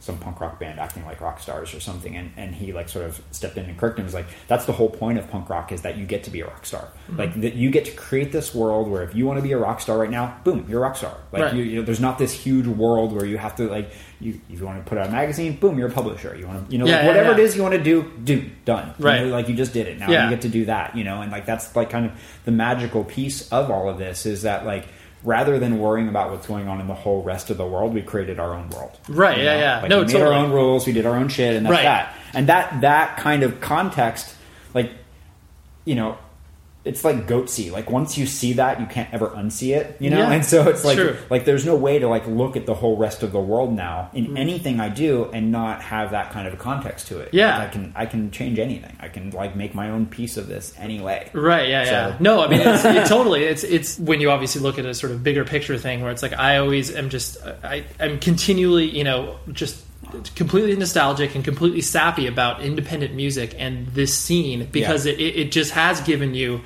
[0.03, 3.05] some punk rock band acting like rock stars or something, and, and he like sort
[3.05, 4.05] of stepped in and corrected him.
[4.05, 6.41] Was like, that's the whole point of punk rock is that you get to be
[6.41, 6.81] a rock star.
[7.07, 7.15] Mm-hmm.
[7.17, 9.57] Like that you get to create this world where if you want to be a
[9.57, 11.15] rock star right now, boom, you're a rock star.
[11.31, 11.53] Like Right.
[11.55, 14.59] you, you know, there's not this huge world where you have to like you if
[14.59, 16.35] you want to put out a magazine, boom, you're a publisher.
[16.37, 17.37] You want to you know Yeah, like, yeah, whatever yeah.
[17.37, 18.93] it is you want to do, do done.
[18.99, 19.21] You Right.
[19.21, 19.99] know, like you just did it.
[19.99, 20.97] Now you get to do that.
[20.97, 22.11] You know, and like that's like kind of
[22.43, 24.85] the magical piece of all of this is that like
[25.23, 28.01] rather than worrying about what's going on in the whole rest of the world, we
[28.01, 28.97] created our own world.
[29.07, 29.81] Right, You yeah, yeah.
[29.81, 30.35] Like No, we made totally.
[30.35, 31.83] our own rules, we did our own shit, and that's Right.
[31.83, 32.15] that.
[32.33, 34.35] And that that kind of context,
[34.73, 34.91] like
[35.85, 36.17] you know,
[36.85, 37.71] it's like goatse.
[37.71, 39.95] Like once you see that, you can't ever unsee it.
[40.01, 41.15] You know, Yeah, and so it's like true.
[41.29, 44.09] like there's no way to like look at the whole rest of the world now
[44.13, 44.37] in Mm-hmm.
[44.37, 47.29] anything I do and not have that kind of a context to it.
[47.33, 47.57] Yeah.
[47.59, 48.95] Like, I can I can change anything.
[48.99, 51.29] I can like make my own piece of this anyway.
[51.33, 51.69] Right.
[51.69, 51.83] Yeah.
[51.85, 52.17] Yeah.
[52.19, 53.43] No, I mean, it's, it totally.
[53.43, 56.21] It's it's when you obviously look at a sort of bigger picture thing where it's
[56.21, 59.82] like I always am just I I'm continually you know just
[60.35, 65.13] completely nostalgic and completely sappy about independent music and this scene because Yeah.
[65.13, 66.61] it, it just has given you.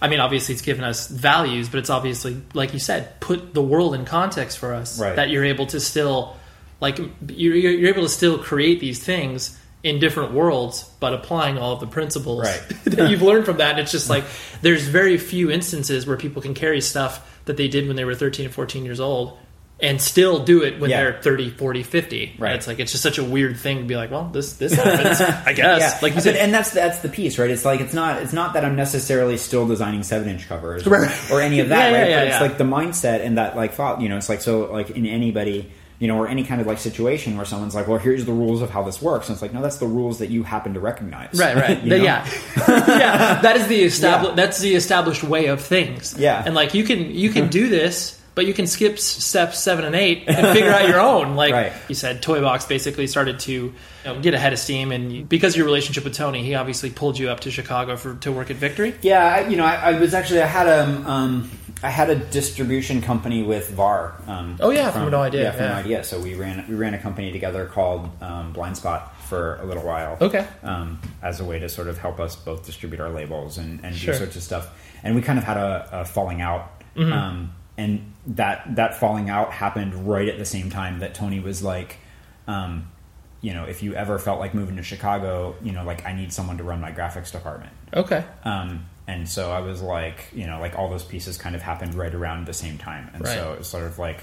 [0.00, 3.62] I mean, obviously, it's given us values, but it's obviously, like you said, put the
[3.62, 5.00] world in context for us.
[5.00, 5.16] Right.
[5.16, 6.36] That you're able to still,
[6.80, 11.72] like, you're, you're able to still create these things in different worlds, but applying all
[11.72, 12.62] of the principles Right.
[12.84, 13.70] that you've learned from that.
[13.72, 14.24] And it's just like
[14.60, 18.14] there's very few instances where people can carry stuff that they did when they were
[18.14, 19.38] 13 and 14 years old
[19.78, 21.02] and still do it when Yeah.
[21.02, 22.36] they're 30, 40, 50.
[22.38, 22.54] Right.
[22.56, 25.20] It's like it's just such a weird thing to be like, well, this this happens,
[25.20, 25.80] I guess.
[25.80, 27.50] Yeah, Like you said, and that's that's the piece, right?
[27.50, 31.10] It's like it's not it's not that I'm necessarily still designing seven inch covers Right.
[31.30, 32.10] or any of that, Yeah, right?
[32.10, 34.72] yeah, but it's like the mindset and that like thought, you know, it's like so
[34.72, 37.98] like in anybody, you know, or any kind of like situation where someone's like, well,
[37.98, 40.30] here's the rules of how this works, and it's like, no, that's the rules that
[40.30, 41.82] you happen to recognize, Right, right.
[41.84, 42.04] You The- know?
[42.04, 42.26] yeah,
[42.66, 43.40] yeah.
[43.42, 44.30] That is the established.
[44.30, 44.36] Yeah.
[44.36, 46.14] That's the established way of things.
[46.18, 46.42] Yeah.
[46.44, 49.96] and like you can you can do this, but you can skip steps seven and
[49.96, 51.34] eight and figure out your own.
[51.34, 51.72] Like Right.
[51.88, 53.74] you said, Toy Box basically started to you
[54.04, 56.90] know, get ahead of steam, and you, because of your relationship with Tony, he obviously
[56.90, 58.94] pulled you up to Chicago for to work at Victory.
[59.02, 61.50] Yeah, I, you know, I, I was actually I had a um,
[61.82, 64.14] I had a distribution company with VAR.
[64.26, 65.68] Um, Oh, yeah, from No Idea, Yeah, from yeah.
[65.72, 66.04] No idea.
[66.04, 69.82] So we ran we ran a company together called um, Blind Spot for a little
[69.82, 70.16] while.
[70.20, 70.46] Okay.
[70.62, 73.94] Um, as a way to sort of help us both distribute our labels and, and
[73.96, 74.14] Sure.
[74.14, 74.70] do sorts of stuff.
[75.02, 76.70] And we kind of had a, a falling out.
[76.96, 77.12] Mm-hmm.
[77.12, 81.62] Um, and that that falling out happened right at the same time that Tony was
[81.62, 81.98] like.
[82.48, 82.90] Um,
[83.42, 86.32] you know, if you ever felt like moving to Chicago, you know, like I need
[86.32, 87.70] someone to run my graphics department.
[87.94, 88.24] Okay.
[88.44, 91.94] Um, and so I was like, you know, like all those pieces kind of happened
[91.94, 93.34] right around the same time, and Right.
[93.36, 94.22] so it was sort of like,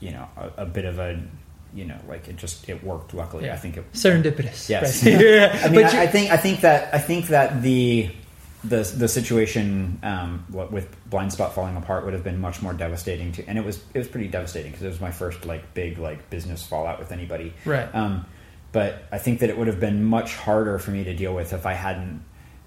[0.00, 1.20] you know, a, a bit of a,
[1.74, 3.12] you know, like it just it worked.
[3.14, 3.84] Luckily, I think it.
[3.92, 4.68] Was Serendipitous.
[4.68, 5.04] Yes.
[5.04, 5.20] Right.
[5.20, 5.60] yeah.
[5.64, 8.10] I mean, But I, I think I think that I think that the
[8.68, 13.32] the the situation um, with blind spot falling apart would have been much more devastating
[13.32, 15.98] to, and it was it was pretty devastating because it was my first like big
[15.98, 17.52] like business fallout with anybody.
[17.64, 17.92] Right.
[17.94, 18.26] Um,
[18.72, 21.52] but I think that it would have been much harder for me to deal with
[21.52, 22.22] if I hadn't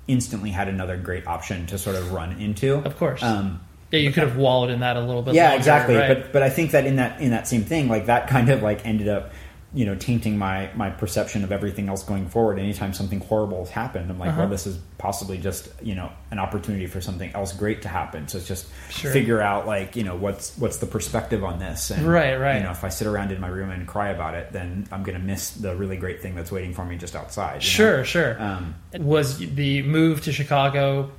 [0.08, 2.76] instantly had another great option to sort of run into.
[2.78, 3.22] Of course.
[3.22, 5.34] Um, yeah, you could have wallowed in that a little bit.
[5.34, 5.96] yeah, longer, exactly.
[5.96, 6.24] right.
[6.24, 8.62] But but I think that in that in that same thing, like that kind of
[8.62, 9.32] like ended up,
[9.74, 12.58] you know, tainting my my perception of everything else going forward.
[12.58, 14.40] Anytime something horrible has happened, I'm like, Uh-huh.
[14.42, 18.28] well, this is possibly just you know an opportunity for something else great to happen.
[18.28, 19.12] So it's just Sure.
[19.12, 21.92] figure out like you know what's what's the perspective on this.
[21.92, 22.58] And, Right, right.
[22.58, 25.04] You know, if I sit around in my room and cry about it, then I'm
[25.04, 27.62] going to miss the really great thing that's waiting for me just outside.
[27.62, 28.04] Sure, know?
[28.04, 28.42] sure.
[28.42, 31.12] Um, was the move to Chicago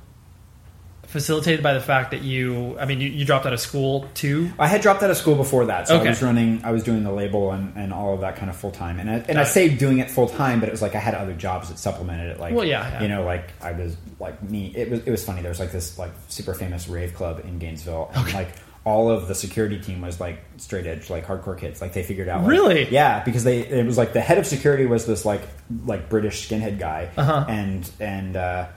[1.11, 2.77] facilitated by the fact that you?
[2.79, 4.51] I mean, you, you dropped out of school too.
[4.57, 6.07] I had dropped out of school before that, so Okay.
[6.07, 6.61] I was running.
[6.63, 8.99] I was doing the label and, and all of that kind of full time.
[8.99, 11.13] And I, and I say doing it full time, but it was like I had
[11.13, 12.39] other jobs that supplemented it.
[12.39, 13.01] Like, Well, yeah, yeah.
[13.03, 14.73] you know, like I was like me.
[14.75, 15.41] It was it was funny.
[15.41, 18.49] There was like this like super famous rave club in Gainesville, and like
[18.83, 21.81] all of the security team was like straight edge, like hardcore kids.
[21.81, 22.89] Like they figured out, like- Really?
[22.89, 25.41] yeah, because they it was like the head of security was this like
[25.85, 27.45] like British skinhead guy, Uh-huh.
[27.47, 28.35] and and.
[28.35, 28.67] uh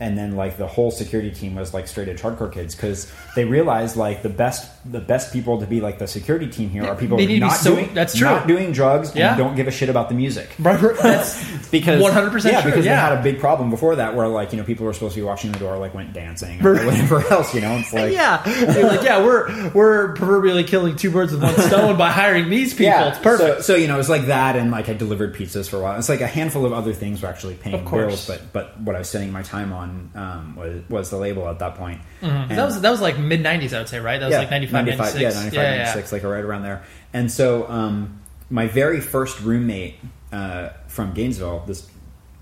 [0.00, 3.44] and then like the whole security team was like straight edge hardcore kids because they
[3.44, 6.94] realized like the best the best people to be like the security team here are
[6.94, 8.26] people they who be not so- doing that's true.
[8.28, 9.30] not doing drugs Yeah.
[9.30, 12.94] and don't give a shit about the music That's because 100% yeah true, because yeah.
[12.94, 15.20] they had a big problem before that where like you know people were supposed to
[15.20, 18.42] be watching the door like went dancing or whatever else you know it's like yeah.
[18.68, 22.86] Like, yeah, we're we're proverbially killing two birds with one stone by hiring these people.
[22.86, 23.56] Yeah, it's perfect.
[23.64, 25.80] So, so you know, it was like that, and like I delivered pizzas for a
[25.80, 25.98] while.
[25.98, 29.00] It's like a handful of other things were actually paying bills, but but what I
[29.00, 32.00] was spending my time on um, was was the label at that point.
[32.22, 32.48] Mhm.
[32.48, 34.18] That was that was like mid '90s, I would say, right?
[34.20, 35.20] That was like '95, 96.
[35.20, 36.06] yeah, 95, yeah, yeah.
[36.12, 36.82] like right around there.
[37.12, 38.20] And so, um,
[38.50, 39.96] my very first roommate
[40.32, 41.88] uh, from Gainesville, this,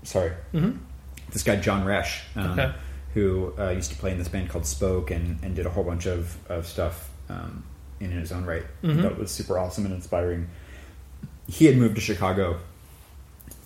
[0.03, 0.31] sorry,
[1.31, 2.59] this guy John Resch, um, Mm-hmm.
[2.59, 2.73] Okay.
[3.13, 5.83] who uh, used to play in this band called Spoke and, and did a whole
[5.83, 7.63] bunch of, of stuff um,
[7.99, 9.01] in his own right Mm-hmm.
[9.01, 10.47] that was super awesome and inspiring.
[11.47, 12.59] He had moved to Chicago,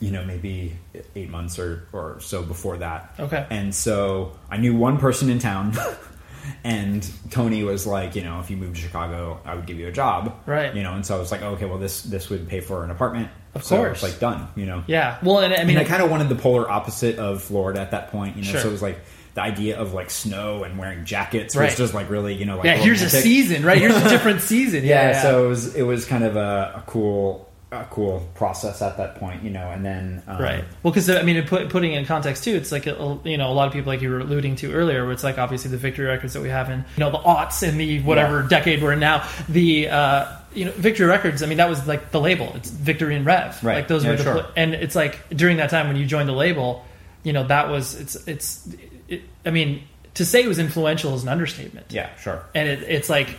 [0.01, 0.75] you know, maybe
[1.15, 3.13] eight months or, or so before that.
[3.19, 3.45] Okay.
[3.49, 5.73] And so I knew one person in town,
[6.63, 9.87] and Tony was like, you know, if you moved to Chicago, I would give you
[9.87, 10.73] a job, Right.
[10.75, 12.91] You know, and so I was like, okay, well, this this would pay for an
[12.91, 14.03] apartment, Of so course.
[14.03, 14.83] it's like done, you know.
[14.87, 15.17] Yeah.
[15.23, 17.91] Well, and I mean, mean, I kind of wanted the polar opposite of Florida at
[17.91, 18.49] that point, you know.
[18.51, 18.61] Sure.
[18.61, 18.99] So it was like
[19.33, 21.65] the idea of like snow and wearing jackets Right.
[21.69, 22.75] was just like really, you know, like yeah.
[22.77, 23.77] Here's a season, right?
[23.77, 24.83] Here's a different season.
[24.83, 24.95] Yeah.
[24.95, 25.21] Yeah, yeah.
[25.21, 29.15] so it was it was kind of a, a cool a cool process at that
[29.15, 30.63] point, you know, and then um, Right.
[30.83, 33.49] Well, because I mean, put, putting it in context too, it's like a, you know
[33.49, 35.77] a lot of people like you were alluding to earlier, where it's like obviously the
[35.77, 38.47] victory records that we have in you know the aughts and the whatever Yeah.
[38.49, 39.25] decade we're in now.
[39.47, 41.41] The uh, you know victory records.
[41.41, 42.51] I mean, that was like the label.
[42.55, 43.63] It's Victory and Rev.
[43.63, 43.75] Right.
[43.75, 44.33] Like those Yeah, were the sure.
[44.43, 46.83] pl- and it's like during that time when you joined the label,
[47.23, 48.67] you know that was it's it's.
[49.07, 49.83] It, I mean,
[50.15, 51.87] to say it was influential is an understatement.
[51.89, 52.43] Yeah, sure.
[52.53, 53.29] And it, it's like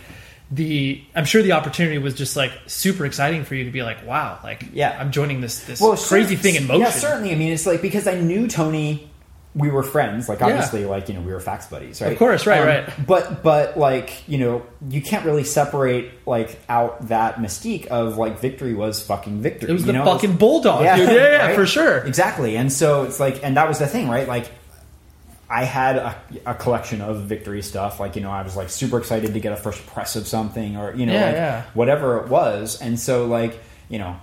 [0.53, 4.05] the I'm sure the opportunity was just like super exciting for you to be like,
[4.05, 4.95] wow, like Yeah.
[4.99, 6.81] I'm joining this this well, crazy thing in motion.
[6.81, 7.31] Yeah, certainly.
[7.31, 9.09] I mean, it's like because I knew Tony.
[9.55, 10.47] We were friends, like Yeah.
[10.47, 12.11] obviously, like you know, we were fax buddies, right?
[12.11, 13.05] Of course, right, Um, right.
[13.05, 18.39] But but like you know, you can't really separate like out that mystique of like
[18.39, 19.69] victory was fucking victory.
[19.69, 20.05] It was you the know?
[20.05, 21.07] fucking bulldog, dude.
[21.07, 21.55] Yeah, yeah, right?
[21.55, 21.99] for sure.
[21.99, 24.27] Exactly, and so it's like, and that was the thing, right?
[24.27, 24.49] Like,
[25.53, 26.15] I had a,
[26.47, 27.99] a collection of victory stuff.
[27.99, 30.77] Like, you know, I was like super excited to get a first press of something
[30.77, 31.63] or, you know, Yeah, like yeah.
[31.75, 32.81] whatever it was.
[32.81, 34.15] And so, like, you know,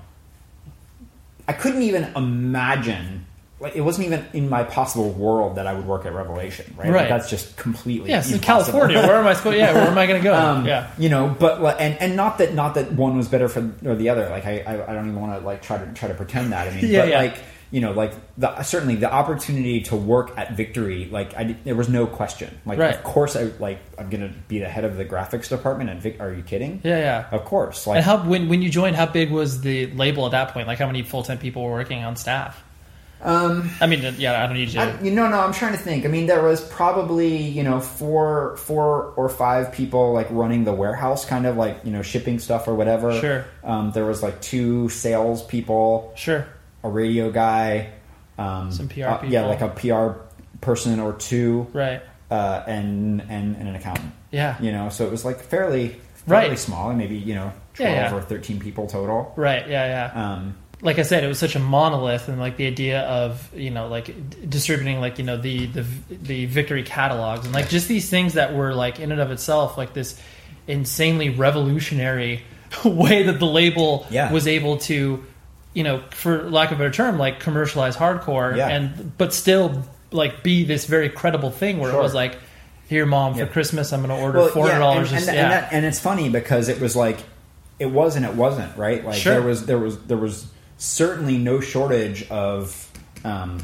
[1.47, 3.27] I couldn't even imagine,
[3.61, 6.91] like, it wasn't even in my possible world that I would work at Revelation, right?
[6.91, 8.41] Like, that's just completely Yes, in.
[8.41, 8.99] California.
[8.99, 9.57] Where am I supposed?
[9.59, 10.35] Yeah, where am I going to go?
[10.41, 10.91] Um, yeah.
[10.99, 14.09] you know, but and and not that not that one was better for or the
[14.09, 14.29] other.
[14.31, 16.67] Like I I, I don't even want to like try to try to pretend that.
[16.69, 17.19] I mean, Yeah, but yeah.
[17.19, 17.37] like
[17.71, 21.89] you know, like the certainly the opportunity to work at Victory, like I there was
[21.89, 22.61] no question.
[22.67, 22.95] Like Right.
[22.95, 26.21] of course I like I'm gonna be the head of the graphics department And Vic.
[26.21, 26.81] Are you kidding?
[26.83, 27.29] Yeah, yeah.
[27.31, 27.87] Of course.
[27.87, 30.67] Like And how when when you joined, how big was the label at that point?
[30.67, 32.63] Like how many full time people were working on staff?
[33.23, 34.81] Um, I mean, yeah, I don't need you.
[34.81, 36.07] I, you know, no, I'm trying to think.
[36.07, 40.73] I mean, there was probably you know four, four or five people like running the
[40.73, 43.19] warehouse, kind of like you know shipping stuff or whatever.
[43.21, 43.45] Sure.
[43.63, 46.47] Um, there was like two sales people, sure.
[46.83, 47.91] A radio guy,
[48.39, 50.19] um, Some PR uh, yeah, like a PR
[50.61, 52.03] person or two, Right.
[52.31, 54.13] uh, and and and an accountant.
[54.31, 54.57] Yeah.
[54.61, 56.59] You know, so it was like fairly fairly Right.
[56.59, 58.15] small, and maybe you know Yeah, twelve yeah.
[58.15, 59.33] or thirteen people total.
[59.37, 59.69] Right.
[59.69, 60.11] Yeah.
[60.15, 60.33] Yeah.
[60.33, 63.71] Um, like I said, it was such a monolith, and like the idea of you
[63.71, 67.87] know like d- distributing like you know the the the victory catalogs and like just
[67.89, 70.19] these things that were like in and of itself like this
[70.67, 72.43] insanely revolutionary
[72.85, 74.33] way that the label Yeah.
[74.33, 75.25] was able to
[75.75, 78.69] you know for lack of a better term like commercialize hardcore Yeah.
[78.69, 82.01] and but still like be this very credible thing where Sure.
[82.01, 82.37] it was like
[82.89, 85.53] here mom for Christmas I'm going to order four hundred dollars and, and, yeah, and,
[85.53, 87.19] that, and it's funny because it was like
[87.79, 89.05] it was and it wasn't right.
[89.05, 89.33] Like Sure.
[89.35, 90.47] there was there was there was
[90.77, 92.91] certainly no shortage of
[93.25, 93.59] um,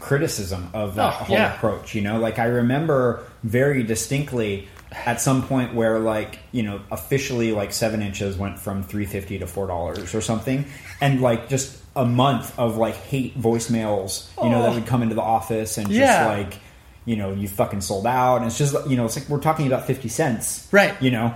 [0.00, 1.54] criticism of that Oh, whole yeah.
[1.54, 1.94] approach.
[1.94, 4.68] You know, like I remember very distinctly
[5.06, 9.38] at some point where like you know officially like seven inches went from three fifty
[9.38, 10.64] to four dollars or something,
[11.00, 14.28] and like just a month of like hate voicemails.
[14.42, 14.74] You know that Oh.
[14.74, 16.26] would come into the office and just Yeah.
[16.26, 16.58] like
[17.04, 19.66] you know you fucking sold out and it's just you know it's like we're talking
[19.66, 20.94] about 50 cents Right.
[21.02, 21.34] you know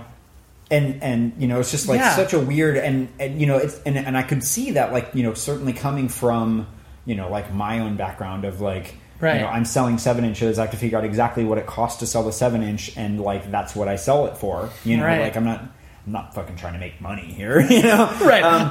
[0.71, 2.15] and and you know it's just like Yeah.
[2.15, 5.11] such a weird and, and you know it's and, and i could see that like
[5.13, 6.65] you know certainly coming from
[7.05, 9.35] you know like my own background of like Right.
[9.35, 11.99] you know i'm selling seven inches i have to figure out exactly what it costs
[11.99, 15.03] to sell the seven inch and like that's what i sell it for you know
[15.05, 15.21] Right.
[15.21, 15.59] like i'm not
[16.05, 18.43] i'm not fucking trying to make money here you know Right.
[18.43, 18.69] um,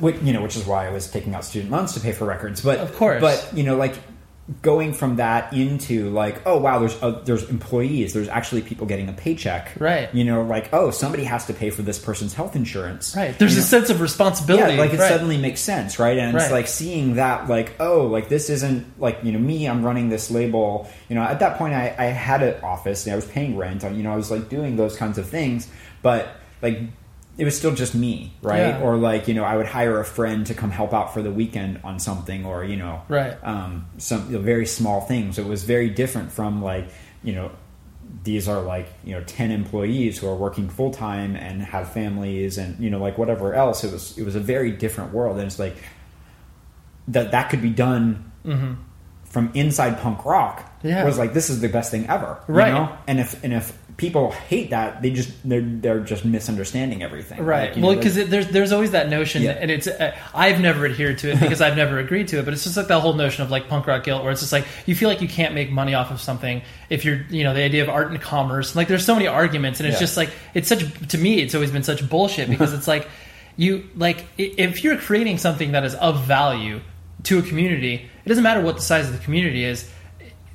[0.00, 2.24] which, you know which is why i was taking out student loans to pay for
[2.26, 3.20] records but Of course.
[3.20, 3.94] but you know like
[4.62, 9.08] going from that into like oh wow there's uh, there's employees there's actually people getting
[9.10, 10.12] a paycheck Right.
[10.14, 13.52] you know like oh somebody has to pay for this person's health insurance right there's
[13.52, 13.66] You a know?
[13.66, 15.08] sense of responsibility yeah like it right.
[15.10, 16.44] suddenly makes sense right and Right.
[16.44, 20.08] it's like seeing that like oh like this isn't like you know me i'm running
[20.08, 23.26] this label you know at that point i, I had an office and i was
[23.26, 25.68] paying rent you know i was like doing those kinds of things
[26.00, 26.26] but
[26.62, 26.80] like
[27.38, 28.80] it was still just me right Yeah.
[28.82, 31.30] or like you know i would hire a friend to come help out for the
[31.30, 33.36] weekend on something or you know Right.
[33.44, 35.38] um, some you know, very small things.
[35.38, 36.88] It was very different from like
[37.22, 37.50] you know
[38.24, 42.58] these are like you know ten employees who are working full time and have families
[42.58, 43.84] and you know like whatever else.
[43.84, 45.76] It was it was a very different world, and it's like
[47.08, 48.24] that that could be done.
[49.24, 50.88] From inside punk rock, Mm-hmm.
[50.88, 51.04] Yeah.
[51.04, 52.72] was like this is the best thing ever, you Right.
[52.72, 52.88] know?
[53.06, 57.74] And if and if people hate that, they just they're they're just misunderstanding everything, Right.
[57.74, 59.58] Like, well, because there's there's always that notion, Yeah.
[59.60, 62.44] and it's uh, I've never adhered to it because I've never agreed to it.
[62.46, 64.52] But it's just like that whole notion of like punk rock guilt, where it's just
[64.52, 67.52] like you feel like you can't make money off of something if you're you know
[67.52, 68.74] the idea of art and commerce.
[68.74, 70.00] Like there's so many arguments, and it's Yeah.
[70.00, 73.06] just like it's such to me it's always been such bullshit because it's like
[73.56, 76.80] you like if you're creating something that is of value
[77.24, 77.94] to a community,
[78.24, 79.90] it doesn't matter what the size of the community is.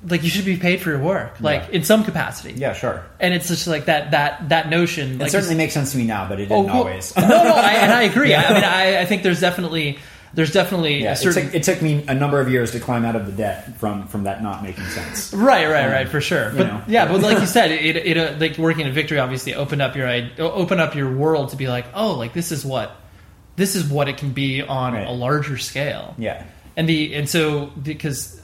[0.05, 1.75] Like you should be paid for your work, like Yeah.
[1.77, 2.53] in some capacity.
[2.57, 3.03] yeah, sure.
[3.21, 5.13] And it's just like that that that notion.
[5.13, 6.79] It like certainly makes sense to me now, but it Oh, didn't cool.
[6.81, 7.15] always.
[7.15, 8.33] no, no, I, and I agree.
[8.35, 9.99] I, I mean, I, I think there's definitely
[10.33, 12.79] there's definitely Yeah, a it certain took, it took me a number of years to
[12.79, 15.33] climb out of the debt from from that not making sense.
[15.33, 16.51] right, right, right, for sure.
[16.55, 16.81] But know.
[16.87, 19.95] yeah, but like you said, it, it uh, like working at Victory obviously opened up
[19.95, 22.93] your open up your world to be like, oh, like this is what
[23.55, 25.07] this is what it can be on Right.
[25.07, 26.15] a larger scale.
[26.17, 26.43] Yeah.
[26.75, 28.41] and the and so because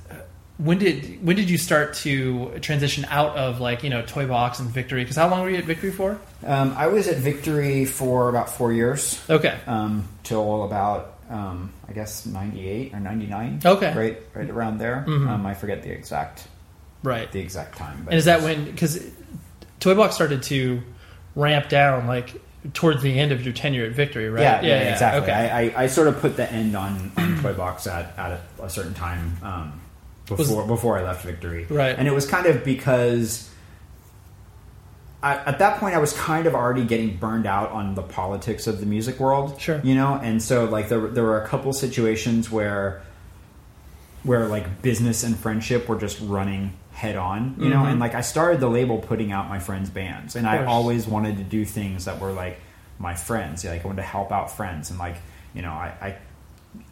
[0.60, 4.60] when did when did you start to transition out of like you know Toy Box
[4.60, 5.04] and Victory?
[5.04, 6.20] Because how long were you at Victory for?
[6.46, 11.94] Um, I was at Victory for about four years, Okay, um, till about um, I
[11.94, 13.62] guess ninety eight or ninety nine.
[13.64, 13.88] Okay.
[13.88, 13.98] Mm-hmm.
[13.98, 15.06] right, right around there.
[15.08, 16.46] Um, I forget the exact
[17.04, 17.32] right.
[17.32, 18.02] the exact time.
[18.04, 19.10] But And is that when because
[19.80, 20.84] Toy Box started to
[21.36, 22.42] ramp down like
[22.74, 24.42] towards the end of your tenure at Victory, right?
[24.42, 25.22] Yeah, yeah, exactly.
[25.22, 25.32] Okay.
[25.32, 28.64] I, I, I sort of put the end on, on Toy Box at, at a,
[28.64, 29.38] a certain time
[30.38, 31.66] before before I left Victory.
[31.70, 31.96] Right.
[31.98, 33.50] And it was kind of because
[35.22, 38.68] I, at that point I was kind of already getting burned out on the politics
[38.68, 39.60] of the music world.
[39.60, 39.82] Sure.
[39.84, 43.02] You know, and so like there, were- there were a couple situations where
[44.24, 47.86] where like business and friendship were just running head on, you know.
[47.86, 51.38] And like I started the label putting out my friends' bands, and I always wanted
[51.38, 52.60] to do things that were like
[52.98, 53.64] my friends.
[53.64, 55.16] Like I wanted to help out friends, and like
[55.54, 55.94] you know, I.
[56.02, 56.18] I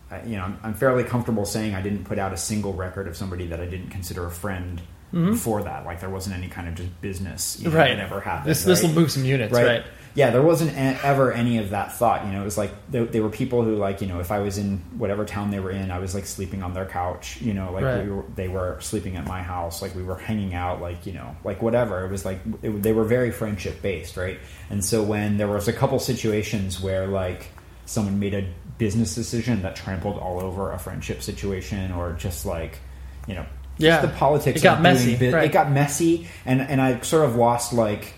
[0.10, 3.08] I, you know, I'm, I'm fairly comfortable saying I didn't put out a single record
[3.08, 4.82] of somebody that I didn't consider a friend
[5.14, 5.32] mm-hmm.
[5.32, 5.86] before that.
[5.86, 7.96] Like there wasn't any kind of just business you know, right.
[7.96, 8.50] that ever happened.
[8.50, 9.84] This this will move some units, right?
[10.16, 12.26] Yeah, there wasn't ever any of that thought.
[12.26, 14.40] You know, it was like they, they were people who, like, you know, if I
[14.40, 17.40] was in whatever town they were in, I was like sleeping on their couch.
[17.40, 18.04] You know, like Right.
[18.04, 19.80] we were, they were sleeping at my house.
[19.80, 20.82] Like we were hanging out.
[20.82, 22.04] Like you know, like whatever.
[22.04, 24.40] It was like it, they were very friendship based, right?
[24.72, 27.52] And so when there was a couple situations where like
[27.86, 28.48] someone made a
[28.78, 32.80] business decision that trampled all over a friendship situation, or just like
[33.28, 33.46] you know,
[33.78, 34.02] just Yeah.
[34.02, 34.62] the politics.
[34.62, 35.46] It got of doing messy, right.
[35.46, 38.14] It got messy, and and I sort of lost like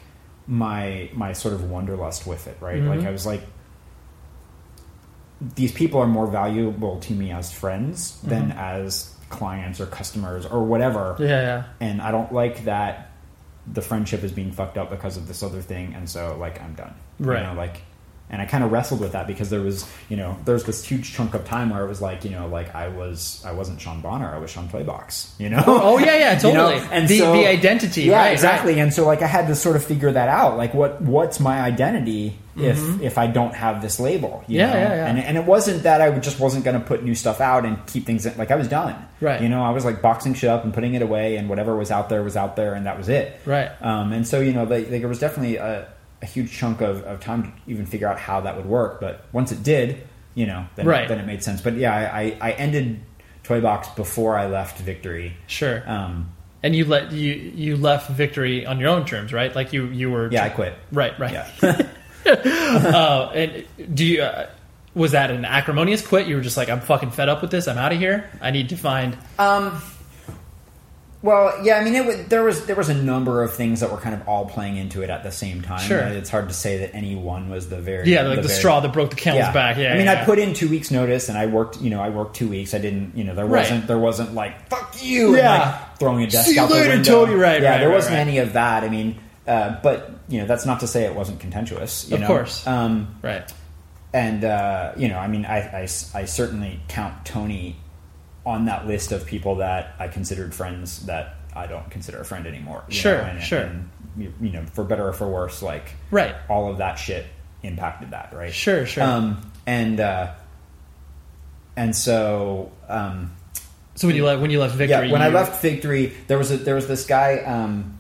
[0.48, 2.80] my my sort of wanderlust with it, right?
[2.80, 2.90] Mm-hmm.
[2.90, 3.42] Like I was like,
[5.56, 10.64] these people are more valuable to me as friends than as clients or customers or
[10.64, 11.14] whatever.
[11.14, 11.24] Mm-hmm.
[11.24, 11.64] Yeah, yeah.
[11.80, 13.12] And I don't like that
[13.72, 16.74] the friendship is being fucked up because of this other thing, and so like I'm
[16.74, 16.94] done.
[17.20, 17.42] Right.
[17.42, 17.82] You know, like.
[18.32, 20.86] And I kind of wrestled with that because there was, you know, there was this
[20.86, 23.82] huge chunk of time where it was like, you know, like I was, I wasn't
[23.82, 25.64] Sean Bonner, I was Sean Toy Box, you know.
[25.66, 26.70] Oh yeah, yeah, You know?
[26.72, 26.88] totally.
[26.92, 28.32] And the so- the identity, yeah, right?
[28.34, 28.74] exactly.
[28.76, 28.82] right.
[28.82, 30.58] And so like I had to sort of figure that out.
[30.58, 34.44] Like what what's my identity if if I don't have this label?
[34.48, 34.68] you Mm-hmm.
[34.70, 34.80] Yeah, know?
[34.80, 35.06] yeah, yeah.
[35.08, 37.84] And and it wasn't that I just wasn't going to put new stuff out and
[37.88, 38.96] keep things in, like I was done.
[39.22, 39.42] Right.
[39.42, 41.90] You know, I was like boxing shit up and putting it away, and whatever was
[41.90, 43.40] out there was out there, and that was it.
[43.46, 43.70] Right.
[43.82, 45.88] Um, and so you know, like, like, there was definitely a,
[46.22, 49.00] a huge chunk of, of time to even figure out how that would work.
[49.00, 50.06] But once it did,
[50.36, 51.08] you know, then Right.
[51.08, 51.62] then it made sense.
[51.62, 53.00] But yeah, I, I, I ended
[53.44, 55.36] Toy Box before I left Victory.
[55.48, 55.84] Sure.
[55.90, 59.56] Um, and you let you you left victory on your own terms, right?
[59.56, 60.74] Like you you were yeah, I quit.
[60.92, 61.32] Right, right.
[61.64, 61.82] Yeah.
[62.26, 63.66] Uh, and
[63.96, 64.50] do you uh,
[64.94, 66.28] was that an acrimonious quit?
[66.28, 67.68] You were just like, I'm fucking fed up with this.
[67.68, 68.30] I'm out of here.
[68.42, 69.18] I need to find.
[69.40, 69.82] Um,
[71.22, 73.98] well, yeah, I mean, it there was there was a number of things that were
[73.98, 75.82] kind of all playing into it at the same time.
[75.82, 76.00] Sure.
[76.00, 78.80] it's hard to say that any one was the very Yeah, like the, very- straw
[78.80, 79.78] that broke the camel's back.
[79.78, 81.82] Yeah, I mean, yeah, I put in two weeks notice, and I worked.
[81.82, 82.74] You know, I worked two weeks.
[82.74, 83.18] I didn't.
[83.18, 85.36] You know, there wasn't there wasn't like fuck you.
[85.36, 85.60] Yeah.
[85.60, 87.12] like, throwing a desk See out the later, window.
[87.12, 88.22] Totally Right, Yeah, right, there right, wasn't right.
[88.22, 88.84] any of that.
[88.84, 92.08] I mean, uh, but you know, that's not to say it wasn't contentious.
[92.10, 92.28] You Of know?
[92.28, 92.66] course.
[92.66, 93.52] Um, right.
[94.14, 95.82] and uh, you know, I mean, I, I,
[96.14, 97.76] I certainly count Tony
[98.46, 102.46] on that list of people that I considered friends that I don't consider a friend
[102.48, 102.84] anymore.
[102.88, 103.60] you Sure, know, and, sure.
[103.62, 106.36] And, you you know, for better or for worse, like Right.
[106.50, 107.26] all of that shit
[107.64, 108.54] impacted that, right?
[108.54, 109.04] Sure, sure.
[109.04, 110.32] Um, and uh,
[111.76, 113.32] and so um,
[113.96, 116.52] So when you left when you left victory, yeah, when I left Victory, there was
[116.52, 117.98] a, there was this guy, um,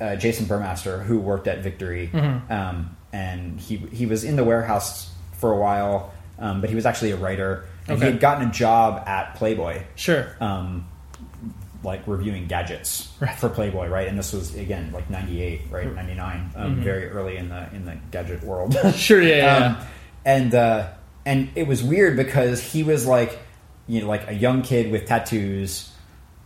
[0.00, 2.52] uh, Jason Burmaster, who worked at Victory, Mm-hmm.
[2.52, 6.86] um, and he he was in the warehouse for a while, um, but he was
[6.86, 8.06] actually a writer, and Okay.
[8.06, 10.86] he had gotten a job at Playboy, sure, um,
[11.82, 13.34] like reviewing gadgets Right.
[13.36, 14.06] for Playboy, right?
[14.06, 16.82] And this was again like '98, right, '99, um, Mm-hmm.
[16.82, 18.76] very early in the in the gadget world.
[18.94, 19.76] sure, yeah, yeah, Um,
[20.24, 20.88] and uh,
[21.26, 23.38] and it was weird because he was like,
[23.86, 25.90] you know, like a young kid with tattoos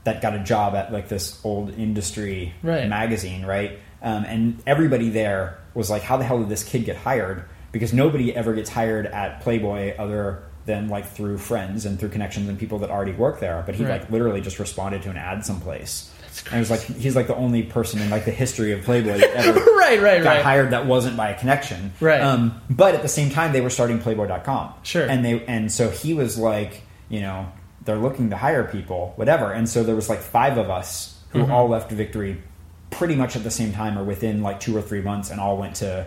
[0.04, 2.86] that got a job at like this old industry Right.
[2.88, 3.78] magazine, right?
[4.02, 7.44] Um, and everybody there was like, how the hell did this kid get hired?
[7.72, 12.48] Because nobody ever gets hired at Playboy other than like through friends and through connections
[12.48, 13.62] and people that already work there.
[13.66, 14.00] But he Right.
[14.00, 16.10] like literally just responded to an ad someplace.
[16.46, 19.18] And it was like he's like the only person in like the history of Playboy
[19.18, 20.42] that ever right, right, got right.
[20.42, 21.92] hired that wasn't by a connection.
[22.00, 22.20] Right.
[22.20, 24.74] Um, but at the same time, they were starting Playboy.com.
[24.82, 25.06] Sure.
[25.06, 27.46] And they and so he was like, you know,
[27.84, 29.52] they're looking to hire people, whatever.
[29.52, 31.52] And so there was like five of us who Mm-hmm.
[31.52, 32.40] all left Victory
[32.90, 35.56] pretty much at the same time or within like two or three months, and all
[35.58, 36.06] went to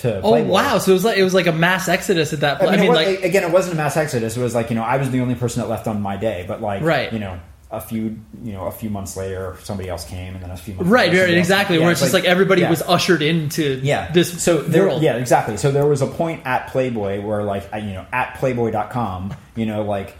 [0.00, 0.18] to.
[0.20, 0.48] Oh Playboy.
[0.50, 0.78] wow!
[0.78, 2.70] So it was like it was like a mass exodus at that I point.
[2.72, 4.36] mean, I mean, was, like again, it wasn't a mass exodus.
[4.36, 6.44] It was like you know, I was the only person that left on my day,
[6.48, 7.12] but like, Right.
[7.12, 7.38] you know,
[7.72, 10.74] a few, you know, a few months later, somebody else came, and then a few
[10.74, 11.76] months, right, later, right, exactly.
[11.76, 11.82] came.
[11.82, 12.70] where Yeah, it's just like, everybody yeah.
[12.70, 15.02] was ushered into yeah this so there, world.
[15.02, 19.32] yeah exactly so there was a point at playboy where like you know at playboy.com
[19.54, 20.16] you know like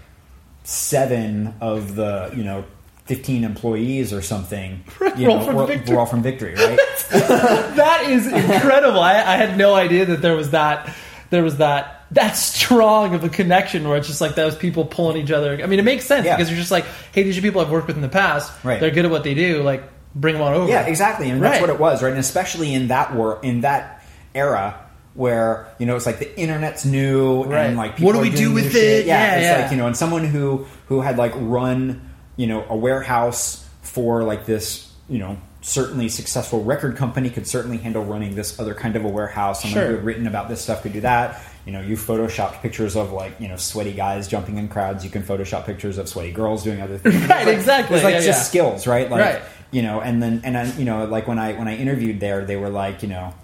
[0.64, 2.64] seven of the you know
[3.10, 4.84] 15 employees or something
[5.16, 5.94] you Were all know, from were, Victory.
[5.94, 6.78] were all from victory right
[7.10, 9.00] that is incredible.
[9.00, 10.94] I, I had no idea that there was that
[11.30, 15.16] there was that that strong of a connection where it's just like those people pulling
[15.16, 15.60] each other.
[15.62, 16.36] I mean, it makes sense Yeah.
[16.36, 18.52] because you're just like, hey, these are people I've worked with in the past.
[18.64, 18.78] Right.
[18.80, 19.62] They're good at what they do.
[19.62, 19.82] Like,
[20.14, 20.68] bring them on over.
[20.68, 21.60] yeah exactly and that's Right.
[21.60, 24.02] what it was right and especially in that war in that
[24.34, 24.74] era
[25.14, 27.66] where you know it's like the internet's new Right.
[27.66, 29.06] and like people What do we do with it?
[29.06, 29.62] yeah, Yeah, it's yeah.
[29.62, 32.09] like you know and someone who who had like run
[32.40, 33.42] you know a warehouse
[33.82, 35.32] for like this you know
[35.62, 39.78] certainly successful record company could certainly handle running this other kind of a warehouse someone
[39.80, 39.88] Sure.
[39.90, 41.26] who had written about this stuff could do that
[41.66, 45.04] you know, you photoshopped pictures of like you know sweaty guys jumping in crowds.
[45.04, 47.14] You can Photoshop pictures of sweaty girls doing other things.
[47.28, 47.96] Right, exactly.
[47.96, 48.50] It's like Yeah, just yeah.
[48.50, 49.10] skills, right?
[49.10, 49.42] Like, Right.
[49.70, 52.46] You know, and then and then you know, like when I when I interviewed there,
[52.46, 53.34] they were like, you know,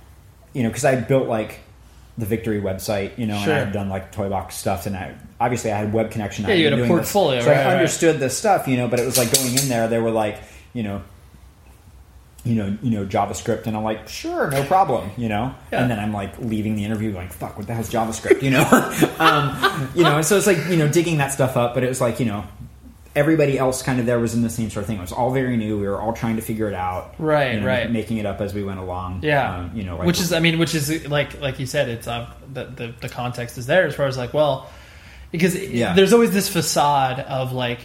[0.55, 1.61] you know, because I built like
[2.19, 3.53] the Victory website, you know, Sure.
[3.53, 6.45] and I had done like toy box stuff, and I obviously I had web connection.
[6.47, 6.97] Yeah, I you had a doing this.
[6.97, 7.75] portfolio, so right, I right.
[7.75, 8.89] understood this stuff, you know.
[8.89, 10.39] But it was like going in there, they were like,
[10.73, 11.03] you know,
[12.45, 15.55] you know, you know JavaScript, and I'm like, sure, no problem, you know.
[15.73, 15.83] Yeah.
[15.83, 18.65] And then I'm like leaving the interview, like, fuck, what the hell's JavaScript, you know?
[19.19, 21.89] um, you know, and so it's like you know digging that stuff up, but it
[21.89, 22.45] was like you know
[23.17, 24.99] everybody else kind of there was in the same sort of thing.
[24.99, 25.79] It was all very new.
[25.81, 27.91] We were all trying to figure it out, Right, you know, right.
[27.91, 29.21] making it up as we went along.
[29.25, 31.89] Yeah, um, you know, like, which is I mean, which is like like you said,
[31.89, 34.71] it's uh, the, the the context is there as far as like well,
[35.33, 35.95] because Yeah.
[35.95, 37.81] there's always this facade of like.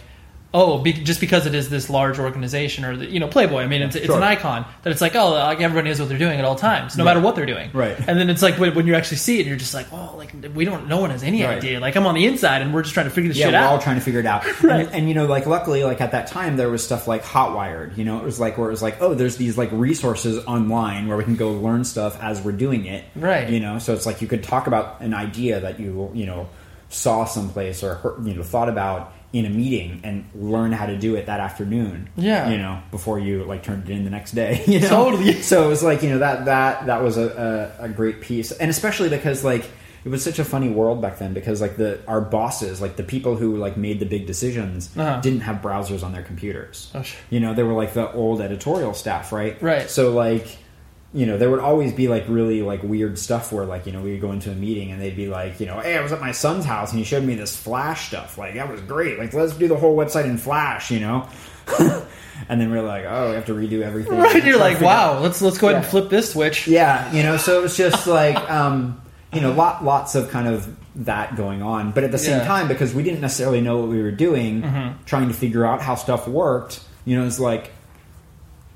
[0.54, 3.62] Oh, be, just because it is this large organization, or the, you know, Playboy.
[3.62, 4.18] I mean, it's, it's Sure.
[4.18, 6.94] an icon that it's like, oh, like everybody knows what they're doing at all times,
[6.96, 7.70] no matter what they're doing.
[7.72, 7.96] Right.
[7.98, 10.34] And then it's like when, when you actually see it, you're just like, well, like
[10.54, 11.56] we don't, no one has any Right.
[11.56, 11.80] idea.
[11.80, 13.60] Like I'm on the inside, and we're just trying to figure this yeah, shit we're
[13.66, 14.44] all trying to figure it out.
[14.62, 14.80] Right.
[14.86, 17.96] and, and you know, like luckily, like at that time, there was stuff like Hotwired.
[17.96, 21.08] You know, it was like where it was like, oh, there's these like resources online
[21.08, 23.04] where we can go learn stuff as we're doing it.
[23.16, 23.48] Right.
[23.48, 26.48] You know, so it's like you could talk about an idea that you you know
[26.90, 30.96] saw someplace or heard, you know thought about in a meeting and learn how to
[30.96, 32.08] do it that afternoon.
[32.16, 32.50] Yeah.
[32.50, 34.62] You know, before you like turned it in the next day.
[34.66, 34.88] You know?
[34.88, 35.32] Totally.
[35.42, 38.52] So it was like you know that that that was a, a, a great piece,
[38.52, 39.64] and especially because like
[40.04, 43.04] it was such a funny world back then because like the our bosses, like the
[43.04, 45.20] people who like made the big decisions, Uh-huh.
[45.20, 46.90] didn't have browsers on their computers.
[46.94, 47.20] Oh, sure.
[47.30, 49.60] You know, they were like the old editorial staff, right?
[49.62, 49.88] Right.
[49.88, 50.58] So like.
[51.14, 54.00] You know, there would always be like really like weird stuff where like you know
[54.00, 56.10] we would go into a meeting and they'd be like you know hey I was
[56.12, 59.18] at my son's house and he showed me this Flash stuff like that was great
[59.18, 61.28] like let's do the whole website in Flash you know,
[62.48, 65.18] and then we're like oh we have to redo everything Right, you're like, out- wow,
[65.20, 66.66] let's let's go ahead and flip this switch.
[66.66, 69.00] yeah, you know, so it was just like, um,
[69.32, 71.92] you know, lot, lots of kind of that going on.
[71.92, 72.38] But at the same Yeah.
[72.40, 72.46] Mm-hmm.
[72.48, 74.62] time, because we didn't necessarily know what we were doing,
[75.06, 77.70] trying to figure out how stuff worked, you know, it's like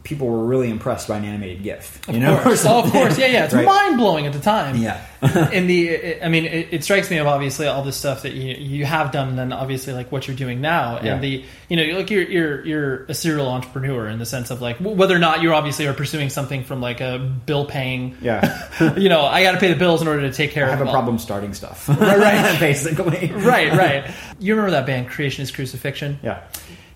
[0.07, 2.01] people were really impressed by an animated GIF.
[2.09, 3.45] You know, Of course, oh, of course, yeah, yeah.
[3.45, 3.67] It's Right.
[3.67, 4.77] mind blowing at the time.
[4.77, 5.05] Yeah.
[5.53, 8.55] In the, I mean, it, it strikes me of obviously all this stuff that you
[8.55, 11.15] you have done, and then obviously like what you're doing now, Yeah.
[11.15, 14.61] and the, you know, like you're you're you're a serial entrepreneur in the sense of
[14.63, 18.95] like whether or not you obviously are pursuing something from like a bill paying, Yeah.
[18.97, 20.79] you know, I got to pay the bills in order to take care I of
[20.79, 21.89] have a all- problem starting stuff.
[21.89, 22.61] right.
[22.61, 23.33] Basically.
[23.33, 24.11] Right, right.
[24.39, 26.19] You remember that band Creationist Crucifixion?
[26.23, 26.43] Yeah.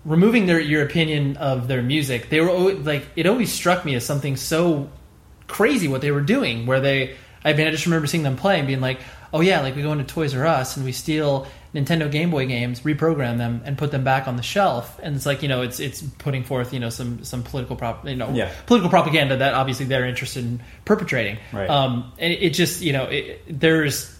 [0.05, 3.95] Removing their your opinion of their music, they were always, like it always struck me
[3.95, 4.89] as something so
[5.47, 6.65] crazy what they were doing.
[6.65, 8.99] Where they, I mean, I just remember seeing them play and being like,
[9.33, 12.47] "Oh yeah, like we go into Toys R Us and we steal Nintendo Game Boy
[12.47, 15.61] games, reprogram them, and put them back on the shelf." And it's like you know,
[15.61, 18.51] it's it's putting forth you know some some political prop you know Yeah.
[18.65, 21.37] political propaganda that obviously they're interested in perpetrating.
[21.53, 21.69] Right.
[21.69, 24.17] Um, and it just you know it, there's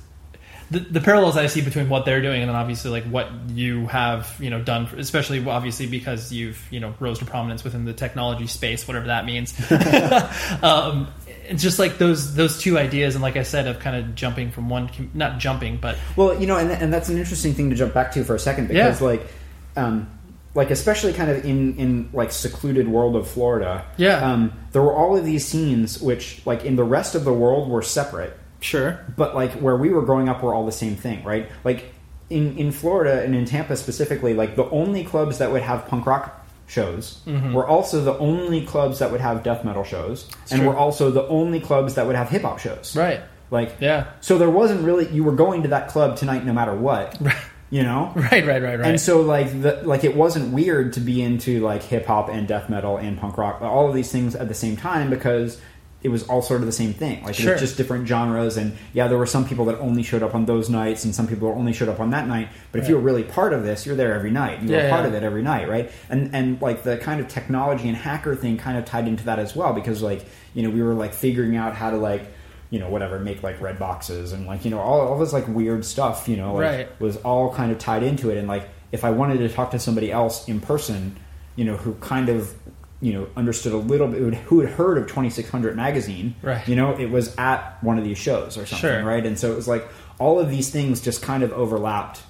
[0.72, 3.86] the, the parallels I see between what they're doing and then obviously like what you
[3.88, 7.86] have you know done, for, especially obviously because you've you know rose to prominence within
[7.86, 9.54] the technology space, whatever that means.
[10.64, 11.08] um,
[11.50, 14.52] it's just like those those two ideas, and like I said, of kind of jumping
[14.52, 17.76] from one, not jumping, but Well, you know, and, and that's an interesting thing to
[17.76, 19.06] jump back to for a second because, Yeah.
[19.08, 19.28] like,
[19.76, 20.10] um,
[20.54, 24.18] like especially kind of in in like secluded world of Florida, Yeah.
[24.32, 27.70] um, there were all of these scenes which, like, in the rest of the world,
[27.70, 31.24] were separate, sure, but like where we were growing up, were all the same thing,
[31.24, 31.49] right?
[31.66, 31.93] Like
[32.30, 36.05] in in Florida and in Tampa specifically, like the only clubs that would have punk
[36.05, 36.38] rock
[36.68, 37.53] shows mm-hmm.
[37.53, 40.70] were also the only clubs that would have death metal shows, and true.
[40.70, 44.38] were also the only clubs that would have hip hop shows, right, Like, yeah, so
[44.38, 47.20] there wasn't really you were going to that club tonight no matter what.
[47.74, 48.12] You know?
[48.18, 48.82] right, right, right, right.
[48.82, 52.45] And so like the like it wasn't weird to be into like hip hop and
[52.45, 55.62] death metal and punk rock, all of these things at the same time because
[56.04, 57.24] it was all sort of the same thing.
[57.24, 60.24] Like it was just different genres and yeah, there were some people that only showed
[60.24, 62.49] up on those nights and some people only showed up on that night.
[62.72, 64.62] But if you were really part of this, you're there every night.
[64.64, 65.08] You Yeah, were part yeah.
[65.10, 65.91] of it every night, right?
[66.10, 69.38] And and like the kind of technology and hacker thing kind of tied into that
[69.39, 70.26] as well because like,
[70.56, 72.24] you know, we were like figuring out how to like
[72.72, 75.45] you know, whatever, make like red boxes and like, you know, all, all this like
[75.49, 77.02] weird stuff, you know, like, Right.
[77.02, 78.38] was all kind of tied into it.
[78.38, 81.18] And like, if I wanted to talk to somebody else in person,
[81.58, 82.56] you know, who kind of,
[83.02, 86.66] you know, understood a little bit, who had heard of 2600 magazine, Right.
[86.68, 89.04] you know, it was at one of these shows or something, Sure.
[89.04, 89.26] right?
[89.26, 89.88] And so it was like
[90.20, 92.22] all of these things just kind of overlapped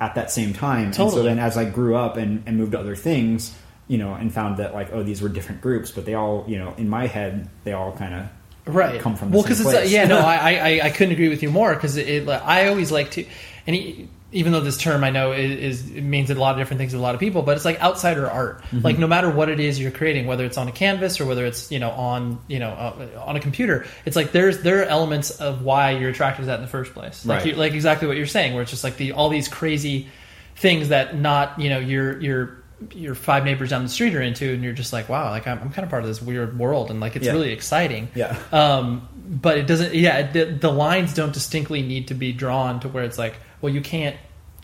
[0.00, 0.86] at that same time.
[0.86, 1.22] And so.
[1.22, 3.54] Then as I grew up and, and moved to other things,
[3.88, 6.58] you know, and found that like, oh, these were different groups, but they all, you
[6.58, 8.26] know, in my head, they all kind of
[8.66, 11.28] right come from the well because it's uh, yeah no I, I I couldn't agree
[11.30, 13.24] with you more because it, it like, I always like to
[13.66, 16.58] and he, even though this term I know is, is it means a lot of
[16.58, 18.62] different things to a lot of people, but it's like outsider art.
[18.72, 21.44] Like no matter what it is you're creating, whether it's on a canvas or whether
[21.46, 24.84] it's you know on you know uh, on a computer, it's like there's there are
[24.84, 27.26] elements of why you're attracted to that in the first place.
[27.26, 27.46] Like Right.
[27.48, 30.08] you, like exactly what you're saying, where it's just like the all these crazy
[30.56, 32.56] things that not you know your your
[32.92, 35.58] your five neighbors down the street are into, and you're just like wow, like I'm,
[35.58, 37.32] I'm kind of part of this weird world, and like it's Yeah.
[37.32, 38.08] really exciting.
[38.14, 38.38] Yeah.
[38.52, 39.94] Um, but it doesn't.
[39.94, 43.72] Yeah, the, the lines don't distinctly need to be drawn to where it's like, well,
[43.72, 44.16] you can't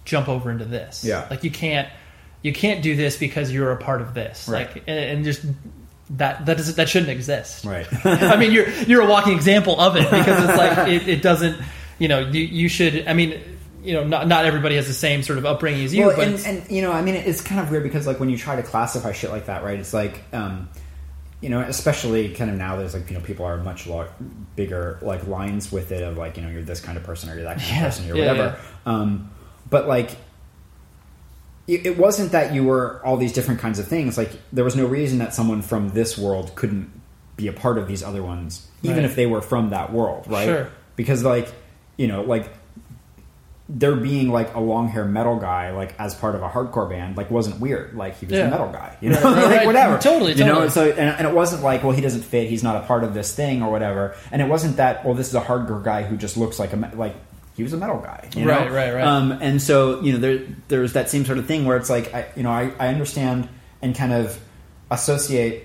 [0.05, 1.05] jump over into this.
[1.05, 1.27] Yeah.
[1.29, 1.89] Like you can't
[2.43, 4.49] you can't do this because you're a part of this.
[4.49, 4.69] Right.
[4.69, 5.45] Like and, and just
[6.11, 7.65] that that doesn't that shouldn't exist.
[7.65, 7.87] Right.
[8.05, 11.61] I mean, you're you're a walking example of it because it's like it, it doesn't.
[11.99, 13.07] You know, you you should.
[13.07, 13.41] I mean.
[13.83, 16.27] You know, not not everybody has the same sort of upbringing as you, well, but
[16.27, 18.57] and, and you know, I mean, it's kind of weird because like when you try
[18.57, 19.79] to classify shit like that, right?
[19.79, 20.69] It's like, um,
[21.41, 24.09] you know, especially kind of now, there's like you know, people are much lo-
[24.57, 27.35] bigger like lines with it of like you know, you're this kind of person or
[27.35, 28.59] you're that kind Yeah, of person or yeah, whatever.
[28.87, 29.31] Um,
[29.69, 30.11] but like,
[31.67, 34.17] it, it wasn't that you were all these different kinds of things.
[34.17, 36.91] Like, there was no reason that someone from this world couldn't
[37.37, 39.05] be a part of these other ones, even Right.
[39.05, 40.45] if they were from that world, right?
[40.47, 40.69] Sure.
[40.95, 41.53] Because like,
[41.99, 42.49] you know, like
[43.69, 47.17] there being like a long hair metal guy like as part of a hardcore band
[47.17, 48.47] like wasn't weird like he was Yeah.
[48.47, 49.67] a metal guy you know Right, like right.
[49.67, 50.71] whatever Totally, you know totally.
[50.71, 53.13] so and, and it wasn't like well he doesn't fit he's not a part of
[53.13, 56.17] this thing or whatever and it wasn't that well this is a hardcore guy who
[56.17, 57.17] just looks like a like
[57.57, 58.53] he was a metal guy you know?
[58.53, 59.05] Right, right, right.
[59.05, 62.15] um and so you know there there's that same sort of thing where it's like
[62.15, 63.49] I you know I, I understand
[63.83, 64.39] and kind of
[64.93, 65.65] associate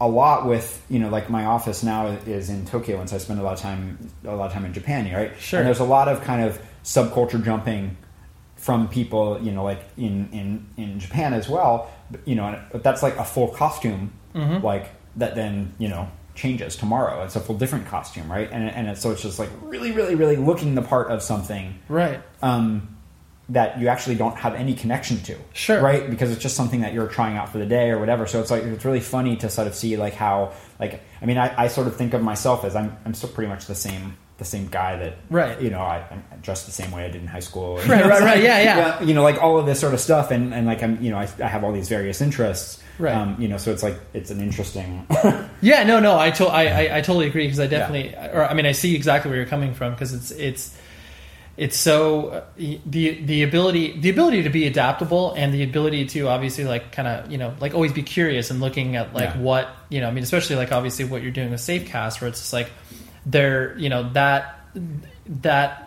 [0.00, 3.18] a lot with you know like my office now is in Tokyo and so I
[3.18, 5.58] spend a lot of time a lot of time in Japan you right Sure.
[5.60, 7.96] and there's a lot of kind of subculture jumping
[8.56, 12.82] from people you know like in in in Japan as well but, you know but
[12.82, 14.64] that's like a full costume Mm-hmm.
[14.64, 18.86] like that then you know changes tomorrow it's a full different costume right and and
[18.86, 22.20] it's, so it's just like really really really looking the part of something right.
[22.42, 22.96] um,
[23.48, 25.34] that you actually don't have any connection to.
[25.54, 25.80] Sure.
[25.80, 26.08] Right?
[26.08, 28.26] Because it's just something that you're trying out for the day or whatever.
[28.26, 31.38] So it's like it's really funny to sort of see like how like I mean
[31.38, 34.16] I, I sort of think of myself as I'm I'm still pretty much the same
[34.38, 35.60] the same guy that Right.
[35.60, 38.22] you know I, I'm dressed the same way I did in high school Right, right,
[38.22, 38.42] right.
[38.42, 39.02] Yeah, yeah.
[39.02, 41.18] you know like all of this sort of stuff and, and like I'm you know
[41.18, 43.14] I, I have all these various interests Right.
[43.14, 45.06] um, you know so it's like it's an interesting
[45.60, 48.54] Yeah, no, no, I, to- I, I, I totally agree because I definitely, or I
[48.54, 50.76] mean, I see exactly where you're coming from because it's, it's,
[51.56, 56.28] it's so uh, the the ability the ability to be adaptable and the ability to
[56.28, 59.38] obviously like kind of you know like always be curious and looking at like Yeah.
[59.40, 62.38] what you know I mean especially like obviously what you're doing with Safecast where it's
[62.38, 62.70] just like
[63.30, 64.60] there you know that
[65.26, 65.84] that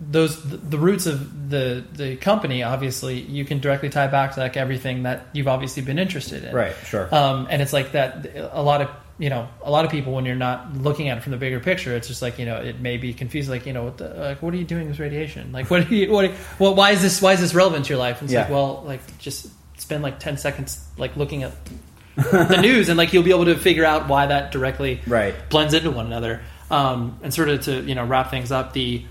[0.00, 4.56] those the roots of the the company obviously you can directly tie back to like
[4.56, 6.54] everything that you've obviously been interested in.
[6.54, 7.12] Right, sure.
[7.14, 10.24] um, and it's like that a lot of you know a lot of people when
[10.24, 12.78] you're not looking at it from the bigger picture it's just like you know it
[12.78, 15.50] may be confused like you know what the, like what are you doing with radiation?
[15.50, 17.88] Like what are you what are, well why is this why is this relevant to
[17.90, 18.20] your life?
[18.20, 19.48] And it's like well like just
[19.80, 21.52] spend like 10 seconds like looking at
[22.16, 25.34] the news and like you'll be able to figure out why that directly Right.
[25.50, 26.40] blends into one another
[26.70, 29.04] um, and sort of to you know wrap things up the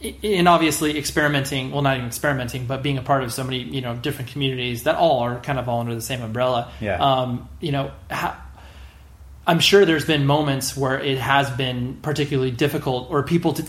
[0.00, 3.80] in obviously experimenting well not even experimenting but being a part of so many you
[3.80, 6.70] know different communities that all are kind of all under the same umbrella.
[6.80, 6.96] Yeah.
[6.98, 8.44] um, you know ha-
[9.46, 13.64] i'm sure there's been moments where it has been particularly difficult or people to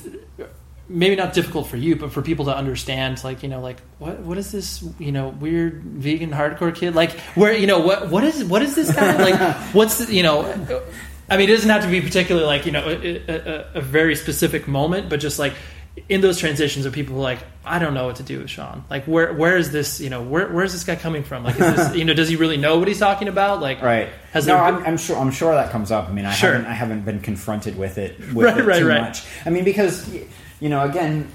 [0.90, 4.20] maybe not difficult for you but for people to understand like you know like what
[4.22, 6.96] what is this you know weird vegan hardcore kid?
[6.96, 9.16] Like where you know what what is what is this guy?
[9.18, 10.44] Like what's the, you know
[11.30, 14.16] I mean, it doesn't have to be particularly like you know a, a, a very
[14.16, 15.54] specific moment, but just like
[16.08, 18.86] in those transitions of people like, I don't know what to do with Sean.
[18.90, 20.00] Like, where where is this?
[20.00, 21.44] You know, where where is this guy coming from?
[21.44, 23.60] Like, is this you know, does he really know what he's talking about?
[23.62, 24.10] Like, Right.
[24.32, 25.18] Has no, I'm, I'm sure.
[25.18, 26.08] I'm sure that comes up.
[26.10, 26.54] I mean, I Sure.
[26.54, 26.68] haven't.
[26.68, 28.18] I haven't been confronted with it.
[28.34, 29.02] With Right, it right, too right.
[29.02, 29.24] much.
[29.46, 30.10] I mean, because
[30.60, 31.30] you know, again,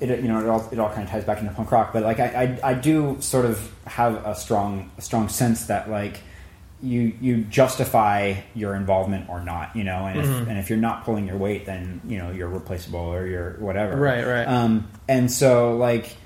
[0.00, 1.92] it you know, it all it all kind of ties back into punk rock.
[1.92, 5.90] But like, I I, I do sort of have a strong a strong sense that
[5.90, 6.20] like.
[6.82, 10.50] You, you justify your involvement or not, you know, and if, Mm-hmm.
[10.50, 13.96] and if you're not pulling your weight, then you know you're replaceable or you're whatever.
[13.96, 14.44] Right, right.
[14.48, 16.16] Um, and so, like,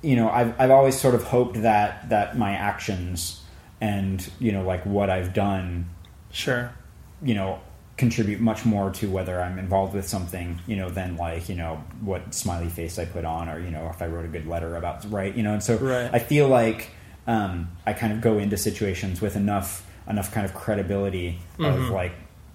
[0.00, 3.40] you know, I've I've always sort of hoped that that my actions
[3.80, 5.90] and you know like what I've done,
[6.30, 6.72] sure,
[7.20, 7.58] you know,
[7.96, 11.82] contribute much more to whether I'm involved with something, you know, than like you know
[12.02, 14.76] what smiley face I put on or you know if I wrote a good letter
[14.76, 16.10] about right, you know, and so Right.
[16.12, 16.90] I feel like
[17.26, 22.12] um, I kind of go into situations with enough enough kind of credibility of like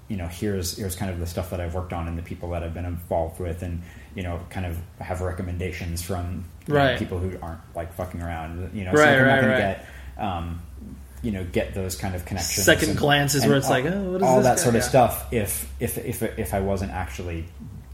[0.10, 2.50] you know here's here's kind of the stuff that I've worked on and the people
[2.52, 3.82] that I've been involved with and
[4.16, 8.72] you know kind of have recommendations from you know, people who aren't like fucking around
[8.74, 9.60] you know Right, so I'm right, not gonna right.
[9.60, 9.86] get
[10.24, 10.62] um,
[11.24, 13.86] you know get those kind of connections Second and- glances and where it's all, like,
[13.86, 14.64] oh, what is all that guy?
[14.64, 14.88] sort of Yeah.
[14.90, 17.46] stuff if if if if I wasn't actually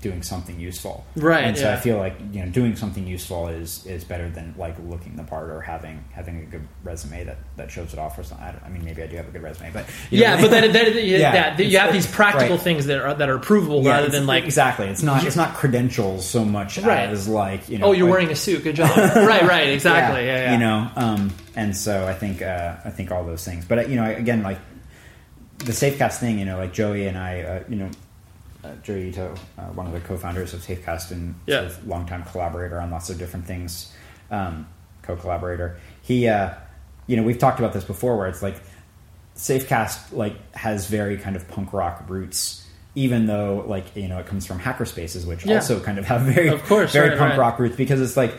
[0.03, 1.03] doing something useful.
[1.15, 1.73] Right, And so yeah.
[1.73, 5.23] I feel like you know doing something useful is is better than like looking the
[5.23, 8.45] part or having having a good resume that, that shows it off or something.
[8.45, 10.51] I, I mean, maybe I do have a good resume, but you know, Yeah, but
[10.51, 12.63] then, then yeah, Yeah, that, you have these practical right.
[12.63, 14.87] things that are that are provable Yeah, rather than like exactly.
[14.87, 17.09] It's not it's not credentials so much Right.
[17.09, 17.87] as like you know.
[17.87, 18.95] oh you're like- wearing a suit, good job.
[19.15, 20.25] right, right, exactly.
[20.25, 20.51] Yeah, yeah.
[20.53, 23.63] You know, um, and so I think uh, I think all those things.
[23.65, 24.59] But uh, you know, again, like
[25.59, 26.39] the Safecast thing.
[26.39, 27.41] You know, like Joey and I.
[27.41, 27.89] Uh, you know,
[28.63, 31.67] uh, Joey Ito, uh, one of the co-founders of Safecast and Yeah.
[31.67, 33.91] sort of longtime collaborator on lots of different things,
[34.31, 34.67] um,
[35.01, 35.77] co-collaborator.
[36.01, 36.51] He, uh,
[37.07, 38.55] you know, we've talked about this before, where it's like
[39.35, 42.65] Safecast like has very kind of punk rock roots,
[42.95, 45.55] even though like you know it comes from hackerspaces, which Yeah.
[45.55, 47.39] also kind of have very Of course, very right, punk right.
[47.39, 48.33] rock roots because it's like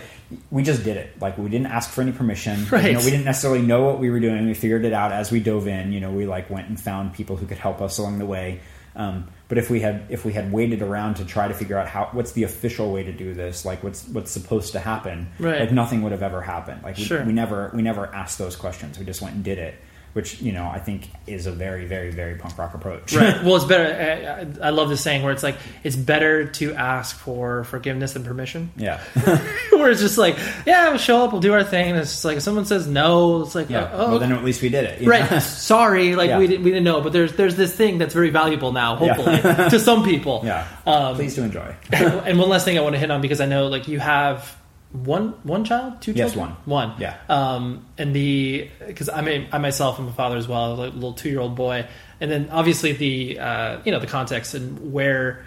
[0.51, 1.21] we just did it.
[1.21, 2.65] Like we didn't ask for any permission.
[2.71, 2.87] Right.
[2.87, 4.47] you know, we didn't necessarily know what we were doing.
[4.47, 5.93] We figured it out as we dove in.
[5.93, 8.61] You know, we like went and found people who could help us along the way.
[8.97, 11.89] Um, but if we had if we had waited around to try to figure out
[11.89, 15.61] how what's the official way to do this, like what's what's supposed to happen, Right.
[15.61, 16.83] like nothing would have ever happened.
[16.83, 17.25] Like we, Sure.
[17.25, 18.99] we never we never asked those questions.
[18.99, 19.75] We just went and did it,
[20.15, 23.15] which you know I think is a very very very punk rock approach.
[23.15, 23.35] Right.
[23.45, 24.49] Well, it's better.
[24.63, 28.25] I, I love this saying where it's like it's better to ask for forgiveness than
[28.25, 28.73] permission.
[28.77, 29.03] yeah.
[29.73, 30.37] where it's just like,
[30.67, 31.91] yeah, we'll show up, we'll do our thing.
[31.91, 33.91] And it's just like if someone says no, it's like, Yeah.
[33.93, 35.07] oh, well, then at least we did it.
[35.07, 35.43] right.
[35.43, 36.39] Sorry, like Yeah.
[36.39, 39.41] we didn't we didn't know, but there's there's this thing that's very valuable now, hopefully,
[39.71, 40.43] to some people.
[40.45, 40.67] yeah.
[40.87, 41.75] Um, Please do enjoy.
[41.93, 44.57] and one last thing I want to hit on because I know like you have
[44.95, 46.91] one one child, two Yes, children, one.
[46.91, 47.01] one.
[47.01, 47.17] Yeah.
[47.29, 51.13] Um, and the because I mean I myself am a father as well, a little
[51.13, 51.87] two year old boy,
[52.21, 55.45] and then obviously the uh, you know the context and where.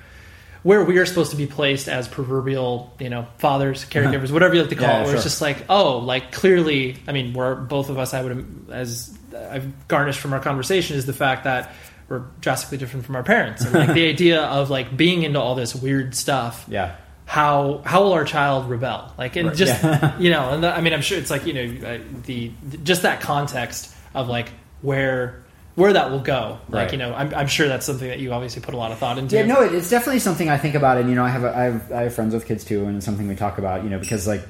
[0.64, 4.62] Where we are supposed to be placed as proverbial, you know, fathers, caregivers, whatever you
[4.62, 7.56] like to call Yeah, it, where it's just like, oh, like clearly, I mean, we're
[7.56, 11.74] both of us, I would, as I've garnished from our conversation, is the fact that
[12.10, 15.56] we're drastically different from our parents, and like the idea of like being into all
[15.56, 16.96] this weird stuff, Yeah.
[17.28, 20.18] How how will our child rebel like and Right, just yeah.
[20.20, 22.52] you know and the, i mean i'm sure it's like you know uh, the,
[22.84, 24.50] just that context of like
[24.82, 25.44] where
[25.78, 26.92] where that will go like Right.
[26.94, 29.20] you know I'm, I'm sure that's something that you obviously put a lot of thought
[29.20, 31.56] into Yeah, no, it's definitely something I think about, and you know, I have a,
[31.56, 33.90] I have I have friends with kids too, and it's something we talk about, you
[33.92, 34.42] know, because like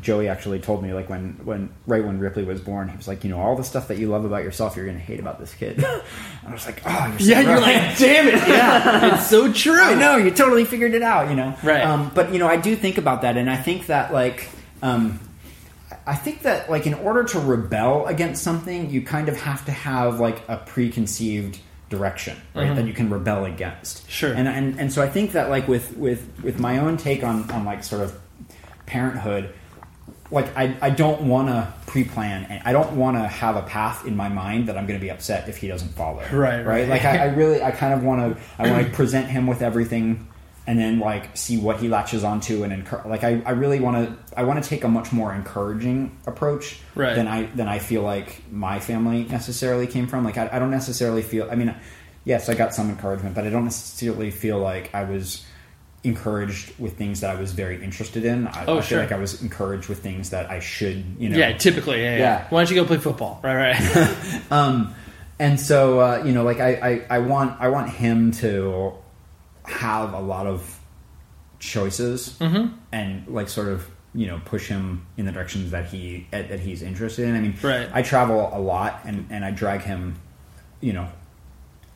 [0.00, 3.22] Joey actually told me like when when right when Ripley was born, he was like,
[3.22, 5.38] you know, all the stuff that you love about yourself, you're going to hate about
[5.38, 5.76] this kid.
[5.84, 6.02] and
[6.48, 9.80] I was like, oh, you're so yeah you're like damn it yeah it's so true
[9.80, 11.56] I know you totally figured it out, you know.
[11.62, 11.84] Right.
[11.84, 14.48] Um, but you know, I do think about that, and I think that like,
[14.82, 15.20] um,
[16.06, 19.72] I think that like in order to rebel against something, you kind of have to
[19.72, 21.58] have like a preconceived
[21.88, 22.74] direction, right?
[22.74, 23.98] That you can rebel against.
[23.98, 24.08] Mm-hmm.
[24.08, 24.32] Sure.
[24.32, 27.48] And and and so I think that like with with with my own take on
[27.50, 28.18] on like sort of
[28.86, 29.54] parenthood.
[30.30, 34.06] Like I, I don't want to pre-plan, and I don't want to have a path
[34.06, 36.22] in my mind that I'm going to be upset if he doesn't follow.
[36.22, 36.64] Right, right.
[36.64, 36.88] right.
[36.88, 39.60] Like I, I really, I kind of want to, I want to present him with
[39.60, 40.26] everything,
[40.66, 43.06] and then like see what he latches onto, and encourage.
[43.06, 46.78] Like I, I really want to, I want to take a much more encouraging approach
[46.94, 47.14] Right.
[47.14, 50.24] than I than I feel like my family necessarily came from.
[50.24, 51.48] Like I, I don't necessarily feel.
[51.50, 51.74] I mean,
[52.24, 55.44] yes, I got some encouragement, but I don't necessarily feel like I was
[56.04, 58.48] encouraged with things that I was very interested in.
[58.48, 58.98] I, Oh, I feel sure.
[59.00, 61.36] like I was encouraged with things that I should, you know.
[61.36, 62.46] yeah typically yeah, yeah Yeah.
[62.50, 64.94] why don't you go play football right right Um,
[65.38, 66.70] and so uh, you know, like I,
[67.10, 68.92] I, I want I want him to
[69.72, 70.78] have a lot of
[71.58, 72.74] choices Mm-hmm.
[72.90, 76.60] and like sort of you know push him in the directions that he that that
[76.60, 77.34] he's interested in.
[77.34, 77.88] I mean, Right.
[77.92, 80.16] I travel a lot and and I drag him,
[80.80, 81.08] you know,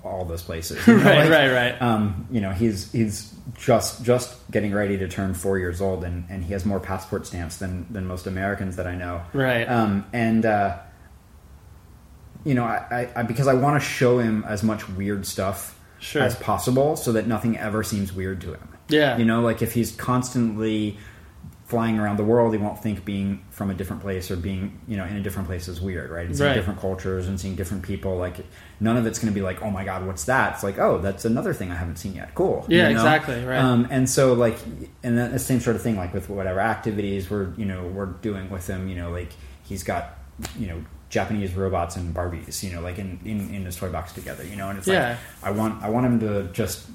[0.04, 0.86] all those places.
[0.86, 1.82] you know, Right, like, right, right.
[1.82, 6.24] Um, you know, he's he's just just getting ready to turn four years old, and,
[6.30, 9.22] and he has more passport stamps than than most Americans that I know.
[9.32, 9.64] Right.
[9.68, 10.78] Um, and uh,
[12.44, 15.75] you know, I, I, I because I want to show him as much weird stuff
[15.98, 16.22] Sure.
[16.22, 18.68] as possible, so that nothing ever seems weird to him.
[18.88, 19.16] Yeah.
[19.18, 20.96] You know, like if he's constantly
[21.64, 24.96] flying around the world, he won't think being from a different place or being, you
[24.96, 26.26] know, in a different place is weird, right?
[26.26, 26.54] And seeing Right.
[26.54, 28.36] different cultures and seeing different people, like
[28.78, 30.54] none of it's going to be like, oh my god, what's that?
[30.54, 32.36] It's like, oh, that's another thing I haven't seen yet.
[32.36, 32.64] Cool.
[32.68, 33.00] Yeah, you know?
[33.00, 33.58] exactly, right.
[33.58, 34.56] Um, and so like,
[35.02, 38.06] and then the same sort of thing, like with whatever activities we're, you know, we're
[38.06, 39.32] doing with him, you know, like
[39.64, 40.18] he's got,
[40.56, 40.84] you know.
[41.08, 44.56] Japanese robots and Barbies, you know, like in, in, in his toy box together, you
[44.56, 45.10] know, and it's Yeah.
[45.10, 46.86] like I want I want him to just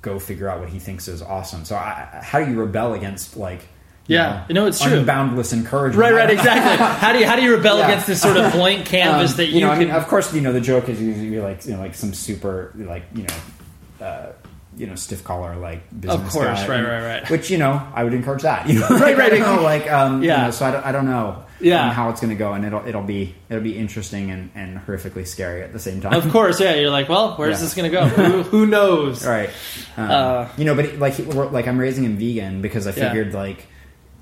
[0.00, 1.64] go figure out what he thinks is awesome.
[1.64, 3.60] So, I, how do you rebel against like,
[4.08, 4.54] yeah, you Yeah.
[4.54, 5.04] No, it's true.
[5.04, 5.98] Boundless encouragement?
[6.00, 7.86] right right exactly how do you how do you rebel Yeah.
[7.88, 10.32] against this sort of blank canvas Um, that you, you know, I mean, of course,
[10.34, 14.06] you know the joke is usually like you know like some super like you know.
[14.06, 14.32] Uh,
[14.76, 17.30] you know stiff collar like business of course, guy, right, and- right, right.
[17.30, 18.66] Which you know I would encourage that.
[18.72, 19.38] You know, Right, right.
[19.38, 20.38] Know, like um, Yeah.
[20.38, 21.44] You know, so I don't, I don't know.
[21.60, 21.84] Yeah.
[21.86, 24.78] um, how it's going to go, and it'll it'll be it'll be interesting and, and
[24.78, 26.14] horrifically scary at the same time.
[26.14, 26.74] Of course, yeah.
[26.74, 27.64] You're like, well, where's Yeah.
[27.64, 28.08] this going to go?
[28.08, 29.24] who, who knows?
[29.36, 29.50] right?
[29.96, 31.18] Um, Uh, you know, but it- like
[31.52, 33.08] like I'm raising him vegan because I Yeah.
[33.10, 33.66] figured like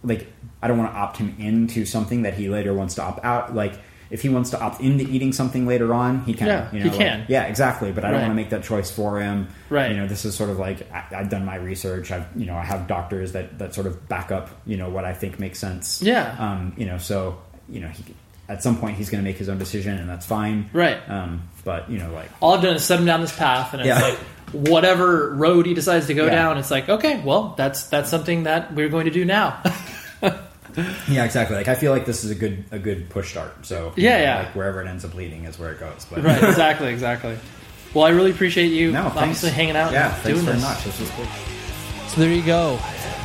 [0.02, 0.26] like
[0.62, 3.54] I don't want to opt him into something that he later wants to opt out.
[3.54, 3.74] Like
[4.10, 6.46] if he wants to opt into eating something later on, he can.
[6.48, 7.24] Yeah, you know, he like- can.
[7.28, 7.92] yeah, exactly.
[7.92, 9.48] But I don't want to make that choice for him.
[9.68, 9.90] Right.
[9.92, 12.10] You know, this is sort of like I, I've done my research.
[12.10, 15.04] I've you know I have doctors that that sort of back up you know what
[15.04, 16.02] I think makes sense.
[16.02, 16.34] Yeah.
[16.38, 16.74] Um.
[16.76, 17.38] You know, so
[17.68, 18.14] you know he.
[18.48, 20.68] At some point, he's going to make his own decision, and that's fine.
[20.72, 20.98] Right.
[21.08, 23.80] Um, but you know, like All I've done is set him down this path, and
[23.80, 24.00] it's Yeah.
[24.00, 24.18] like
[24.50, 26.32] whatever road he decides to go Yeah.
[26.34, 29.62] down, it's like okay, well, that's that's something that we're going to do now.
[31.08, 31.56] Yeah, exactly.
[31.56, 33.66] Like I feel like this is a good a good push start.
[33.66, 34.38] So Yeah, know, yeah.
[34.40, 36.06] Like wherever it ends up leading is where it goes.
[36.10, 36.42] But right?
[36.50, 36.88] Exactly.
[36.92, 37.36] Exactly.
[37.94, 39.16] Well, I really appreciate you no, thanks.
[39.16, 40.64] obviously hanging out, Yeah, and thanks doing very this.
[40.64, 40.84] much.
[40.84, 41.26] This was cool.
[42.08, 42.78] So there you go,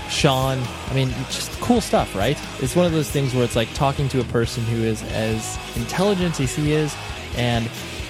[0.10, 0.60] Sean.
[0.90, 2.38] I mean, just cool stuff, right?
[2.62, 5.58] It's one of those things where it's like talking to a person who is as
[5.76, 6.96] intelligent as he is
[7.36, 7.66] and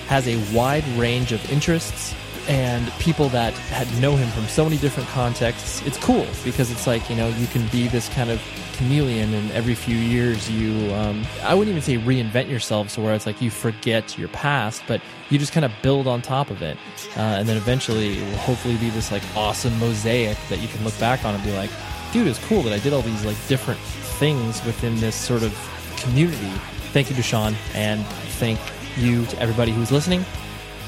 [0.08, 2.14] has a wide range of interests
[2.48, 5.82] and people that had know him from so many different contexts.
[5.86, 8.40] It's cool because it's like, you know, you can be this kind of
[8.76, 13.14] chameleon and every few years you um, I wouldn't even say reinvent yourself so where
[13.14, 16.62] it's like you forget your past but you just kind of build on top of
[16.62, 16.78] it.
[17.18, 20.84] Uh, and then eventually it will hopefully be this like awesome mosaic that you can
[20.84, 21.72] look back on and be like
[22.14, 25.54] dude it's cool that I did all these like different things within this sort of
[25.98, 26.52] community.
[26.94, 28.06] Thank you to Sean and
[28.40, 28.60] thank
[28.98, 30.24] you to everybody who's listening.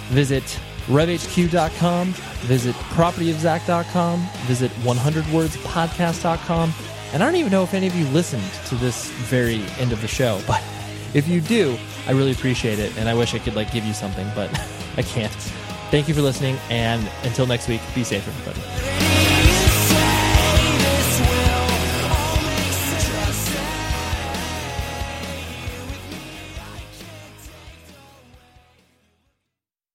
[0.09, 2.14] Visit revhq.com
[2.47, 6.73] visit propertyofzach.com visit 100wordspodcast.com
[7.13, 10.01] and i don't even know if any of you listened to this very end of
[10.01, 10.61] the show but
[11.13, 11.77] if you do
[12.07, 14.49] i really appreciate it and i wish i could like give you something but
[14.97, 15.31] i can't.
[15.89, 19.16] Thank you for listening and until next week be safe everybody